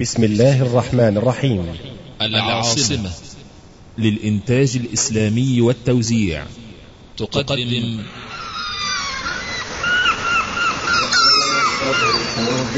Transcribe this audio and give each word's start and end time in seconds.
بسم 0.00 0.24
الله 0.24 0.62
الرحمن 0.62 1.16
الرحيم. 1.16 1.66
العاصمة 2.22 3.10
للإنتاج 3.98 4.76
الإسلامي 4.76 5.60
والتوزيع. 5.60 6.46
تقدم 7.16 8.02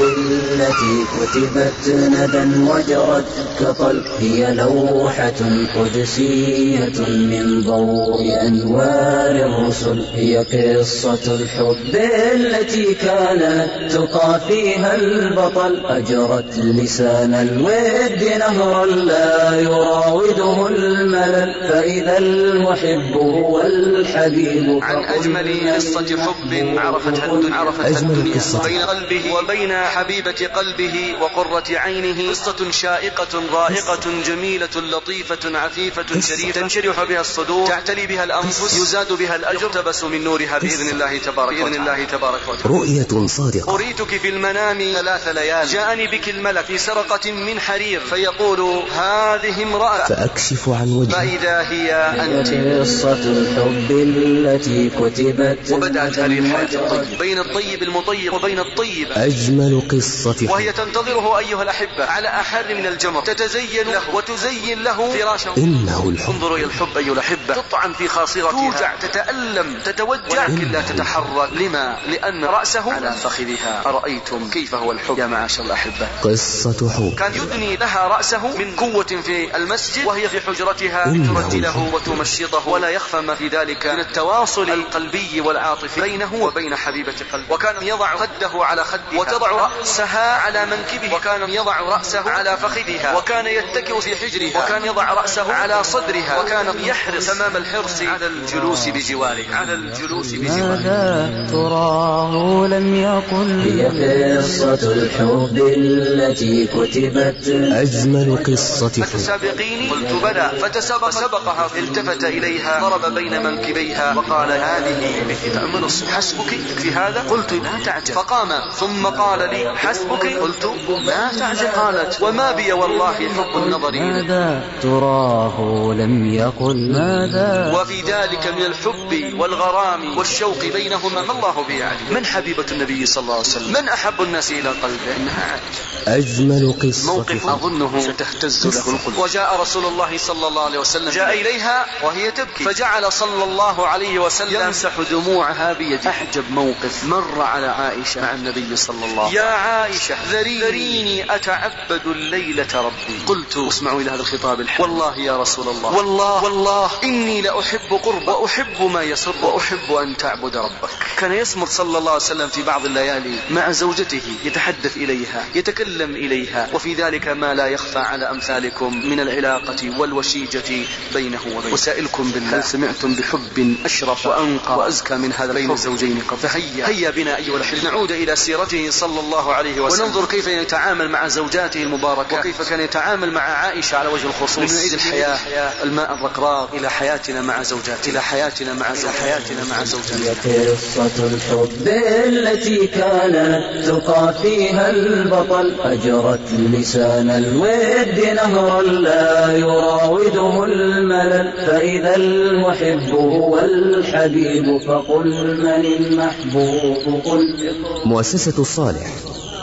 التي 0.01 1.05
كتبت 1.13 1.95
ندى 1.95 2.43
وجرت 2.69 3.25
كطل 3.59 4.03
هي 4.19 4.53
لوحة 4.53 5.33
قدسية 5.75 6.99
من 7.09 7.61
ضوء 7.61 8.47
أنوار 8.47 9.31
الرسل. 9.31 10.05
هي 10.13 10.37
قصة 10.37 11.35
الحب 11.35 11.95
التي 12.33 12.93
كانت 12.93 13.91
تقى 13.91 14.39
فيها 14.47 14.95
البطل. 14.95 15.85
أجرت 15.85 16.57
لسان 16.57 17.33
الود 17.33 18.23
نهرا 18.39 18.85
لا 18.85 19.59
يراوده 19.59 20.67
الملل. 20.67 21.53
فإذا 21.69 22.17
المحب 22.17 23.13
هو 23.13 23.61
الحبيب 23.61 24.79
عن 24.81 25.03
أجمل 25.03 25.75
قصة 25.75 26.17
حب 26.17 26.77
عرفتها 26.77 27.33
الدنيا, 27.33 27.55
عرفتها 27.55 27.99
الدنيا 27.99 28.41
بين 28.63 28.81
قلبه 28.81 29.33
وبين 29.33 29.50
حبيبة 29.95 30.49
قلبه 30.55 31.15
وقرة 31.21 31.63
عينه. 31.69 32.29
قصة 32.29 32.71
شائقة 32.71 33.43
رائقة 33.53 34.21
جميلة 34.25 34.75
لطيفة 34.75 35.57
عفيفة 35.57 36.19
شريفة 36.19 36.61
تنشرح 36.61 37.03
بها 37.03 37.21
الصدور 37.21 37.67
تعتلي 37.67 38.07
بها 38.07 38.23
الأنفس 38.23 38.73
يزاد 38.81 39.13
بها 39.13 39.35
الأجر 39.35 39.69
تبس 39.69 40.03
من 40.03 40.23
نورها 40.23 40.57
بإذن 40.57 40.89
الله 40.89 41.17
تبارك 41.17 41.61
بإذن 41.61 41.75
الله 41.75 42.03
تبارك 42.03 42.41
وتعالى. 42.47 42.77
رؤية 42.77 43.27
صادقة. 43.27 43.75
أريتك 43.75 44.17
في 44.17 44.29
المنام 44.29 44.93
ثلاث 44.93 45.27
ليال. 45.27 45.67
جاءني 45.67 46.07
بك 46.07 46.29
الملك 46.29 46.65
في 46.65 46.77
سرقة 46.77 47.31
من 47.31 47.59
حرير. 47.59 47.99
فيقول 47.99 48.59
هذه 48.91 49.63
امرأة. 49.63 50.07
فأكشف 50.07 50.69
عن 50.69 50.89
وجهه 50.89 51.11
فإذا 51.11 51.69
هي 51.69 51.93
أنت. 51.93 52.47
قصة 52.81 53.13
الحب 53.13 53.91
التي 53.91 54.89
كتبت 54.89 55.71
وبدأت 55.71 56.19
هذه 56.19 56.39
الحياة 56.39 56.75
الطيب 56.75 57.19
بين 57.19 57.39
الطيب 57.39 57.83
المطيب 57.83 58.33
وبين 58.33 58.59
الطيب. 58.59 59.07
أجمل 59.41 59.81
قصة 59.91 60.33
حب 60.33 60.49
وهي 60.49 60.71
تنتظره 60.71 61.37
أيها 61.39 61.63
الأحبة 61.63 62.05
على 62.05 62.27
أحر 62.27 62.75
من 62.75 62.85
الجمر. 62.85 63.21
تتزين 63.21 63.87
له 63.87 64.15
وتزين 64.15 64.83
له 64.83 65.11
فراشا 65.11 65.53
إنه 65.57 66.09
الحب. 66.09 66.33
انظروا 66.33 66.57
إلى 66.57 66.65
الحب 66.65 66.97
أيها 66.97 67.13
الأحبة. 67.13 67.53
تطعن 67.53 67.93
في 67.93 68.07
خاصرتها. 68.07 68.51
توجع 68.51 68.95
تتألم 68.95 69.79
تتوجع. 69.85 70.47
لكن 70.47 70.71
لا 70.71 70.81
تتحرك. 70.81 71.49
لما؟ 71.53 71.97
لأن 72.07 72.45
رأسه 72.45 72.93
على 72.93 73.11
فخذها. 73.11 73.81
أرأيتم 73.85 74.49
كيف 74.49 74.75
هو 74.75 74.91
الحب 74.91 75.19
يا 75.19 75.27
معاشر 75.27 75.63
الأحبة؟ 75.63 76.07
قصة 76.23 76.89
حب. 76.89 77.15
كان 77.19 77.33
يدني 77.35 77.75
لها 77.75 78.07
رأسه 78.07 78.57
من 78.57 78.75
قوة 78.75 79.03
في 79.03 79.55
المسجد 79.55 80.05
وهي 80.05 80.29
في 80.29 80.39
حجرتها 80.41 81.03
ترتله 81.03 81.69
الحب. 81.69 81.93
وتمشطه. 81.93 82.67
ولا 82.67 82.89
يخفى 82.89 83.21
ما 83.21 83.35
في 83.35 83.47
ذلك 83.47 83.87
من 83.87 83.99
التواصل 83.99 84.69
القلبي 84.69 85.41
والعاطفي 85.41 86.01
بينه 86.01 86.33
وبين 86.33 86.75
حبيبة 86.75 87.15
قلبه. 87.33 87.53
وكان 87.53 87.87
يضع 87.87 88.15
خده 88.15 88.65
على 88.65 88.83
خدها 88.83 89.19
وتضع 89.31 89.51
رأسها 89.51 90.37
على 90.37 90.65
منكبه. 90.65 91.15
وكان 91.15 91.49
يضع 91.49 91.79
رأسه 91.79 92.29
على 92.29 92.57
فخذها. 92.57 93.17
وكان 93.17 93.45
يتكئ 93.47 94.01
في 94.01 94.15
حجرها. 94.15 94.63
وكان 94.63 94.85
يضع 94.85 95.13
رأسه 95.13 95.53
على 95.53 95.83
صدرها. 95.83 96.41
وكان 96.41 96.65
يحرص 96.79 97.25
تمام 97.25 97.57
الحرص 97.57 98.01
على 98.01 98.27
الجلوس 98.27 98.87
بجوارها. 98.87 99.55
على 99.55 99.73
الجلوس 99.73 100.31
بجوارها. 100.31 100.69
ماذا 100.69 101.47
تراه 101.51 102.67
لم 102.67 102.95
يقل 102.95 103.59
هي 103.61 104.37
قصة 104.37 104.91
الحب 104.91 105.73
التي 105.77 106.67
كتبت. 106.67 107.47
أجمل 107.73 108.43
قصة 108.47 108.89
فتسابقيني 108.89 109.89
قلت 109.89 110.23
بلى. 110.23 110.51
فتسابق 110.61 111.09
سبقها 111.09 111.69
التفت 111.77 112.23
إليها. 112.23 112.79
ضرب 112.79 113.13
بين 113.15 113.43
منكبيها. 113.43 114.13
وقال 114.15 114.51
هذه 114.51 115.23
مثل 115.29 115.83
الصبح 115.83 116.11
حسبك 116.11 116.49
في 116.77 116.91
هذا؟ 116.91 117.23
قلت 117.29 117.53
لا 117.53 117.85
تعجل 117.85 118.13
فقام. 118.13 118.49
ثم 118.71 119.07
قال 119.17 119.49
لي 119.49 119.77
حسبك؟ 119.77 120.25
قلت 120.25 120.71
لا 121.05 121.31
تعجل 121.39 121.67
قالت 121.67 122.21
وما 122.21 122.51
بي 122.51 122.73
والله 122.73 123.13
حب 123.13 123.63
النظر. 123.63 123.91
ماذا 123.91 124.63
تراه 124.81 125.57
لم 125.97 126.33
يقل؟ 126.33 126.91
ماذا 126.91 127.73
وفي 127.75 128.01
ذلك 128.01 128.47
من 128.47 128.65
الحب 128.65 129.39
والغرام 129.39 130.17
والشوق 130.17 130.65
بينهما 130.73 131.21
ما 131.21 131.31
الله 131.31 131.65
به 131.69 131.85
عليم 131.85 132.07
من 132.11 132.25
حبيبة 132.25 132.65
النبي 132.71 133.05
صلى 133.05 133.21
الله 133.21 133.33
عليه 133.33 133.43
وسلم؟ 133.43 133.73
من 133.73 133.89
أحب 133.89 134.21
الناس 134.21 134.51
إلى 134.51 134.69
قلبه؟ 134.69 135.15
إنها 135.17 135.51
عائشة 135.51 135.91
أجمل 136.07 136.73
قصة 136.81 137.13
موقف 137.13 137.47
أظنه 137.47 137.99
ستهتز 137.99 138.67
له 138.67 138.95
القلوب 138.95 139.17
وجاء 139.17 139.61
رسول 139.61 139.85
الله 139.85 140.17
صلى 140.17 140.47
الله 140.47 140.65
عليه 140.65 140.79
وسلم 140.79 141.09
جاء 141.09 141.41
إليها 141.41 141.85
وهي 142.03 142.31
تبكي. 142.31 142.63
فجعل 142.63 143.11
صلى 143.11 143.43
الله 143.43 143.87
عليه 143.87 144.19
وسلم 144.19 144.61
يمسح 144.61 144.91
دموعها 145.11 145.73
بيده. 145.73 146.09
أحجب 146.09 146.43
موقف 146.51 147.03
مر 147.03 147.41
على 147.41 147.67
عائشة 147.67 148.21
مع 148.21 148.33
النبي 148.33 148.75
صلى 148.75 148.95
الله 148.95 149.00
عليه 149.03 149.21
وسلم. 149.21 149.37
يا 149.37 149.49
عائشة 149.49 150.15
ذريني, 150.31 150.59
ذريني 150.61 151.35
أتعبد 151.35 152.01
الليلة 152.05 152.67
ربي. 152.75 153.25
قلت 153.27 153.57
اسمعوا 153.57 154.01
إلى 154.01 154.11
هذا 154.11 154.21
الخطاب 154.21 154.61
الحلو 154.61 154.85
والله 154.85 155.19
يا 155.19 155.37
رسول 155.37 155.67
الله. 155.67 155.95
والله 155.95 156.43
والله. 156.43 156.91
إني 157.03 157.41
لأحب 157.41 157.93
قرب 158.03 158.27
وأحب 158.27 158.81
ما 158.81 159.03
يسر 159.03 159.35
وأحب 159.41 159.93
أن 159.93 160.17
تعبد 160.17 160.57
ربك. 160.57 160.89
كان 161.17 161.31
يصمت 161.31 161.67
صلى 161.67 161.97
الله 161.97 162.11
عليه 162.11 162.23
وسلم 162.23 162.47
في 162.47 162.63
بعض 162.63 162.85
الليالي 162.85 163.39
مع 163.49 163.71
زوجته 163.71 164.21
يتحدث 164.43 164.97
إليها 164.97 165.45
يتكلم 165.55 166.15
إليها. 166.15 166.69
وفي 166.73 166.93
ذلك 166.93 167.27
ما 167.27 167.53
لا 167.53 167.67
يخفى 167.67 167.99
على 167.99 168.29
أمثالكم 168.29 169.09
من 169.09 169.19
العلاقة 169.19 169.99
والوشيجة 169.99 170.85
بينه 171.13 171.39
وبين 171.55 171.73
وسائلكم 171.73 172.31
بالله. 172.31 172.57
هل 172.57 172.63
سمعتم 172.63 173.15
بحب 173.15 173.75
أشرف 173.85 174.25
وأنقى 174.25 174.77
وأزكى 174.77 175.15
من 175.15 175.33
هذا 175.33 175.53
بين 175.53 175.71
الزوجين 175.71 176.21
قبل؟ 176.27 176.39
فهيا. 176.39 176.87
هيا 176.87 177.09
بنا 177.09 177.37
أيها 177.37 177.57
الأحبة. 177.57 177.83
نعود 177.83 178.11
إلى 178.11 178.35
سيرته 178.35 178.87
صلى 178.91 179.19
الله 179.19 179.53
عليه 179.53 179.81
وسلم. 179.81 180.05
وننظر 180.05 180.25
كيف 180.25 180.47
يتعامل 180.47 181.09
مع 181.09 181.27
زوجاته 181.27 181.83
المباركة. 181.83 182.39
وكيف 182.39 182.69
كان 182.69 182.79
يتعامل 182.79 183.31
مع 183.31 183.41
عائشة 183.41 183.97
على 183.97 184.09
وجه 184.09 184.25
الخصوص. 184.25 184.73
نعيد 184.73 184.93
الحياة 184.93 185.37
الماء 185.83 186.13
الرقراق. 186.13 186.69
إلى 186.73 186.89
حياتنا 186.89 187.41
مع 187.41 187.63
زوجاتنا 187.63 188.07
إلى 188.07 188.21
حياتنا 188.21 188.73
مع 188.73 188.93
زوجاتنا 188.93 189.21
حياتنا 189.21 189.63
مع 189.69 189.83
زوجاتنا 189.83 190.31
قصة 190.71 191.27
الحب 191.33 191.87
التي 192.25 192.87
كانت 192.87 193.85
تقى 193.85 194.33
فيها 194.41 194.89
البطل 194.89 195.75
أجرت 195.81 196.51
لسان 196.51 197.29
الود 197.29 198.19
نهرا 198.35 198.81
لا 198.81 199.57
يراوده 199.57 200.63
الملل. 200.63 201.53
فإذا 201.67 202.15
المحب 202.15 203.09
هو 203.09 203.59
الحبيب 203.59 204.81
فقل 204.87 205.57
من 205.57 205.85
المحبوب؟ 205.85 207.21
قل. 207.25 207.75
مؤسسة 208.05 208.63
الصالح 208.81 209.13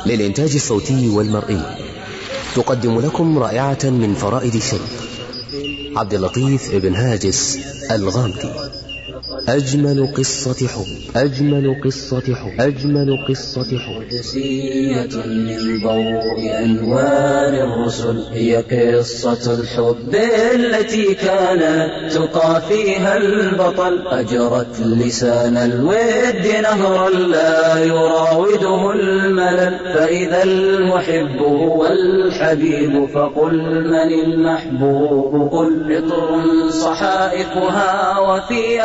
للإنتاج 0.06 0.54
الصوتي 0.54 1.08
والمرئي. 1.08 1.62
تقدم 2.54 3.00
لكم 3.00 3.38
رائعة 3.38 3.78
من 3.84 4.14
فرائد 4.14 4.54
الشيخ 4.54 4.80
عبد 5.96 6.14
اللطيف 6.14 6.74
ابن 6.74 6.94
هاجس 6.94 7.58
الغامدي. 7.90 8.77
أجمل 9.48 10.14
قصة 10.16 10.68
حب. 10.68 11.16
أجمل 11.16 11.80
قصة 11.84 12.34
حب. 12.34 12.60
أجمل 12.60 13.26
قصة 13.28 13.78
حب. 13.78 14.02
قدسية 14.02 15.16
من 15.26 15.82
ضوء 15.82 16.64
أنوار 16.64 17.48
الرسل. 17.48 18.24
هي 18.32 18.56
قصة 18.56 19.54
الحب 19.54 20.14
التي 20.54 21.14
كانت 21.14 22.12
تقى 22.12 22.62
فيها 22.68 23.16
البطل. 23.16 24.08
أجرت 24.08 24.80
لسان 24.80 25.56
الود 25.56 26.46
نهرا 26.62 27.10
لا 27.10 27.84
يراوده 27.84 28.92
الملل. 28.92 29.78
فإذا 29.94 30.42
المحب 30.42 31.38
هو 31.38 31.86
الحبيب 31.86 33.08
فقل 33.14 33.54
من 33.84 34.32
المحبوب؟ 34.32 35.52
قل 35.52 35.96
عطر 35.96 36.70
صحائفها 36.70 38.18
وفي 38.18 38.80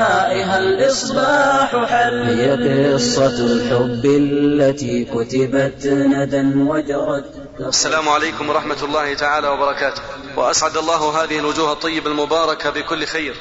أثنائها 0.00 0.58
الإصباح 0.58 1.70
حل 1.70 2.22
هي 2.22 2.94
قصة 2.94 3.26
الحب 3.26 4.04
التي 4.04 5.04
كتبت 5.04 5.86
ندى 5.86 6.42
وجرت. 6.56 7.24
السلام 7.60 8.08
عليكم 8.08 8.48
ورحمة 8.48 8.84
الله 8.84 9.14
تعالى 9.14 9.48
وبركاته. 9.48 10.02
وأسعد 10.36 10.76
الله 10.76 11.22
هذه 11.24 11.38
الوجوه 11.38 11.72
الطيبة 11.72 12.10
المباركة 12.10 12.70
بكل 12.70 13.04
خير. 13.04 13.34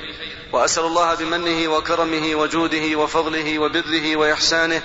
وأسأل 0.54 0.84
الله 0.84 1.16
بمنه 1.16 1.72
وكرمه 1.72 2.36
وجوده 2.36 2.96
وفضله 2.96 3.60
وبره 3.60 4.16
وإحسانه 4.16 4.82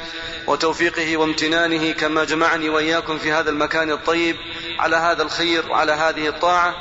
وتوفيقه 0.47 1.17
وامتنانه 1.17 1.93
كما 1.93 2.25
جمعني 2.25 2.69
وإياكم 2.69 3.19
في 3.19 3.33
هذا 3.33 3.51
المكان 3.51 3.91
الطيب 3.91 4.37
على 4.79 4.97
هذا 4.97 5.23
الخير 5.23 5.71
وعلى 5.71 5.93
هذه 5.93 6.29
الطاعة 6.29 6.75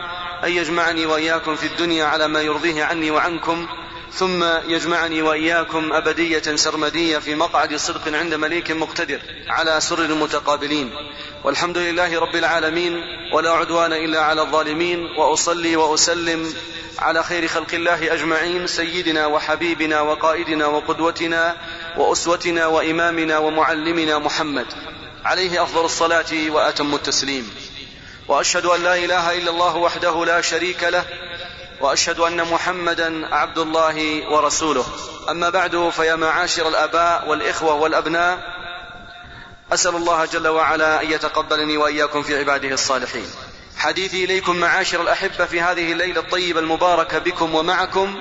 أن 0.43 0.51
يجمعني 0.51 1.05
وإياكم 1.05 1.55
في 1.55 1.67
الدنيا 1.67 2.05
على 2.05 2.27
ما 2.27 2.41
يرضيه 2.41 2.83
عني 2.83 3.11
وعنكم. 3.11 3.67
ثم 4.15 4.43
يجمعني 4.67 5.21
وإياكم 5.21 5.93
أبدية 5.93 6.55
سرمدية 6.55 7.17
في 7.17 7.35
مقعد 7.35 7.75
صدق 7.75 8.17
عند 8.17 8.33
مليك 8.33 8.71
مقتدر 8.71 9.19
على 9.47 9.81
سرر 9.81 10.13
متقابلين 10.15 10.91
والحمد 11.43 11.77
لله 11.77 12.19
رب 12.19 12.35
العالمين 12.35 13.03
ولا 13.33 13.51
عدوان 13.51 13.93
إلا 13.93 14.21
على 14.21 14.41
الظالمين 14.41 15.05
وأصلي 15.17 15.75
وأسلم 15.75 16.53
على 16.99 17.23
خير 17.23 17.47
خلق 17.47 17.73
الله 17.73 18.13
أجمعين 18.13 18.67
سيدنا 18.67 19.25
وحبيبنا 19.25 20.01
وقائدنا 20.01 20.65
وقدوتنا 20.65 21.57
وأسوتنا 21.97 22.65
وإمامنا 22.65 23.37
ومعلمنا 23.37 24.19
محمد. 24.19 24.65
عليه 25.25 25.63
أفضل 25.63 25.85
الصلاة 25.85 26.49
وأتم 26.49 26.95
التسليم. 26.95 27.49
وأشهد 28.27 28.65
أن 28.65 28.83
لا 28.83 28.95
إله 28.95 29.37
إلا 29.37 29.51
الله 29.51 29.77
وحده 29.77 30.25
لا 30.25 30.41
شريك 30.41 30.83
له 30.83 31.05
وأشهد 31.83 32.19
أن 32.19 32.43
محمدا 32.43 33.35
عبد 33.35 33.57
الله 33.57 34.29
ورسوله. 34.31 34.85
أما 35.29 35.49
بعد 35.49 35.89
فيا 35.89 36.15
معاشر 36.15 36.67
الآباء 36.67 37.29
والإخوة 37.29 37.73
والأبناء 37.73 38.39
أسأل 39.73 39.95
الله 39.95 40.25
جل 40.25 40.47
وعلا 40.47 41.01
أن 41.01 41.11
يتقبلني 41.11 41.77
وإياكم 41.77 42.23
في 42.23 42.37
عباده 42.37 42.67
الصالحين. 42.67 43.25
حديثي 43.77 44.23
إليكم 44.23 44.55
معاشر 44.55 45.01
الأحبة 45.01 45.45
في 45.45 45.61
هذه 45.61 45.91
الليلة 45.91 46.19
الطيبة 46.19 46.59
المباركة 46.59 47.17
بكم 47.17 47.55
ومعكم 47.55 48.19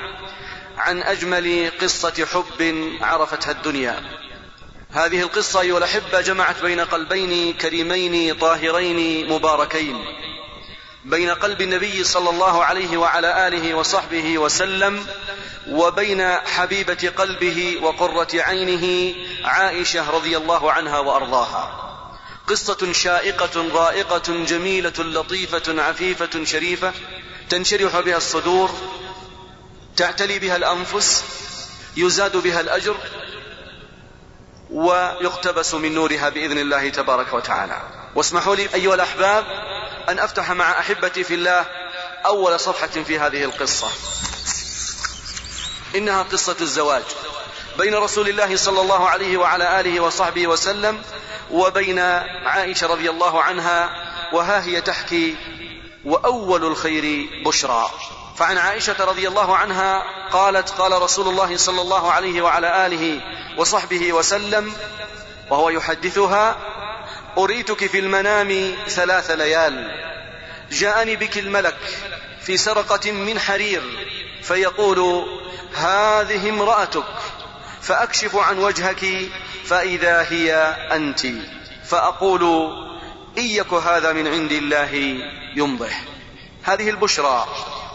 عن 0.79 1.03
أجمل 1.03 1.71
قصة 1.81 2.27
حب 2.33 2.89
عرفتها 3.01 3.51
الدنيا. 3.51 4.03
هذه 4.91 5.21
القصة 5.21 5.61
أيها 5.61 5.79
الأحبة 5.79 6.21
جمعت 6.21 6.63
بين 6.63 6.81
قلبين 6.81 7.53
كريمين 7.53 8.39
طاهرين 8.39 9.29
مباركين. 9.33 10.05
بين 11.05 11.31
قلب 11.31 11.61
النبي 11.61 12.05
صلى 12.05 12.31
الله 12.31 12.65
عليه 12.65 12.97
وعلى 12.97 13.49
آله 13.49 13.75
وصحبه 13.75 14.39
وسلم 14.39 15.07
وبين 15.69 16.33
حبيبة 16.33 17.13
قلبه 17.17 17.79
وقرة 17.83 18.29
عينه 18.35 19.15
عائشة 19.45 20.11
رضي 20.11 20.37
الله 20.37 20.73
عنها 20.73 20.99
وأرضاها. 20.99 21.79
قصة 22.47 22.93
شائقة 22.93 23.69
رائقة 23.75 24.45
جميلة 24.45 24.99
لطيفة 24.99 25.83
عفيفة 25.83 26.45
شريفة 26.45 26.93
تنشرح 27.49 28.01
بها 28.01 28.17
الصدور 28.17 28.71
تعتلي 29.97 30.39
بها 30.39 30.57
الأنفس 30.57 31.25
يزاد 31.97 32.37
بها 32.37 32.61
الأجر 32.61 32.97
ويقتبس 34.71 35.75
من 35.75 35.95
نورها 35.95 36.29
بإذن 36.29 36.59
الله 36.59 36.89
تبارك 36.89 37.35
وتعالى. 37.35 38.02
واسمحوا 38.15 38.57
لي 38.57 38.69
أيها 38.75 38.95
الأحباب 38.95 39.45
أن 40.09 40.19
أفتح 40.19 40.51
مع 40.51 40.81
أحبتي 40.81 41.25
في 41.25 41.35
الله 41.35 41.67
أول 42.27 42.61
صفحة 42.61 42.87
في 42.87 43.19
هذه 43.19 43.45
القصة. 43.45 43.89
إنها 45.95 46.23
قصة 46.23 46.57
الزواج 46.61 47.03
بين 47.79 47.95
رسول 47.95 48.29
الله 48.29 48.57
صلى 48.57 48.81
الله 48.81 49.09
عليه 49.09 49.37
وعلى 49.37 49.81
آله 49.81 50.01
وصحبه 50.01 50.47
وسلم 50.47 51.03
وبين 51.51 51.99
عائشة 52.45 52.87
رضي 52.87 53.11
الله 53.11 53.43
عنها 53.43 53.91
وها 54.33 54.65
هي 54.65 54.81
تحكي 54.81 55.37
وأول 56.05 56.65
الخير 56.65 57.29
بشرى. 57.47 57.91
فعن 58.37 58.59
عائشة 58.59 59.05
رضي 59.05 59.29
الله 59.29 59.57
عنها 59.57 60.03
قالت 60.33 60.71
قال 60.71 61.03
رسول 61.03 61.29
الله 61.29 61.57
صلى 61.57 61.81
الله 61.81 62.13
عليه 62.13 62.43
وعلى 62.43 62.87
آله 62.87 63.21
وصحبه 63.59 64.13
وسلم 64.13 64.73
وهو 65.51 65.71
يحدثها 65.71 66.57
أريتك 67.39 67.87
في 67.87 67.99
المنام 67.99 68.75
ثلاث 68.89 69.31
ليال. 69.31 70.03
جاءني 70.71 71.17
بك 71.17 71.39
الملك 71.39 71.79
في 72.43 72.57
سرقة 72.57 73.11
من 73.13 73.39
حرير 73.39 73.83
فيقول 74.43 75.27
هذه 75.75 76.49
امرأتك. 76.49 77.05
فأكشف 77.83 78.37
عن 78.37 78.59
وجهك 78.59 79.07
فإذا 79.65 80.27
هي 80.31 80.55
أنت. 80.93 81.27
فأقول 81.85 82.43
إن 83.39 83.45
يك 83.45 83.73
هذا 83.73 84.13
من 84.13 84.27
عند 84.29 84.53
الله 84.53 85.19
يمضح. 85.57 86.05
هذه 86.63 86.91
البشرى 86.91 87.47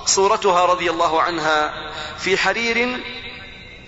صورتها 0.05 0.65
رضي 0.65 0.89
الله 0.89 1.21
عنها 1.21 1.73
في 2.19 2.37
حرير 2.37 2.99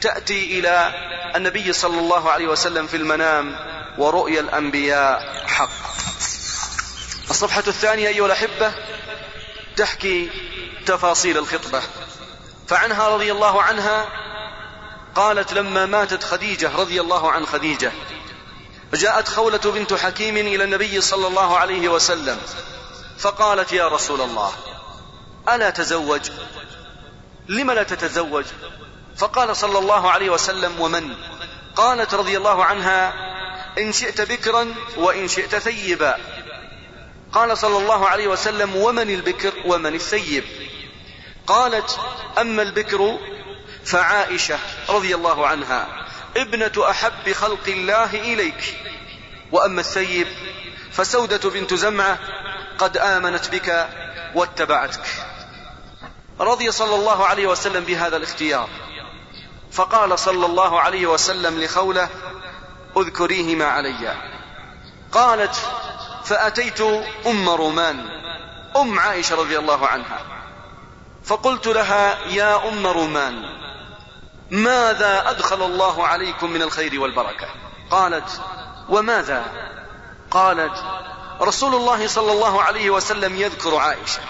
تأتي 0.02 0.60
إلى 0.60 0.94
النبي 1.36 1.74
صلى 1.74 2.00
الله 2.00 2.32
عليه 2.32 2.48
وسلم 2.48 2.88
في 2.88 2.98
المنام. 2.98 3.79
ورؤيا 3.98 4.42
الأنبياء 4.42 5.48
حق. 5.48 5.70
الصفحة 7.30 7.64
الثانية 7.68 8.08
أيها 8.08 8.26
الأحبة 8.26 8.74
تحكي 9.78 10.30
تفاصيل 10.86 11.38
الخطبة. 11.38 11.82
فعنها 12.68 13.10
رضي 13.10 13.32
الله 13.32 13.62
عنها 13.62 14.06
قالت 15.16 15.54
لما 15.54 15.86
ماتت 15.86 16.24
خديجة 16.24 16.76
رضي 16.76 17.02
الله 17.02 17.32
عن 17.32 17.46
خديجة 17.46 17.92
جاءت 18.94 19.28
خولة 19.28 19.58
بنت 19.58 19.94
حكيم 19.94 20.38
إلى 20.38 20.64
النبي 20.64 21.02
صلى 21.02 21.28
الله 21.28 21.58
عليه 21.58 21.90
وسلم 21.90 22.38
فقالت 23.20 23.74
يا 23.74 23.88
رسول 23.88 24.22
الله 24.22 24.52
ألا 25.50 25.70
تزوج؟ 25.70 26.30
لم 27.48 27.72
لا 27.72 27.84
تتزوج؟ 27.84 28.46
فقال 29.18 29.56
صلى 29.56 29.80
الله 29.80 30.12
عليه 30.12 30.30
وسلم 30.30 30.82
ومن؟ 30.82 31.16
قالت 31.76 32.14
رضي 32.14 32.38
الله 32.38 32.66
عنها 32.66 33.14
إن 33.80 33.94
شئت 33.94 34.22
بكرا 34.22 34.76
وإن 34.98 35.28
شئت 35.28 35.56
ثيبا. 35.56 36.18
قال 37.34 37.58
صلى 37.58 37.78
الله 37.78 38.08
عليه 38.08 38.28
وسلم 38.28 38.76
ومن 38.76 39.10
البكر 39.10 39.54
ومن 39.66 39.96
الثيب. 39.96 40.44
قالت 41.48 42.00
أما 42.38 42.62
البكر 42.62 43.18
فعائشة 43.86 44.60
رضي 44.90 45.16
الله 45.16 45.48
عنها 45.48 46.08
ابنة 46.38 46.72
أحب 46.90 47.32
خلق 47.32 47.68
الله 47.68 48.16
إليك. 48.16 48.78
وأما 49.52 49.82
الثيب 49.82 50.28
فسودة 50.92 51.50
بنت 51.50 51.74
زمعة 51.74 52.20
قد 52.78 52.98
آمنت 52.98 53.50
بك 53.50 53.90
واتبعتك. 54.36 55.06
رضي 56.40 56.72
صلى 56.72 56.96
الله 56.96 57.26
عليه 57.26 57.48
وسلم 57.48 57.84
بهذا 57.84 58.18
الاختيار. 58.18 58.70
فقال 59.72 60.20
صلى 60.20 60.46
الله 60.46 60.80
عليه 60.80 61.08
وسلم 61.08 61.60
لخوله 61.60 62.10
اذكريهما 63.02 63.66
علي. 63.66 64.16
قالت 65.12 65.56
فأتيت 66.24 66.82
أم 67.28 67.50
رومان 67.50 68.06
أم 68.76 69.00
عائشة 69.00 69.36
رضي 69.36 69.60
الله 69.60 69.88
عنها. 69.88 70.20
فقلت 71.26 71.68
لها 71.68 72.26
يا 72.26 72.70
أم 72.70 72.88
رومان 72.88 73.60
ماذا 74.52 75.30
أدخل 75.30 75.66
الله 75.66 76.08
عليكم 76.08 76.52
من 76.52 76.62
الخير 76.62 77.02
والبركة؟ 77.02 77.48
قالت 77.92 78.42
وماذا؟ 78.90 79.46
قالت 80.32 80.84
رسول 81.42 81.76
الله 81.76 82.08
صلى 82.08 82.32
الله 82.32 82.62
عليه 82.62 82.90
وسلم 82.90 83.36
يذكر 83.36 83.76
عائشة 83.76 84.22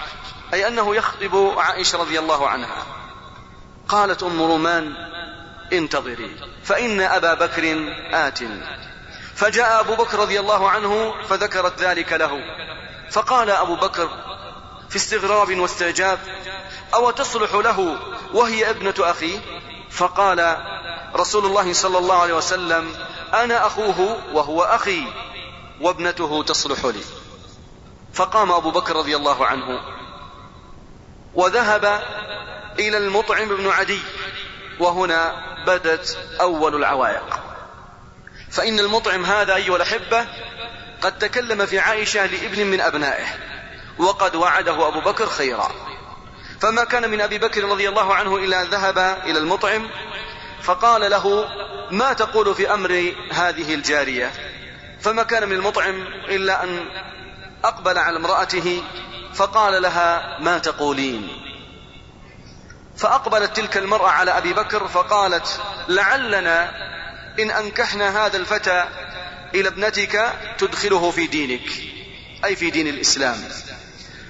أي 0.53 0.67
أنه 0.67 0.95
يخطب 0.95 1.53
عائشة 1.57 1.97
رضي 1.97 2.19
الله 2.19 2.49
عنها. 2.49 2.83
قالت 3.87 4.23
أم 4.23 4.41
رومان 4.41 4.93
انتظري. 5.73 6.35
فإن 6.63 7.01
أبا 7.01 7.33
بكر 7.33 7.93
آت. 8.11 8.39
فجاء 9.35 9.79
أبو 9.79 9.95
بكر 9.95 10.19
رضي 10.19 10.39
الله 10.39 10.69
عنه 10.69 11.13
فذكرت 11.29 11.81
ذلك 11.81 12.13
له. 12.13 12.41
فقال 13.11 13.49
أبو 13.49 13.75
بكر 13.75 14.09
في 14.89 14.95
استغراب 14.95 15.59
واستعجاب 15.59 16.19
أو 16.93 17.11
تصلح 17.11 17.53
له 17.53 17.97
وهي 18.33 18.69
ابنة 18.69 18.93
اخيه 18.99 19.39
فقال 19.89 20.57
رسول 21.15 21.45
الله 21.45 21.73
صلى 21.73 21.97
الله 21.97 22.21
عليه 22.21 22.33
وسلم 22.33 22.95
أنا 23.33 23.67
أخوه 23.67 24.17
وهو 24.33 24.63
أخي 24.63 25.03
وابنته 25.81 26.43
تصلح 26.43 26.85
لي. 26.85 27.01
فقام 28.13 28.51
أبو 28.51 28.71
بكر 28.71 28.95
رضي 28.95 29.15
الله 29.15 29.45
عنه 29.45 29.79
وذهب 31.35 32.03
إلى 32.79 32.97
المطعم 32.97 33.47
بن 33.47 33.67
عدي. 33.67 33.99
وهنا 34.79 35.33
بدت 35.67 36.17
أول 36.41 36.75
العوائق. 36.75 37.39
فإن 38.51 38.79
المطعم 38.79 39.25
هذا 39.25 39.55
أيها 39.55 39.75
الأحبة 39.75 40.25
قد 41.01 41.17
تكلم 41.17 41.65
في 41.65 41.79
عائشة 41.79 42.25
لابن 42.25 42.65
من 42.65 42.81
أبنائه 42.81 43.25
وقد 43.97 44.35
وعده 44.35 44.87
أبو 44.87 44.99
بكر 44.99 45.25
خيرا. 45.25 45.71
فما 46.61 46.83
كان 46.83 47.09
من 47.09 47.21
أبي 47.21 47.37
بكر 47.37 47.63
رضي 47.63 47.89
الله 47.89 48.15
عنه 48.15 48.35
إلا 48.35 48.63
ذهب 48.63 48.97
إلى 49.25 49.39
المطعم 49.39 49.89
فقال 50.61 51.11
له 51.11 51.49
ما 51.91 52.13
تقول 52.13 52.55
في 52.55 52.73
أمر 52.73 53.13
هذه 53.31 53.73
الجارية؟ 53.73 54.31
فما 55.01 55.23
كان 55.23 55.49
من 55.49 55.55
المطعم 55.55 56.01
إلا 56.27 56.63
أن 56.63 56.85
أقبل 57.63 57.97
على 57.97 58.17
امرأته 58.17 58.83
فقال 59.33 59.81
لها 59.81 60.37
ما 60.39 60.57
تقولين؟ 60.57 61.48
فأقبلت 62.99 63.55
تلك 63.55 63.77
المرأة 63.77 64.09
على 64.09 64.37
أبي 64.37 64.53
بكر 64.53 64.87
فقالت 64.87 65.61
لعلنا 65.87 66.71
إن 67.39 67.51
أنكحنا 67.51 68.25
هذا 68.25 68.37
الفتى 68.37 68.85
إلى 69.55 69.67
ابنتك 69.67 70.33
تدخله 70.57 71.11
في 71.11 71.27
دينك 71.27 71.69
أي 72.45 72.55
في 72.55 72.69
دين 72.69 72.87
الإسلام. 72.87 73.49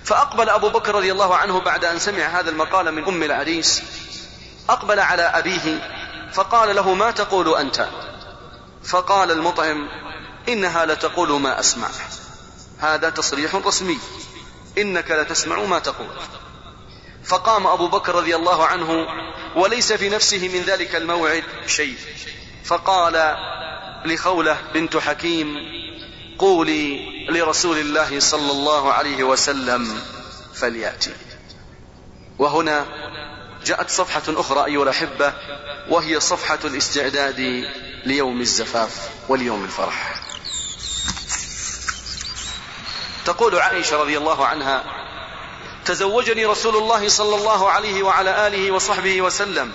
فأقبل 0.04 0.50
أبو 0.50 0.70
بكر 0.70 0.96
رضي 0.96 1.12
الله 1.12 1.36
عنه 1.36 1.60
بعد 1.60 1.86
أن 1.86 2.00
سمع 2.00 2.24
هذا 2.24 2.50
المقال 2.50 2.92
من 2.92 3.04
أم 3.04 3.24
العريس 3.24 3.84
أقبل 4.70 5.00
على 5.00 5.22
أبيه 5.22 5.90
فقال 6.34 6.76
له 6.76 6.94
ما 6.94 7.12
تقول 7.12 7.56
أنت؟ 7.56 7.90
فقال 8.84 9.32
المطعم 9.32 9.88
إنها 10.50 10.86
لتقول 10.86 11.42
ما 11.42 11.60
أسمع 11.60 11.88
هذا 12.80 13.10
تصريح 13.10 13.56
رسمي 13.56 14.00
إنك 14.78 15.12
لتسمع 15.12 15.60
ما 15.60 15.80
تقول. 15.80 16.08
فقام 17.24 17.68
أبو 17.68 17.88
بكر 17.88 18.16
رضي 18.16 18.36
الله 18.36 18.66
عنه 18.66 19.08
وليس 19.56 19.94
في 19.94 20.10
نفسه 20.10 20.50
من 20.50 20.62
ذلك 20.62 20.96
الموعد 20.96 21.44
شيء. 21.68 21.96
فقال 22.66 23.38
لخولة 24.06 24.58
بنت 24.74 24.98
حكيم 24.98 25.56
قولي 26.40 27.10
لرسول 27.30 27.78
الله 27.78 28.20
صلى 28.20 28.52
الله 28.52 28.94
عليه 28.94 29.24
وسلم 29.24 30.02
فليأتي. 30.54 31.14
وهنا 32.40 32.86
جاءت 33.66 33.90
صفحة 33.90 34.24
أخرى 34.28 34.66
أيها 34.66 34.84
الأحبة 34.84 35.34
وهي 35.90 36.20
صفحة 36.20 36.60
الاستعداد 36.66 37.66
ليوم 38.06 38.42
الزفاف 38.42 39.10
وليوم 39.30 39.64
الفرح. 39.64 40.22
تقول 43.26 43.60
عائشة 43.60 43.98
رضي 43.98 44.18
الله 44.18 44.46
عنها 44.46 44.84
تزوجني 45.90 46.46
رسول 46.46 46.76
الله 46.76 47.10
صلى 47.10 47.36
الله 47.36 47.70
عليه 47.70 48.04
وعلى 48.04 48.48
آله 48.48 48.72
وصحبه 48.72 49.22
وسلم 49.22 49.72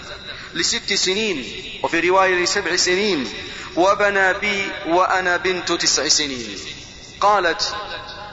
لست 0.55 0.93
سنين 0.93 1.53
وفي 1.83 2.01
رواية 2.01 2.35
لسبع 2.35 2.77
سنين 2.77 3.33
وبنى 3.77 4.35
بي 4.35 4.69
وأنا 4.87 5.37
بنت 5.37 5.73
تسع 5.73 6.09
سنين. 6.09 6.59
قالت 7.21 7.75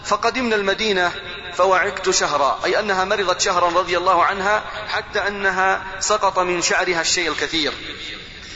فقدمنا 0.06 0.56
المدينة 0.56 1.12
فوعكت 1.54 2.10
شهرا. 2.10 2.60
أي 2.66 2.80
أنها 2.80 3.06
مرضت 3.06 3.42
شهرا 3.42 3.70
رضي 3.70 3.98
الله 3.98 4.24
عنها 4.24 4.64
حتى 4.88 5.28
أنها 5.28 5.86
سقط 6.00 6.40
من 6.40 6.62
شعرها 6.62 7.02
الشيء 7.02 7.32
الكثير. 7.32 7.74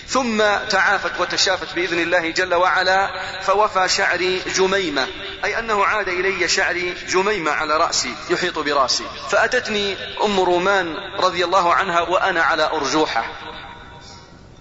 ثم 0.07 0.37
تعافت 0.69 1.21
وتشافت 1.21 1.75
بإذن 1.75 1.99
الله 1.99 2.29
جل 2.29 2.53
وعلا 2.53 3.09
فوفى 3.41 3.89
شعري 3.89 4.39
جميمة. 4.39 5.07
أي 5.45 5.59
أنه 5.59 5.85
عاد 5.85 6.07
إلي 6.07 6.47
شعري 6.47 6.93
جميمة 7.09 7.51
على 7.51 7.77
رأسي 7.77 8.15
يحيط 8.29 8.59
برأسي. 8.59 9.05
فأتتني 9.29 9.97
أم 10.23 10.39
رومان 10.39 10.95
رضي 11.19 11.45
الله 11.45 11.73
عنها 11.73 12.01
وأنا 12.01 12.43
على 12.43 12.63
أرجوحة. 12.63 13.25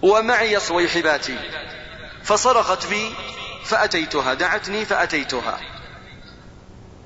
ومعي 0.01 0.59
صويحباتي. 0.59 1.39
فصرخت 2.23 2.87
بي 2.87 3.13
فأتيتها. 3.65 4.33
دعتني 4.33 4.85
فأتيتها. 4.85 5.59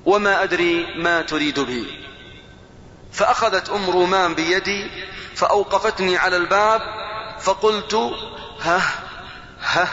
وما 0.06 0.44
أدري 0.44 0.86
ما 0.96 1.22
تريد 1.22 1.60
بي. 1.60 2.06
فأخذت 3.14 3.70
أم 3.70 3.90
رومان 3.90 4.34
بيدي 4.34 4.92
فأوقفتني 5.36 6.18
على 6.18 6.38
الباب 6.38 6.82
فقلت 7.42 7.94
ها 8.62 8.82
ها 9.62 9.88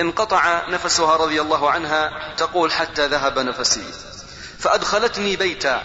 انقطع 0.00 0.68
نفسها 0.68 1.16
رضي 1.16 1.40
الله 1.40 1.70
عنها 1.70 2.34
تقول 2.36 2.72
حتى 2.72 3.06
ذهب 3.06 3.38
نفسي. 3.38 3.84
فأدخلتني 4.58 5.36
بيتا. 5.36 5.82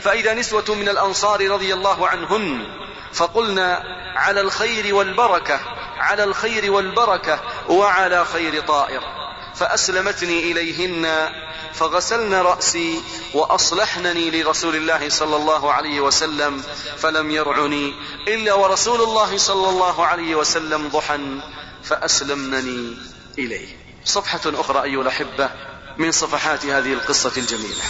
فإذا 0.00 0.34
نسوة 0.34 0.64
من 0.68 0.88
الأنصار 0.88 1.50
رضي 1.50 1.74
الله 1.74 2.08
عنهن 2.08 2.66
فقلنا 3.12 3.82
على 4.16 4.40
الخير 4.40 4.94
والبركة 4.94 5.60
على 5.98 6.24
الخير 6.24 6.72
والبركة 6.72 7.40
وعلى 7.68 8.24
خير 8.24 8.62
طائر. 8.62 9.21
فأسلمتني 9.54 10.52
إليهن 10.52 11.32
فغسلن 11.74 12.34
رأسي 12.34 13.02
وأصلحنني 13.34 14.30
لرسول 14.30 14.76
الله 14.76 15.08
صلى 15.08 15.36
الله 15.36 15.72
عليه 15.72 16.00
وسلم 16.00 16.62
فلم 16.98 17.30
يرعني 17.30 17.94
إلا 18.28 18.54
ورسول 18.54 19.02
الله 19.02 19.36
صلى 19.36 19.68
الله 19.68 20.06
عليه 20.06 20.34
وسلم 20.34 20.88
ضحى 20.88 21.40
فأسلمنني 21.84 22.96
إليه. 23.38 23.76
صفحة 24.04 24.40
أخرى 24.46 24.82
أيها 24.82 25.02
الأحبة 25.02 25.50
من 25.98 26.12
صفحات 26.12 26.66
هذه 26.66 26.92
القصة 26.92 27.32
الجميلة. 27.36 27.82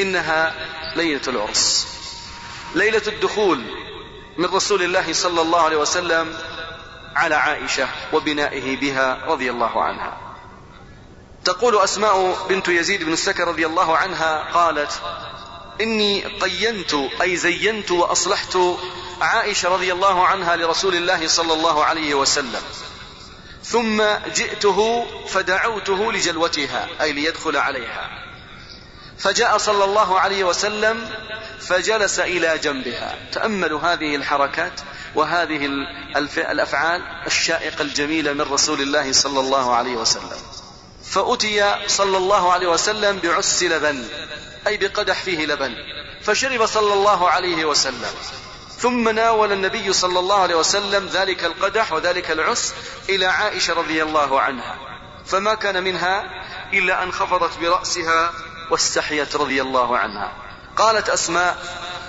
إنها 0.00 0.54
ليلة 0.96 1.22
العرس. 1.28 1.86
ليلة 2.74 3.02
الدخول 3.06 3.64
من 4.38 4.44
رسول 4.44 4.82
الله 4.82 5.12
صلى 5.12 5.40
الله 5.40 5.60
عليه 5.60 5.76
وسلم 5.76 6.38
على 7.16 7.34
عائشة 7.34 7.88
وبنائه 8.12 8.76
بها 8.76 9.18
رضي 9.26 9.50
الله 9.50 9.82
عنها. 9.82 10.20
تقول 11.44 11.76
أسماء 11.76 12.46
بنت 12.48 12.68
يزيد 12.68 13.04
بن 13.04 13.12
السكر 13.12 13.48
رضي 13.48 13.66
الله 13.66 13.96
عنها 13.96 14.50
قالت 14.52 15.00
إني 15.80 16.24
قينت 16.24 16.94
أي 17.22 17.36
زينت 17.36 17.90
وأصلحت 17.90 18.58
عائشة 19.20 19.68
رضي 19.68 19.92
الله 19.92 20.26
عنها 20.26 20.56
لرسول 20.56 20.94
الله 20.94 21.28
صلى 21.28 21.52
الله 21.52 21.84
عليه 21.84 22.14
وسلم. 22.14 22.62
ثم 23.64 24.02
جئته 24.34 25.06
فدعوته 25.28 26.12
لجلوتها 26.12 26.88
أي 27.00 27.12
ليدخل 27.12 27.56
عليها. 27.56 28.10
فجاء 29.18 29.58
صلى 29.58 29.84
الله 29.84 30.20
عليه 30.20 30.44
وسلم 30.44 31.10
فجلس 31.60 32.20
إلى 32.20 32.58
جنبها. 32.58 33.18
تأملوا 33.32 33.80
هذه 33.80 34.16
الحركات 34.16 34.80
وهذه 35.14 35.66
الأفعال 36.36 37.02
الشائقة 37.26 37.82
الجميلة 37.82 38.32
من 38.32 38.40
رسول 38.40 38.80
الله 38.80 39.12
صلى 39.12 39.40
الله 39.40 39.74
عليه 39.74 39.96
وسلم. 39.96 40.40
فأتي 41.04 41.74
صلى 41.86 42.16
الله 42.16 42.52
عليه 42.52 42.68
وسلم 42.68 43.18
بعس 43.18 43.62
لبن 43.62 44.04
أي 44.66 44.76
بقدح 44.76 45.22
فيه 45.22 45.46
لبن. 45.46 45.74
فشرب 46.22 46.66
صلى 46.66 46.92
الله 46.92 47.30
عليه 47.30 47.64
وسلم. 47.64 48.10
ثم 48.78 49.08
ناول 49.08 49.52
النبي 49.52 49.92
صلى 49.92 50.18
الله 50.18 50.40
عليه 50.40 50.54
وسلم 50.54 51.06
ذلك 51.06 51.44
القدح 51.44 51.92
وذلك 51.92 52.30
العس 52.30 52.74
إلى 53.08 53.26
عائشة 53.26 53.74
رضي 53.74 54.02
الله 54.02 54.40
عنها. 54.40 54.76
فما 55.26 55.54
كان 55.54 55.84
منها 55.84 56.24
إلا 56.72 57.02
أن 57.02 57.12
خفضت 57.12 57.58
برأسها 57.58 58.32
واستحيت 58.70 59.36
رضي 59.36 59.62
الله 59.62 59.98
عنها. 59.98 60.32
قالت 60.76 61.08
أسماء 61.08 61.58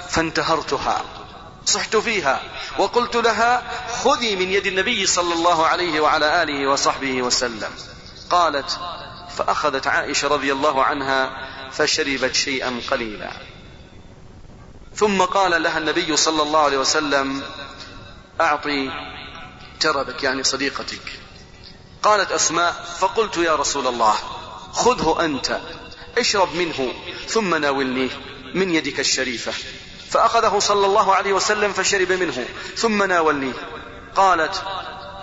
فانتهرتها. 0.10 1.02
صحت 1.66 1.96
فيها. 1.96 2.42
وقلت 2.78 3.16
لها 3.16 3.64
خذي 4.04 4.36
من 4.36 4.52
يد 4.52 4.66
النبي 4.66 5.06
صلى 5.06 5.34
الله 5.34 5.68
عليه 5.68 6.00
وعلى 6.00 6.44
آله 6.44 6.68
وصحبه 6.68 7.22
وسلم. 7.22 7.72
قالت 8.30 8.80
فأخذت 9.38 9.88
عائشة 9.88 10.28
رضي 10.28 10.52
الله 10.52 10.84
عنها 10.84 11.48
فشربت 11.72 12.36
شيئا 12.36 12.82
قليلا. 12.92 13.32
ثم 14.96 15.22
قال 15.22 15.64
لها 15.64 15.78
النبي 15.78 16.18
صلى 16.18 16.44
الله 16.44 16.60
عليه 16.60 16.78
وسلم 16.78 17.44
أعطي 18.42 18.92
جربك 19.82 20.24
يعني 20.24 20.44
صديقتك. 20.44 21.20
قالت 22.04 22.32
أسماء 22.32 22.96
فقلت 23.00 23.38
يا 23.38 23.56
رسول 23.56 23.88
الله 23.88 24.16
خذه 24.72 25.26
أنت 25.26 25.60
اشرب 26.18 26.56
منه 26.56 26.94
ثم 27.28 27.56
ناولنيه 27.56 28.10
من 28.54 28.76
يدك 28.76 29.00
الشريفة. 29.00 29.54
فأخذه 30.12 30.60
صلى 30.60 30.86
الله 30.86 31.16
عليه 31.16 31.34
وسلم 31.34 31.74
فشرب 31.74 32.12
منه 32.12 32.46
ثم 32.76 33.04
ناولنيه 33.04 33.54
قالت 34.16 34.64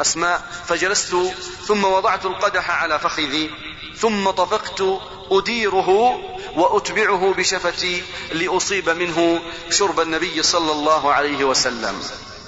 أسماء 0.00 0.42
فجلست 0.66 1.16
ثم 1.66 1.84
وضعت 1.84 2.24
القدح 2.24 2.70
على 2.70 2.98
فخذي 2.98 3.50
ثم 3.96 4.30
طفقت 4.30 4.82
أديره 5.30 5.88
وأتبعه 6.56 7.34
بشفتي 7.38 8.02
لأصيب 8.32 8.90
منه 8.90 9.40
شرب 9.70 10.00
النبي 10.00 10.42
صلى 10.42 10.72
الله 10.72 11.12
عليه 11.12 11.44
وسلم. 11.44 12.02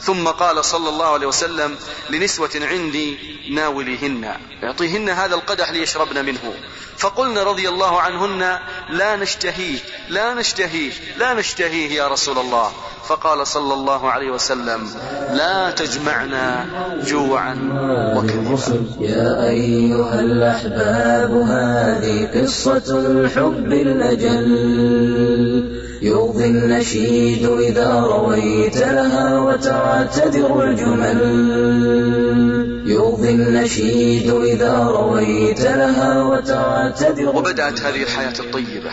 ثم 0.04 0.28
قال 0.28 0.64
صلى 0.64 0.88
الله 0.88 1.06
عليه 1.06 1.26
وسلم 1.26 1.76
لنسوة 2.10 2.50
عندي 2.54 3.18
ناوليهن. 3.50 4.24
اعطيهن 4.64 5.08
هذا 5.08 5.34
القدح 5.34 5.70
ليشربن 5.70 6.24
منه. 6.24 6.54
فقلن 6.98 7.38
رضي 7.38 7.68
الله 7.68 8.00
عنهن 8.00 8.58
لا 8.90 9.16
نشتهيه 9.16 9.78
لا 10.08 10.34
نشتهيه 10.34 10.92
لا 11.18 11.34
نشتهيه 11.34 11.90
يا 11.90 12.08
رسول 12.08 12.38
الله. 12.38 12.72
فقال 13.08 13.46
صلى 13.46 13.74
الله 13.74 14.10
عليه 14.10 14.30
وسلم 14.30 14.90
لا 15.30 15.70
تجمعنا 15.70 16.66
جوعا 17.06 17.54
وكذبا. 18.16 18.84
يا 19.00 19.48
أيها 19.50 20.20
الأحباب 20.20 21.32
هذه 21.32 22.30
قصة 22.34 22.96
الحب 23.06 23.72
الأجل. 23.72 24.44
يرضي 26.04 26.44
النشيد 26.44 27.46
إذا 27.46 28.00
رويت 28.00 28.76
لها 28.76 29.38
وتعتذر 29.38 30.64
الجمل. 30.64 31.20
يرضي 32.86 33.30
النشيد 33.30 34.30
إذا 34.30 34.84
رويت 34.84 35.60
لها 35.60 36.22
وتعتذر 36.22 37.28
وبدأت 37.36 37.80
هذه 37.80 38.02
الحياة 38.02 38.34
الطيبة 38.40 38.90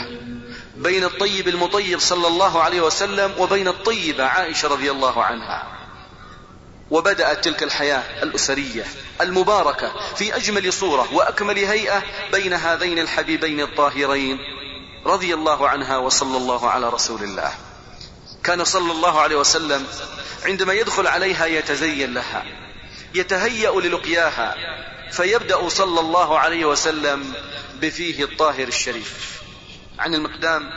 بين 0.78 1.04
الطيب 1.04 1.48
المطيب 1.48 2.00
صلى 2.00 2.28
الله 2.28 2.62
عليه 2.62 2.82
وسلم 2.82 3.32
وبين 3.40 3.68
الطيبة 3.68 4.24
عائشة 4.24 4.68
رضي 4.68 4.92
الله 4.92 5.24
عنها. 5.24 5.64
وبدأت 6.92 7.44
تلك 7.44 7.64
الحياة 7.64 8.04
الأسرية 8.24 8.84
المباركة 9.22 9.92
في 10.16 10.36
أجمل 10.36 10.74
صورة 10.74 11.14
وأكمل 11.14 11.58
هيئة 11.58 12.04
بين 12.32 12.54
هذين 12.54 13.00
الحبيبين 13.00 13.60
الطاهرين. 13.60 14.38
رضي 15.06 15.34
الله 15.34 15.70
عنها 15.70 15.98
وصلى 15.98 16.38
الله 16.38 16.70
على 16.70 16.90
رسول 16.90 17.24
الله. 17.24 17.52
كان 18.44 18.64
صلى 18.64 18.92
الله 18.92 19.20
عليه 19.22 19.36
وسلم 19.36 19.88
عندما 20.46 20.74
يدخل 20.74 21.08
عليها 21.08 21.46
يتزين 21.46 22.14
لها 22.14 22.46
يتهيأ 23.16 23.72
للقياها 23.72 24.56
فيبدأ 25.12 25.70
صلى 25.70 26.00
الله 26.00 26.40
عليه 26.40 26.66
وسلم 26.66 27.34
بفيه 27.82 28.24
الطاهر 28.24 28.68
الشريف. 28.68 29.42
عن 30.00 30.14
المقدام 30.14 30.70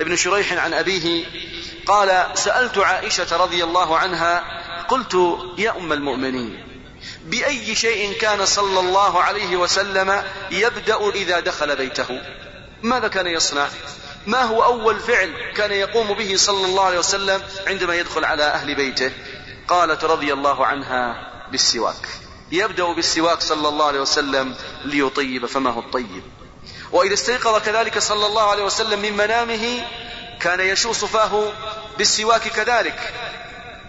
ابن 0.00 0.16
شريح 0.16 0.52
عن 0.52 0.74
أبيه 0.74 1.24
قال 1.86 2.26
سألت 2.34 2.78
عائشة 2.78 3.36
رضي 3.36 3.64
الله 3.64 3.98
عنها 3.98 4.44
قلت 4.88 5.38
يا 5.58 5.76
أم 5.76 5.92
المؤمنين 5.92 6.66
بأي 7.26 7.74
شيء 7.74 8.12
كان 8.12 8.46
صلى 8.46 8.80
الله 8.80 9.22
عليه 9.22 9.56
وسلم 9.56 10.22
يبدأ 10.50 11.10
إذا 11.10 11.40
دخل 11.40 11.76
بيته؟ 11.76 12.20
ماذا 12.82 13.08
كان 13.08 13.26
يصنع؟ 13.26 13.68
ما 14.26 14.42
هو 14.42 14.64
أول 14.64 15.00
فعل 15.00 15.34
كان 15.56 15.72
يقوم 15.72 16.14
به 16.14 16.36
صلى 16.36 16.66
الله 16.66 16.84
عليه 16.84 16.98
وسلم 16.98 17.42
عندما 17.66 17.94
يدخل 17.94 18.24
على 18.24 18.42
أهل 18.42 18.74
بيته؟ 18.74 19.12
قالت 19.68 20.04
رضي 20.04 20.32
الله 20.32 20.66
عنها 20.66 21.30
بالسواك. 21.50 22.08
يبدأ 22.52 22.92
بالسواك 22.92 23.40
صلى 23.40 23.68
الله 23.68 23.86
عليه 23.86 24.00
وسلم 24.00 24.54
ليطيب 24.84 25.46
فمه 25.46 25.78
الطيب. 25.78 26.22
وإذا 26.92 27.14
استيقظ 27.14 27.62
كذلك 27.62 27.98
صلى 27.98 28.26
الله 28.26 28.50
عليه 28.50 28.64
وسلم 28.64 28.98
من 29.00 29.16
منامه 29.16 29.84
كان 30.40 30.60
يشوص 30.60 31.04
فاه 31.04 31.52
بالسواك 31.98 32.48
كذلك. 32.48 33.14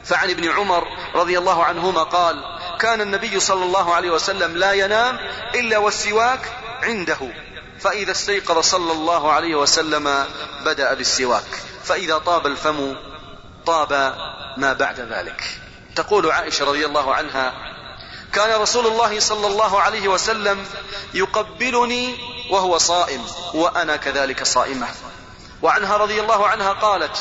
فعن 0.05 0.29
ابن 0.29 0.49
عمر 0.49 0.87
رضي 1.15 1.37
الله 1.37 1.63
عنهما 1.63 2.03
قال 2.03 2.43
كان 2.79 3.01
النبي 3.01 3.39
صلى 3.39 3.63
الله 3.65 3.95
عليه 3.95 4.09
وسلم 4.11 4.57
لا 4.57 4.71
ينام 4.71 5.19
إلا 5.55 5.77
والسواك 5.77 6.39
عنده. 6.83 7.50
فإذا 7.83 8.11
استيقظ 8.11 8.59
صلى 8.59 8.91
الله 8.91 9.31
عليه 9.31 9.55
وسلم 9.55 10.25
بدأ 10.65 10.93
بالسواك. 10.93 11.61
فإذا 11.83 12.17
طاب 12.17 12.47
الفم 12.47 12.95
طاب 13.65 13.91
ما 14.57 14.73
بعد 14.73 14.99
ذلك. 14.99 15.43
تقول 15.95 16.31
عائشة 16.31 16.65
رضي 16.65 16.85
الله 16.85 17.15
عنها 17.15 17.53
كان 18.33 18.61
رسول 18.61 18.87
الله 18.87 19.19
صلى 19.19 19.47
الله 19.47 19.81
عليه 19.81 20.07
وسلم 20.07 20.65
يقبلني 21.13 22.15
وهو 22.51 22.77
صائم 22.77 23.25
وأنا 23.53 23.95
كذلك 23.95 24.43
صائمة. 24.43 24.87
وعنها 25.61 25.97
رضي 25.97 26.21
الله 26.21 26.47
عنها 26.47 26.73
قالت 26.73 27.17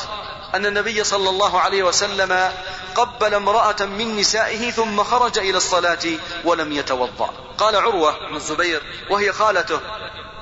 أن 0.55 0.65
النبي 0.65 1.03
صلى 1.03 1.29
الله 1.29 1.59
عليه 1.59 1.83
وسلم 1.83 2.51
قبل 2.95 3.33
امرأة 3.33 3.85
من 3.85 4.17
نسائه 4.17 4.71
ثم 4.71 5.03
خرج 5.03 5.37
إلى 5.37 5.57
الصلاة 5.57 6.05
ولم 6.45 6.71
يتوضأ. 6.71 7.29
قال 7.57 7.75
عروة 7.75 8.29
بن 8.29 8.35
الزبير 8.35 8.81
وهي 9.09 9.31
خالته. 9.31 9.79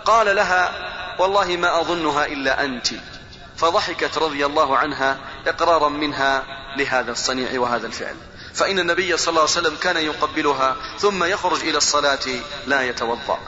قال 0.09 0.35
لها 0.35 0.71
والله 1.19 1.57
ما 1.57 1.81
أظنها 1.81 2.25
إلا 2.25 2.65
أنت. 2.65 2.87
فضحكت 3.57 4.17
رضي 4.17 4.45
الله 4.45 4.77
عنها 4.77 5.17
إقرارا 5.47 5.89
منها 5.89 6.43
لهذا 6.77 7.11
الصنيع 7.11 7.59
وهذا 7.59 7.87
الفعل. 7.87 8.15
فإن 8.53 8.79
النبي 8.79 9.17
صلى 9.17 9.29
الله 9.29 9.41
عليه 9.41 9.51
وسلم 9.51 9.75
كان 9.75 9.97
يقبلها 9.97 10.75
ثم 10.97 11.23
يخرج 11.23 11.61
إلى 11.61 11.77
الصلاة 11.77 12.25
لا 12.67 12.81
يتوضأ. 12.81 13.39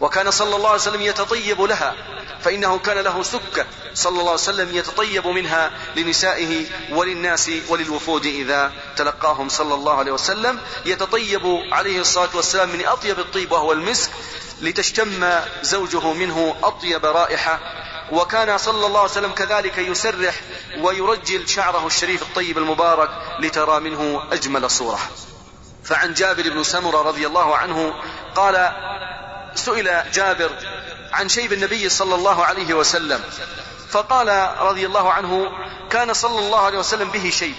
وكان 0.00 0.30
صلى 0.30 0.56
الله 0.56 0.68
عليه 0.68 0.80
وسلم 0.80 1.02
يتطيب 1.02 1.60
لها 1.60 1.94
فإنه 2.40 2.78
كان 2.78 2.98
له 2.98 3.22
سكة 3.22 3.66
صلى 3.94 4.20
الله 4.20 4.30
عليه 4.30 4.32
وسلم 4.32 4.76
يتطيب 4.76 5.26
منها 5.26 5.70
لنسائه 5.96 6.66
وللناس 6.90 7.50
وللوفود 7.68 8.26
إذا 8.26 8.72
تلقاهم 8.96 9.48
صلى 9.48 9.74
الله 9.74 9.98
عليه 9.98 10.12
وسلم. 10.12 10.60
يتطيب 10.86 11.60
عليه 11.72 12.00
الصلاة 12.00 12.28
والسلام 12.34 12.68
من 12.68 12.86
أطيب 12.86 13.18
الطيب 13.18 13.52
وهو 13.52 13.72
المسك 13.72 14.10
لتشتم 14.60 15.40
زوجه 15.62 16.12
منه 16.12 16.56
أطيب 16.62 17.06
رائحة. 17.06 17.60
وكان 18.12 18.58
صلى 18.58 18.86
الله 18.86 19.00
عليه 19.00 19.10
وسلم 19.10 19.32
كذلك 19.32 19.78
يسرح 19.78 20.34
ويرجل 20.78 21.48
شعره 21.48 21.86
الشريف 21.86 22.22
الطيب 22.22 22.58
المبارك 22.58 23.10
لترى 23.40 23.80
منه 23.80 24.22
أجمل 24.32 24.70
صورة. 24.70 25.00
فعن 25.84 26.14
جابر 26.14 26.42
بن 26.42 26.62
سمرة 26.62 27.02
رضي 27.02 27.26
الله 27.26 27.56
عنه 27.56 27.94
قال 28.36 28.72
سئل 29.56 30.02
جابر 30.12 30.50
عن 31.12 31.28
شيب 31.28 31.52
النبي 31.52 31.88
صلى 31.88 32.14
الله 32.14 32.44
عليه 32.44 32.74
وسلم 32.74 33.20
فقال 33.90 34.28
رضي 34.60 34.86
الله 34.86 35.12
عنه 35.12 35.52
كان 35.90 36.12
صلى 36.12 36.38
الله 36.38 36.60
عليه 36.60 36.78
وسلم 36.78 37.10
به 37.10 37.30
شيب 37.30 37.54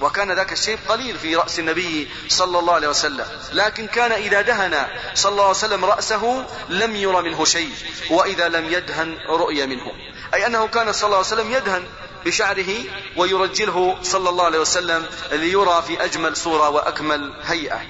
وكان 0.00 0.32
ذاك 0.32 0.52
الشيب 0.52 0.78
قليل 0.88 1.18
في 1.18 1.36
رأس 1.36 1.58
النبي 1.58 2.08
صلى 2.28 2.58
الله 2.58 2.74
عليه 2.74 2.88
وسلم 2.88 3.26
لكن 3.52 3.86
كان 3.86 4.12
إذا 4.12 4.40
دهن 4.40 4.86
صلى 5.14 5.30
الله 5.32 5.42
عليه 5.42 5.50
وسلم 5.50 5.84
رأسه 5.84 6.44
لم 6.68 6.96
ير 6.96 7.22
منه 7.22 7.44
شيء 7.44 7.72
وإذا 8.10 8.48
لم 8.48 8.72
يدهن 8.72 9.18
رؤي 9.28 9.66
منه. 9.66 9.92
أي 10.34 10.46
أنه 10.46 10.66
كان 10.66 10.92
صلى 10.92 11.06
الله 11.06 11.16
عليه 11.16 11.26
وسلم 11.26 11.52
يدهن 11.52 11.84
بشعره 12.26 12.70
ويرجله 13.16 13.98
صلى 14.02 14.28
الله 14.30 14.44
عليه 14.44 14.58
وسلم 14.58 15.06
ليرى 15.32 15.82
في 15.86 16.04
أجمل 16.04 16.36
صورة 16.36 16.68
وأكمل 16.68 17.32
هيئة. 17.44 17.80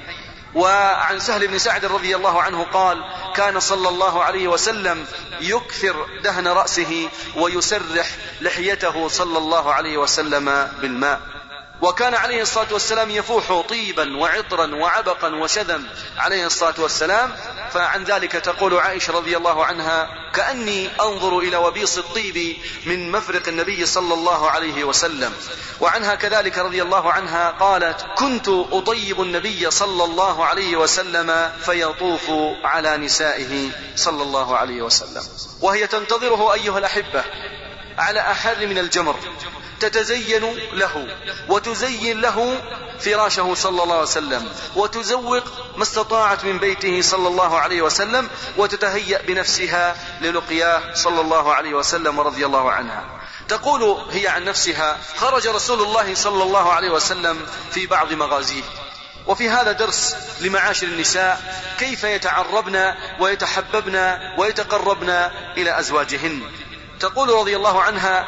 وعن 0.55 1.21
سهل 1.21 1.47
بن 1.47 1.59
سعد 1.59 1.85
رضي 1.85 2.17
الله 2.17 2.43
عنه 2.43 2.65
قال 2.65 3.05
كان 3.37 3.61
صلى 3.61 3.89
الله 3.89 4.25
عليه 4.25 4.49
وسلم 4.49 5.07
يكثر 5.41 6.07
دهن 6.23 6.49
رأسه 6.49 7.09
ويسرح 7.37 8.17
لحيته 8.41 9.09
صلى 9.09 9.39
الله 9.39 9.73
عليه 9.73 9.99
وسلم 9.99 10.69
بالماء. 10.81 11.38
وكان 11.83 12.14
عليه 12.14 12.43
الصلاة 12.43 12.67
والسلام 12.73 13.11
يفوح 13.11 13.61
طيبا 13.69 14.17
وعطرا 14.17 14.75
وعبقا 14.75 15.35
وشذا 15.35 15.83
عليه 16.17 16.47
الصلاة 16.47 16.75
والسلام. 16.79 17.37
فعن 17.73 18.05
ذلك 18.05 18.33
تقول 18.33 18.75
عائشة 18.75 19.12
رضي 19.12 19.37
الله 19.37 19.64
عنها 19.64 20.09
كأني 20.35 20.88
أنظر 21.01 21.38
إلى 21.38 21.57
وبيص 21.57 21.99
الطيب 21.99 22.57
من 22.87 23.12
مفرق 23.12 23.49
النبي 23.49 23.87
صلى 23.87 24.14
الله 24.14 24.51
عليه 24.51 24.85
وسلم. 24.85 25.33
وعنها 25.81 26.14
كذلك 26.14 26.59
رضي 26.59 26.83
الله 26.83 27.12
عنها 27.12 27.51
قالت 27.51 28.07
كنت 28.19 28.49
أطيب 28.49 29.21
النبي 29.21 29.71
صلى 29.71 30.05
الله 30.05 30.45
عليه 30.45 30.77
وسلم 30.77 31.53
فيطوف 31.64 32.31
على 32.64 32.97
نسائه 32.97 33.71
صلى 33.97 34.23
الله 34.23 34.57
عليه 34.57 34.83
وسلم. 34.83 35.23
وهي 35.61 35.87
تنتظره 35.87 36.55
أيها 36.55 36.79
الأحبة 36.79 37.25
على 37.99 38.21
أحر 38.21 38.67
من 38.67 38.79
الجمر 38.79 39.17
تتزين 39.81 40.57
له 40.73 41.07
وتزين 41.49 42.21
له 42.21 42.63
فراشه 43.01 43.55
صلى 43.55 43.83
الله 43.83 43.95
عليه 43.95 44.03
وسلم 44.03 44.49
وتزوق 44.77 45.45
ما 45.77 45.83
استطاعت 45.83 46.45
من 46.45 46.59
بيته 46.59 47.03
صلى 47.03 47.29
الله 47.29 47.59
عليه 47.59 47.83
وسلم 47.83 48.29
وتتهيأ 48.57 49.23
بنفسها 49.23 49.97
للقياه 50.21 50.95
صلى 50.95 51.21
الله 51.21 51.55
عليه 51.55 51.75
وسلم 51.75 52.19
ورضي 52.19 52.47
الله 52.47 52.73
عنها. 52.73 53.05
تقول 53.49 54.05
هي 54.11 54.29
عن 54.29 54.45
نفسها 54.45 54.99
خرج 55.17 55.49
رسول 55.49 55.83
الله 55.83 56.15
صلى 56.15 56.43
الله 56.43 56.73
عليه 56.73 56.91
وسلم 56.91 57.47
في 57.71 57.87
بعض 57.87 58.13
مغازيه. 58.13 58.63
وفي 59.27 59.51
هذا 59.51 59.73
درس 59.73 60.17
لمعاشر 60.41 60.87
النساء 60.87 61.63
كيف 61.79 62.05
يتعربن 62.05 62.95
ويتحببن 63.21 64.19
ويتقربن 64.39 65.11
إلى 65.57 65.79
أزواجهن. 65.79 66.43
تقول 67.01 67.29
رضي 67.29 67.57
الله 67.57 67.83
عنها 67.83 68.27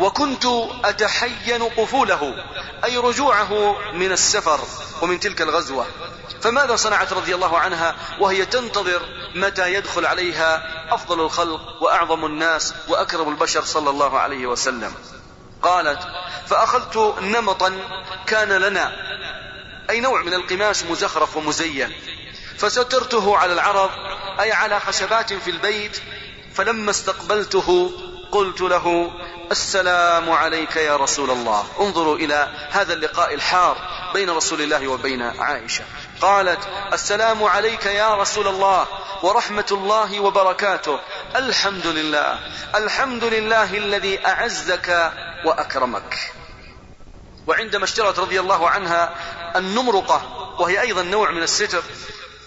وكنت 0.00 0.44
أتحين 0.84 1.62
قفوله 1.62 2.44
أي 2.84 2.96
رجوعه 2.96 3.76
من 3.92 4.12
السفر 4.12 4.60
ومن 5.02 5.20
تلك 5.20 5.42
الغزوة. 5.42 5.86
فماذا 6.40 6.76
صنعت 6.76 7.12
رضي 7.12 7.34
الله 7.34 7.58
عنها؟ 7.58 7.96
وهي 8.20 8.46
تنتظر 8.46 9.02
متى 9.34 9.74
يدخل 9.74 10.06
عليها 10.06 10.62
أفضل 10.94 11.20
الخلق 11.20 11.82
وأعظم 11.82 12.26
الناس 12.26 12.74
وأكرم 12.88 13.28
البشر 13.28 13.64
صلى 13.64 13.90
الله 13.90 14.18
عليه 14.18 14.46
وسلم. 14.46 14.94
قالت 15.62 16.00
فأخذت 16.46 17.14
نمطا 17.22 17.72
كان 18.26 18.48
لنا 18.52 18.92
أي 19.90 20.00
نوع 20.00 20.22
من 20.22 20.34
القماش 20.34 20.84
مزخرف 20.84 21.36
ومزين 21.36 21.92
فسترته 22.58 23.36
على 23.36 23.52
العرض 23.52 23.90
أي 24.40 24.52
على 24.52 24.80
خشبات 24.80 25.32
في 25.32 25.50
البيت 25.50 26.00
فلما 26.54 26.90
استقبلته 26.90 27.92
قلت 28.32 28.60
له 28.60 29.10
السلام 29.50 30.30
عليك 30.30 30.76
يا 30.76 30.96
رسول 30.96 31.30
الله. 31.30 31.64
انظروا 31.80 32.16
إلى 32.16 32.48
هذا 32.70 32.92
اللقاء 32.92 33.34
الحار 33.34 33.76
بين 34.14 34.30
رسول 34.30 34.62
الله 34.62 34.88
وبين 34.88 35.22
عائشة. 35.22 35.84
قالت 36.20 36.60
السلام 36.92 37.44
عليك 37.44 37.86
يا 37.86 38.14
رسول 38.14 38.48
الله 38.48 38.86
ورحمة 39.22 39.66
الله 39.72 40.20
وبركاته. 40.20 40.98
الحمد 41.36 41.86
لله. 41.86 42.38
الحمد 42.74 43.24
لله 43.24 43.76
الذي 43.76 44.26
أعزك 44.26 45.12
وأكرمك. 45.44 46.32
وعندما 47.46 47.84
اشترت 47.84 48.18
رضي 48.18 48.40
الله 48.40 48.68
عنها 48.68 49.14
النمرقة 49.56 50.22
وهي 50.58 50.80
أيضا 50.80 51.02
نوع 51.02 51.30
من 51.30 51.42
الستر 51.42 51.82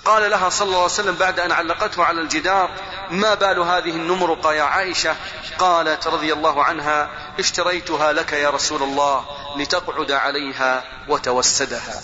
قال 0.06 0.32
لها 0.32 0.50
صلى 0.50 0.66
الله 0.66 0.78
عليه 0.78 0.86
وسلم 0.86 1.16
بعد 1.16 1.40
أن 1.40 1.52
علقته 1.52 2.04
على 2.04 2.22
الجدار 2.22 2.70
ما 3.10 3.34
بال 3.34 3.60
هذه 3.60 3.90
النمرقه 3.90 4.54
يا 4.54 4.64
عائشة؟ 4.64 5.16
قالت 5.60 6.08
رضي 6.08 6.34
الله 6.34 6.64
عنها 6.64 7.10
اشتريتها 7.40 8.14
لك 8.14 8.34
يا 8.34 8.50
رسول 8.50 8.84
الله 8.84 9.26
لتقعد 9.58 10.12
عليها 10.12 10.84
وتوسدها. 11.08 12.02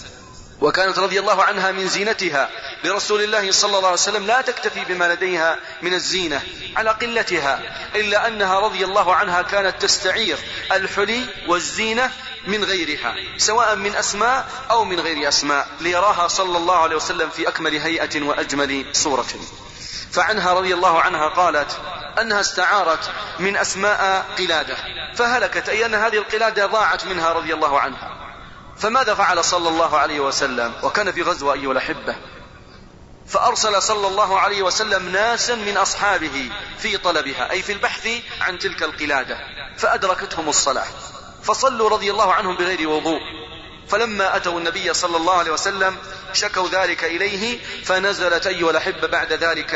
وكانت 0.62 1.00
رضي 1.00 1.20
الله 1.20 1.44
عنها 1.44 1.72
من 1.72 1.88
زينتها. 1.88 2.50
لرسول 2.84 3.24
الله 3.24 3.52
صلى 3.52 3.78
الله 3.78 3.88
عليه 3.88 3.94
وسلم 3.94 4.26
لا 4.26 4.42
تكتفي 4.42 4.86
بما 4.86 5.14
لديها 5.14 5.58
من 5.82 5.94
الزينة 5.94 6.42
على 6.76 6.90
قلتها 6.90 7.60
إلا 7.96 8.28
أنها 8.28 8.60
رضي 8.60 8.86
الله 8.86 9.16
عنها 9.16 9.42
كانت 9.42 9.82
تستعير 9.82 10.38
الحلي 10.72 11.26
والزينة 11.48 12.12
من 12.48 12.64
غيرها 12.64 13.16
سواء 13.38 13.76
من 13.76 13.96
أسماء 13.96 14.48
أو 14.72 14.86
من 14.86 15.00
غير 15.00 15.28
أسماء 15.28 15.68
ليراها 15.82 16.28
صلى 16.28 16.58
الله 16.58 16.78
عليه 16.78 16.96
وسلم 16.96 17.30
في 17.30 17.48
أكمل 17.48 17.78
هيئة 17.78 18.22
وأجمل 18.22 18.86
صورة. 18.94 19.28
فعنها 20.12 20.54
رضي 20.54 20.74
الله 20.74 21.02
عنها 21.02 21.28
قالت 21.28 21.78
أنها 22.22 22.40
استعارت 22.40 23.12
من 23.40 23.58
أسماء 23.58 24.26
قلادة 24.38 24.78
فهلكت 25.16 25.70
أي 25.70 25.86
أن 25.86 25.96
هذه 25.96 26.18
القلادة 26.18 26.66
ضاعت 26.66 27.06
منها 27.06 27.34
رضي 27.34 27.54
الله 27.54 27.80
عنها. 27.80 28.11
فماذا 28.82 29.14
فعل 29.14 29.44
صلى 29.44 29.70
الله 29.70 29.98
عليه 29.98 30.20
وسلم؟ 30.20 30.74
وكان 30.84 31.12
في 31.12 31.22
غزوة 31.22 31.54
أيها 31.54 31.72
الأحبة. 31.72 32.16
فأرسل 33.28 33.82
صلى 33.82 34.08
الله 34.08 34.40
عليه 34.40 34.62
وسلم 34.62 35.10
ناسا 35.10 35.56
من 35.56 35.78
أصحابه 35.78 36.52
في 36.78 36.98
طلبها 36.98 37.52
أي 37.52 37.62
في 37.62 37.72
البحث 37.72 38.10
عن 38.42 38.60
تلك 38.60 38.84
القلادة 38.84 39.38
فأدركتهم 39.78 40.50
الصلاة. 40.50 40.88
فصلوا 41.44 41.90
رضي 41.90 42.12
الله 42.12 42.34
عنهم 42.34 42.56
بغير 42.56 42.90
وضوء. 42.90 43.20
فلما 43.92 44.36
أتوا 44.36 44.60
النبي 44.60 44.94
صلى 44.94 45.18
الله 45.18 45.34
عليه 45.34 45.52
وسلم 45.52 45.98
شكوا 46.34 46.70
ذلك 46.70 47.04
إليه 47.04 47.60
فنزلت 47.84 48.48
أيها 48.48 48.72
الأحبة 48.72 49.08
بعد 49.08 49.34
ذلك 49.34 49.74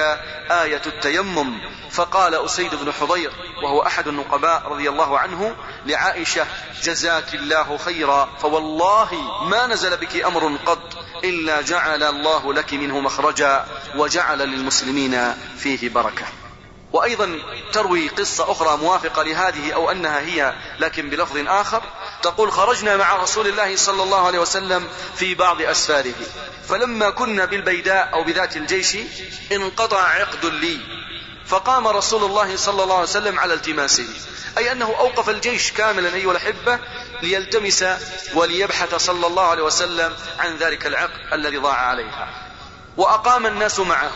آية 0.51 0.81
التيمم. 0.85 1.59
فقال 1.91 2.45
أسيد 2.45 2.75
بن 2.75 2.91
حضير 2.91 3.31
وهو 3.63 3.81
أحد 3.81 4.07
النقباء 4.07 4.63
رضي 4.67 4.89
الله 4.89 5.19
عنه 5.19 5.55
لعائشة 5.85 6.47
جزاك 6.83 7.33
الله 7.33 7.77
خيرا 7.77 8.29
فوالله 8.41 9.13
ما 9.43 9.67
نزل 9.67 9.97
بك 9.97 10.25
أمر 10.25 10.57
قط 10.65 10.97
إلا 11.23 11.61
جعل 11.61 12.03
الله 12.03 12.53
لك 12.53 12.73
منه 12.73 12.99
مخرجا 12.99 13.65
وجعل 13.95 14.39
للمسلمين 14.39 15.33
فيه 15.57 15.89
بركة. 15.89 16.25
وأيضا 16.93 17.39
تروي 17.73 18.07
قصة 18.07 18.51
أخرى 18.51 18.77
موافقة 18.77 19.23
لهذه 19.23 19.73
أو 19.73 19.91
أنها 19.91 20.19
هي 20.19 20.53
لكن 20.79 21.09
بلفظ 21.09 21.37
آخر 21.47 21.83
تقول 22.25 22.51
خرجنا 22.51 22.97
مع 22.97 23.15
رسول 23.15 23.47
الله 23.47 23.75
صلى 23.75 24.03
الله 24.03 24.27
عليه 24.27 24.39
وسلم 24.39 24.87
في 25.15 25.35
بعض 25.35 25.61
أسفاره. 25.61 26.13
فلما 26.67 27.09
كنا 27.09 27.45
بالبيداء 27.45 28.13
أو 28.13 28.23
بذات 28.23 28.57
الجيش 28.57 28.97
انقطع 29.51 30.01
عقد 30.01 30.45
لي. 30.45 30.79
فقام 31.45 31.87
رسول 31.87 32.23
الله 32.23 32.55
صلى 32.55 32.83
الله 32.83 32.95
عليه 32.95 33.03
وسلم 33.03 33.39
على 33.39 33.53
التماسه 33.53 34.07
أي 34.57 34.71
أنه 34.71 34.85
أوقف 34.85 35.29
الجيش 35.29 35.71
كاملا 35.71 36.13
أيها 36.13 36.31
الأحبة 36.31 36.79
ليلتمس 37.21 37.85
وليبحث 38.33 38.95
صلى 38.95 39.27
الله 39.27 39.43
عليه 39.43 39.63
وسلم 39.63 40.13
عن 40.39 40.57
ذلك 40.57 40.85
العقد 40.85 41.33
الذي 41.33 41.57
ضاع 41.57 41.77
عليها. 41.77 42.27
وأقام 42.97 43.45
الناس 43.45 43.79
معه. 43.79 44.13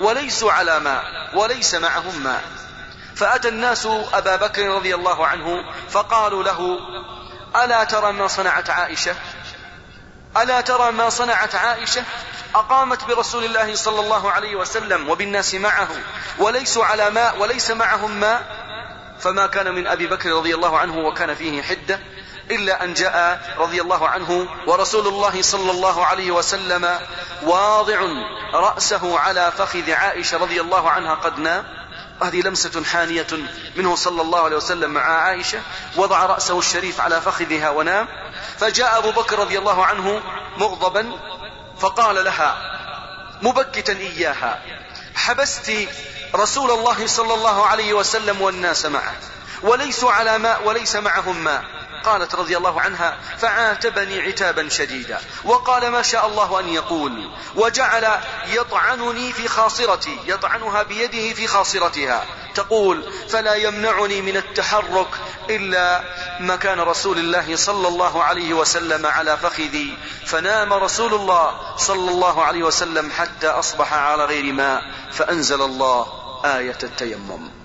وليسوا 0.00 0.52
على 0.52 0.80
ماء 0.80 1.04
وليس 1.34 1.74
معهم 1.74 2.22
ماء 2.24 2.42
فأتى 3.16 3.48
الناس 3.48 3.86
أبا 4.12 4.36
بكر 4.36 4.68
رضي 4.68 4.94
الله 4.94 5.26
عنه 5.26 5.64
فقالوا 5.90 6.42
له 6.42 6.78
ألا 7.56 7.84
ترى 7.84 8.12
ما 8.12 8.26
صنعت 8.26 8.70
عائشة؟ 8.70 9.14
ألا 10.36 10.60
ترى 10.60 10.92
ما 10.92 11.08
صنعت 11.08 11.54
عائشة؟ 11.54 12.04
أقامت 12.54 13.04
برسول 13.04 13.44
الله 13.44 13.74
صلى 13.74 14.00
الله 14.00 14.32
عليه 14.32 14.56
وسلم 14.56 15.08
وبالناس 15.08 15.54
معه 15.54 15.88
وليسوا 16.38 16.84
على 16.84 17.10
ماء 17.10 17.38
وليس 17.38 17.70
معهم 17.70 18.10
ماء 18.10 18.42
فما 19.20 19.46
كان 19.46 19.74
من 19.74 19.86
أبي 19.86 20.06
بكر 20.06 20.30
رضي 20.30 20.54
الله 20.54 20.78
عنه 20.78 20.98
وكان 20.98 21.34
فيه 21.34 21.62
حدة 21.62 22.00
إلا 22.50 22.84
أن 22.84 22.94
جاء 22.94 23.40
رضي 23.58 23.80
الله 23.80 24.08
عنه 24.08 24.48
ورسول 24.66 25.06
الله 25.06 25.42
صلى 25.42 25.70
الله 25.70 26.06
عليه 26.06 26.30
وسلم 26.30 26.98
واضع 27.42 28.00
رأسه 28.54 29.18
على 29.18 29.52
فخذ 29.58 29.90
عائشة 29.90 30.38
رضي 30.38 30.60
الله 30.60 30.90
عنها 30.90 31.14
قد 31.14 31.38
نام. 31.38 31.64
هذه 32.22 32.40
لمسة 32.40 32.84
حانية 32.84 33.26
منه 33.76 33.94
صلى 33.94 34.22
الله 34.22 34.40
عليه 34.40 34.56
وسلم 34.56 34.90
مع 34.90 35.02
عائشة 35.02 35.60
وضع 35.96 36.26
رأسه 36.26 36.58
الشريف 36.58 37.00
على 37.00 37.20
فخذها 37.20 37.70
ونام 37.70 38.08
فجاء 38.58 38.98
أبو 38.98 39.10
بكر 39.10 39.38
رضي 39.38 39.58
الله 39.58 39.86
عنه 39.86 40.22
مغضبا 40.56 41.12
فقال 41.78 42.24
لها 42.24 42.56
مبكتا 43.42 43.92
إياها 43.92 44.62
حبست 45.14 45.88
رسول 46.34 46.70
الله 46.70 47.06
صلى 47.06 47.34
الله 47.34 47.66
عليه 47.66 47.92
وسلم 47.94 48.40
والناس 48.40 48.86
معه 48.86 49.14
وليسوا 49.62 50.12
على 50.12 50.38
ماء 50.38 50.64
وليس 50.64 50.96
معهم 50.96 51.44
ماء. 51.44 51.64
قالت 52.04 52.34
رضي 52.34 52.56
الله 52.56 52.80
عنها 52.80 53.18
فعاتبني 53.38 54.20
عتابا 54.20 54.68
شديدا 54.68 55.20
وقال 55.44 55.88
ما 55.88 56.02
شاء 56.02 56.26
الله 56.26 56.60
أن 56.60 56.68
يقول 56.68 57.30
وجعل 57.54 58.20
يطعنني 58.46 59.32
في 59.32 59.48
خاصرتي 59.48 60.18
يطعنها 60.26 60.82
بيده 60.82 61.34
في 61.34 61.46
خاصرتها. 61.46 62.24
تقول 62.54 63.12
فلا 63.28 63.54
يمنعني 63.54 64.22
من 64.22 64.36
التحرك 64.36 65.08
إلا 65.50 66.04
مكان 66.40 66.80
رسول 66.80 67.18
الله 67.18 67.56
صلى 67.56 67.88
الله 67.88 68.22
عليه 68.22 68.54
وسلم 68.54 69.06
على 69.06 69.36
فخذي. 69.36 69.98
فنام 70.26 70.72
رسول 70.72 71.14
الله 71.14 71.76
صلى 71.76 72.10
الله 72.10 72.44
عليه 72.44 72.62
وسلم 72.62 73.10
حتى 73.10 73.48
أصبح 73.48 73.92
على 73.92 74.24
غير 74.24 74.52
ماء 74.52 74.82
فأنزل 75.12 75.62
الله 75.62 76.06
آية 76.44 76.78
التيمم. 76.82 77.61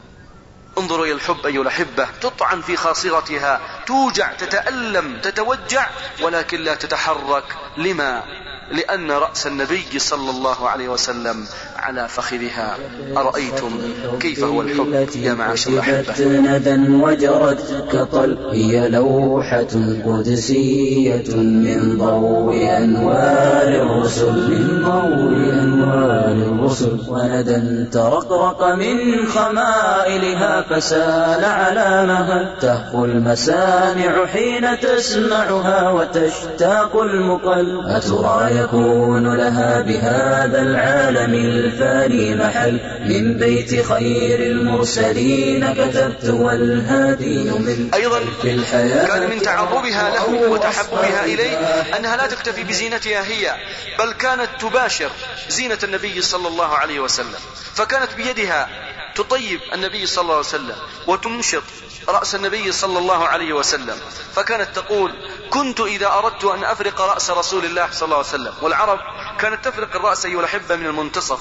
انظروا 0.78 1.06
إلى 1.06 1.14
الحب 1.14 1.46
أيها 1.46 1.62
الأحبة 1.62 2.08
تطعن 2.22 2.62
في 2.62 2.76
خاصرتها 2.76 3.62
توجع 3.86 4.34
تتألم 4.34 5.20
تتوجع 5.22 5.90
ولكن 6.22 6.62
لا 6.62 6.76
تتحرك. 6.76 7.44
لما؟ 7.78 8.24
لأن 8.72 9.12
رأس 9.12 9.48
النبي 9.48 10.00
صلى 10.00 10.30
الله 10.30 10.70
عليه 10.70 10.90
وسلم 10.90 11.46
على 11.76 12.08
فخذها. 12.08 12.78
أرأيتم 13.18 13.72
كيف 14.20 14.44
هو 14.44 14.62
الحب 14.62 15.08
يا 15.16 15.34
معاشر 15.34 15.72
الأحبة 15.72 16.14
ندى 16.20 16.94
وجرت 17.04 17.88
كطل. 17.92 18.38
هي 18.52 18.90
لوحة 18.90 19.68
قدسية 20.06 21.36
من 21.36 21.98
ضوء 21.98 22.78
أنوار 22.78 23.68
الرسل 23.68 24.32
من 24.32 24.84
ضوء 24.84 25.54
أنوار 25.64 26.32
الرسل. 26.32 27.00
وندى 27.08 27.86
ترقرق 27.92 28.76
من 28.76 29.28
خمائلها 29.28 30.62
فسال 30.62 31.46
على 31.46 32.06
مها 32.08 32.56
تهفو 32.62 33.06
المسامع 33.06 34.26
حين 34.26 34.80
تسمعها 34.80 35.90
وتشتاق 35.90 37.02
المقل. 37.02 37.86
أترى 37.88 38.57
يكون 38.64 39.36
لها 39.38 39.82
بهذا 39.82 40.62
العالم 40.62 41.34
الفاني 41.34 42.36
محل 42.36 42.80
من 43.10 43.38
بيت 43.38 43.86
خير 43.86 44.40
المرسلين 44.40 45.74
كتبت 45.74 46.26
والهادي 46.26 47.44
من 47.44 47.90
أيضا 47.94 48.20
في 48.42 48.54
الحياة 48.54 49.08
كان 49.08 49.30
من 49.30 49.42
تعربها 49.42 50.10
له 50.16 50.50
وتحببها 50.50 51.26
إليه 51.26 51.58
أنها 51.98 52.18
لا 52.18 52.28
تكتفي 52.28 52.64
بزينتها 52.64 53.24
هي 53.24 53.56
بل 54.00 54.14
كانت 54.14 54.50
تباشر 54.60 55.10
زينة 55.50 55.78
النبي 55.84 56.22
صلى 56.22 56.48
الله 56.48 56.78
عليه 56.78 57.00
وسلم. 57.00 57.40
فكانت 57.74 58.10
بيدها 58.18 58.70
تطيب 59.16 59.60
النبي 59.74 60.06
صلى 60.06 60.22
الله 60.22 60.36
عليه 60.36 60.46
وسلم 60.46 60.76
وتمشط 61.08 61.64
رأس 62.10 62.36
النبي 62.36 62.72
صلى 62.72 63.00
الله 63.00 63.28
عليه 63.28 63.54
وسلم. 63.54 63.96
فكانت 64.36 64.68
تقول 64.76 65.14
كنت 65.50 65.80
إذا 65.80 66.08
أردت 66.08 66.44
أن 66.44 66.64
أفرق 66.64 67.02
رأس 67.02 67.30
رسول 67.30 67.66
الله 67.66 67.92
صلى 67.92 68.06
الله 68.06 68.18
عليه 68.18 68.28
وسلم 68.28 68.54
والعرب 68.62 69.00
كانت 69.40 69.66
تفرق 69.66 69.96
الرأس 69.96 70.26
أيها 70.26 70.40
الأحبة 70.40 70.76
من 70.76 70.86
المنتصف 70.86 71.40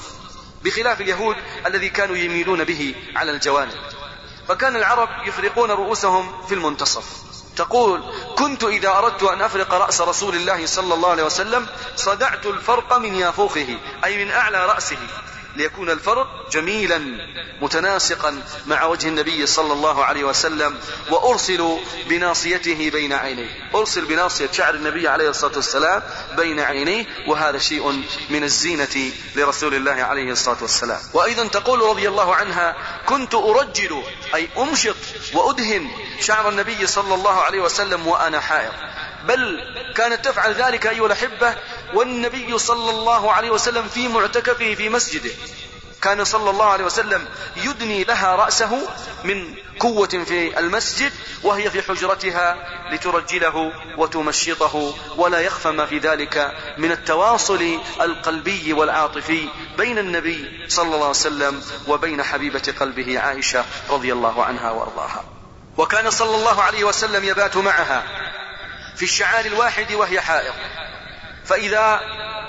بخلاف 0.63 1.01
اليهود 1.01 1.35
الذي 1.65 1.89
كانوا 1.89 2.17
يميلون 2.17 2.63
به 2.63 2.95
على 3.15 3.31
الجوانب. 3.31 3.73
فكان 4.47 4.75
العرب 4.75 5.09
يفرقون 5.27 5.71
رؤوسهم 5.71 6.47
في 6.47 6.53
المنتصف. 6.53 7.05
تقول 7.55 8.03
كنت 8.37 8.63
إذا 8.63 8.89
أردت 8.89 9.23
أن 9.23 9.41
أفرق 9.41 9.73
رأس 9.73 10.01
رسول 10.01 10.35
الله 10.35 10.65
صلى 10.65 10.93
الله 10.93 11.09
عليه 11.09 11.23
وسلم 11.23 11.67
صدعت 11.95 12.45
الفرق 12.45 12.97
من 12.97 13.15
يافوخه 13.15 13.77
أي 14.05 14.25
من 14.25 14.31
أعلى 14.31 14.65
رأسه. 14.65 14.97
ليكون 15.57 15.89
الفرق 15.89 16.49
جميلا 16.51 17.01
متناسقا 17.61 18.43
مع 18.65 18.85
وجه 18.85 19.07
النبي 19.07 19.45
صلى 19.45 19.73
الله 19.73 20.05
عليه 20.05 20.23
وسلم 20.23 20.79
وأرسل 21.09 21.77
بناصيته 22.09 22.89
بين 22.89 23.13
عينيه. 23.13 23.69
أرسل 23.75 24.05
بناصية 24.05 24.49
شعر 24.51 24.73
النبي 24.73 25.07
عليه 25.07 25.29
الصلاة 25.29 25.55
والسلام 25.55 26.03
بين 26.37 26.59
عينيه 26.59 27.05
وهذا 27.27 27.57
شيء 27.57 28.03
من 28.29 28.43
الزينة 28.43 29.11
لرسول 29.35 29.75
الله 29.75 30.03
عليه 30.03 30.31
الصلاة 30.31 30.57
والسلام. 30.61 30.99
وأيضا 31.13 31.47
تقول 31.47 31.81
رضي 31.81 32.07
الله 32.07 32.35
عنها 32.35 32.75
كنت 33.05 33.35
أرجل 33.35 34.03
أي 34.35 34.49
أمشط 34.57 34.95
وأدهن 35.33 35.89
شعر 36.21 36.49
النبي 36.49 36.87
صلى 36.87 37.13
الله 37.13 37.41
عليه 37.41 37.61
وسلم 37.61 38.07
وأنا 38.07 38.39
حائر 38.39 38.71
بل 39.27 39.63
كانت 39.95 40.25
تفعل 40.25 40.53
ذلك 40.53 40.87
أيها 40.87 41.05
الأحبة 41.05 41.55
والنبي 41.93 42.57
صلى 42.57 42.89
الله 42.89 43.31
عليه 43.31 43.49
وسلم 43.49 43.87
في 43.87 44.07
معتكفه 44.07 44.75
في 44.75 44.89
مسجده. 44.89 45.31
كان 46.01 46.23
صلى 46.23 46.49
الله 46.49 46.65
عليه 46.65 46.85
وسلم 46.85 47.25
يدني 47.55 48.03
لها 48.03 48.35
رأسه 48.35 48.87
من 49.23 49.55
قوة 49.79 50.07
في 50.07 50.59
المسجد 50.59 51.11
وهي 51.43 51.69
في 51.69 51.81
حجرتها 51.81 52.55
لترجله 52.91 53.71
وتمشطه 53.97 54.93
ولا 55.17 55.39
يخفى 55.39 55.71
ما 55.71 55.85
في 55.85 55.97
ذلك 55.99 56.51
من 56.77 56.91
التواصل 56.91 57.79
القلبي 58.01 58.73
والعاطفي 58.73 59.49
بين 59.77 59.97
النبي 59.97 60.65
صلى 60.67 60.85
الله 60.85 60.97
عليه 60.97 61.09
وسلم 61.09 61.61
وبين 61.87 62.23
حبيبة 62.23 62.73
قلبه 62.79 63.19
عائشة 63.19 63.65
رضي 63.89 64.13
الله 64.13 64.43
عنها 64.43 64.71
وأرضاها. 64.71 65.23
وكان 65.77 66.09
صلى 66.09 66.35
الله 66.35 66.61
عليه 66.61 66.83
وسلم 66.83 67.23
يبات 67.23 67.57
معها. 67.57 68.03
في 68.97 69.03
الشعار 69.03 69.45
الواحد 69.45 69.93
وهي 69.93 70.21
حائض. 70.21 70.53
فإذا 71.45 72.01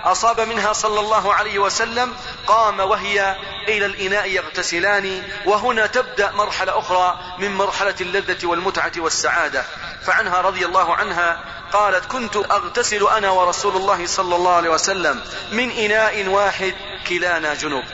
أصاب 0.05 0.41
منها 0.41 0.73
صلى 0.73 1.01
الله 1.01 1.35
عليه 1.35 1.59
وسلم 1.59 2.17
قام 2.47 2.81
وهي 2.81 3.37
إلى 3.69 3.87
الإناء 3.87 4.29
يغتسلان 4.31 5.23
وهنا 5.47 5.87
تبدأ 5.87 6.31
مرحلة 6.31 6.79
أخرى 6.79 7.19
من 7.39 7.55
مرحلة 7.55 7.95
اللذة 8.01 8.47
والمتعة 8.47 8.93
والسعادة. 8.97 9.65
فعنها 10.07 10.41
رضي 10.41 10.67
الله 10.67 10.95
عنها 10.95 11.41
قالت 11.73 12.05
كنت 12.05 12.37
أغتسل 12.37 13.09
أنا 13.09 13.31
ورسول 13.31 13.77
الله 13.77 14.07
صلى 14.07 14.37
الله 14.37 14.53
عليه 14.53 14.71
وسلم 14.71 15.23
من 15.53 15.71
إناء 15.71 16.27
واحد 16.27 16.75
كلانا 17.09 17.55
جنوب. 17.55 17.85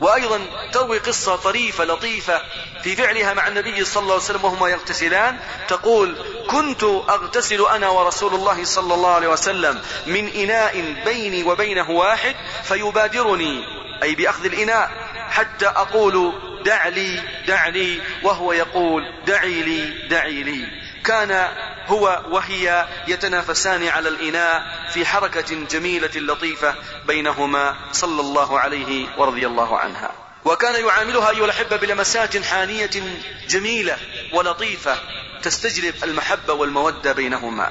وأيضا 0.00 0.40
تروي 0.72 0.98
قصة 0.98 1.36
طريفة 1.36 1.84
لطيفة 1.84 2.42
في 2.82 2.96
فعلها 2.96 3.34
مع 3.34 3.48
النبي 3.48 3.84
صلى 3.84 4.02
الله 4.02 4.14
عليه 4.14 4.24
وسلم 4.24 4.44
وهما 4.44 4.68
يغتسلان. 4.68 5.38
تقول 5.68 6.16
كنت 6.50 6.82
أغتسل 6.84 7.66
أنا 7.66 7.88
ورسول 7.88 8.34
الله 8.34 8.64
صلى 8.64 8.94
الله 8.94 9.10
عليه 9.10 9.28
وسلم 9.28 9.82
من 10.06 10.28
إناء 10.28 10.94
بيني 11.04 11.42
وبينه 11.42 11.90
واحد 11.90 12.36
فيبادرني 12.64 13.79
أي 14.02 14.14
بأخذ 14.14 14.44
الإناء 14.44 14.90
حتى 15.30 15.66
أقول 15.66 16.32
دع 16.64 16.88
لي 16.88 17.22
دع 17.46 17.68
لي 17.68 18.00
وهو 18.22 18.52
يقول 18.52 19.14
دعي 19.26 19.62
لي 19.62 20.08
دعي 20.08 20.42
لي. 20.42 20.66
كان 21.04 21.48
هو 21.86 22.22
وهي 22.30 22.88
يتنافسان 23.08 23.88
على 23.88 24.08
الإناء 24.08 24.62
في 24.92 25.06
حركة 25.06 25.64
جميلة 25.70 26.10
لطيفة 26.16 26.74
بينهما 27.06 27.76
صلى 27.92 28.20
الله 28.20 28.60
عليه 28.60 29.06
ورضي 29.18 29.46
الله 29.46 29.78
عنها. 29.78 30.10
وكان 30.44 30.84
يعاملها 30.84 31.30
أيها 31.30 31.44
الأحبة 31.44 31.76
بلمسات 31.76 32.44
حانية 32.44 32.90
جميلة 33.48 33.96
ولطيفة 34.32 34.96
تستجلب 35.42 35.94
المحبة 36.04 36.52
والمودة 36.52 37.12
بينهما. 37.12 37.70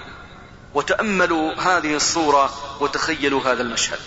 وتأملوا 0.74 1.54
هذه 1.54 1.96
الصورة 1.96 2.78
وتخيلوا 2.82 3.42
هذا 3.42 3.62
المشهد. 3.62 4.00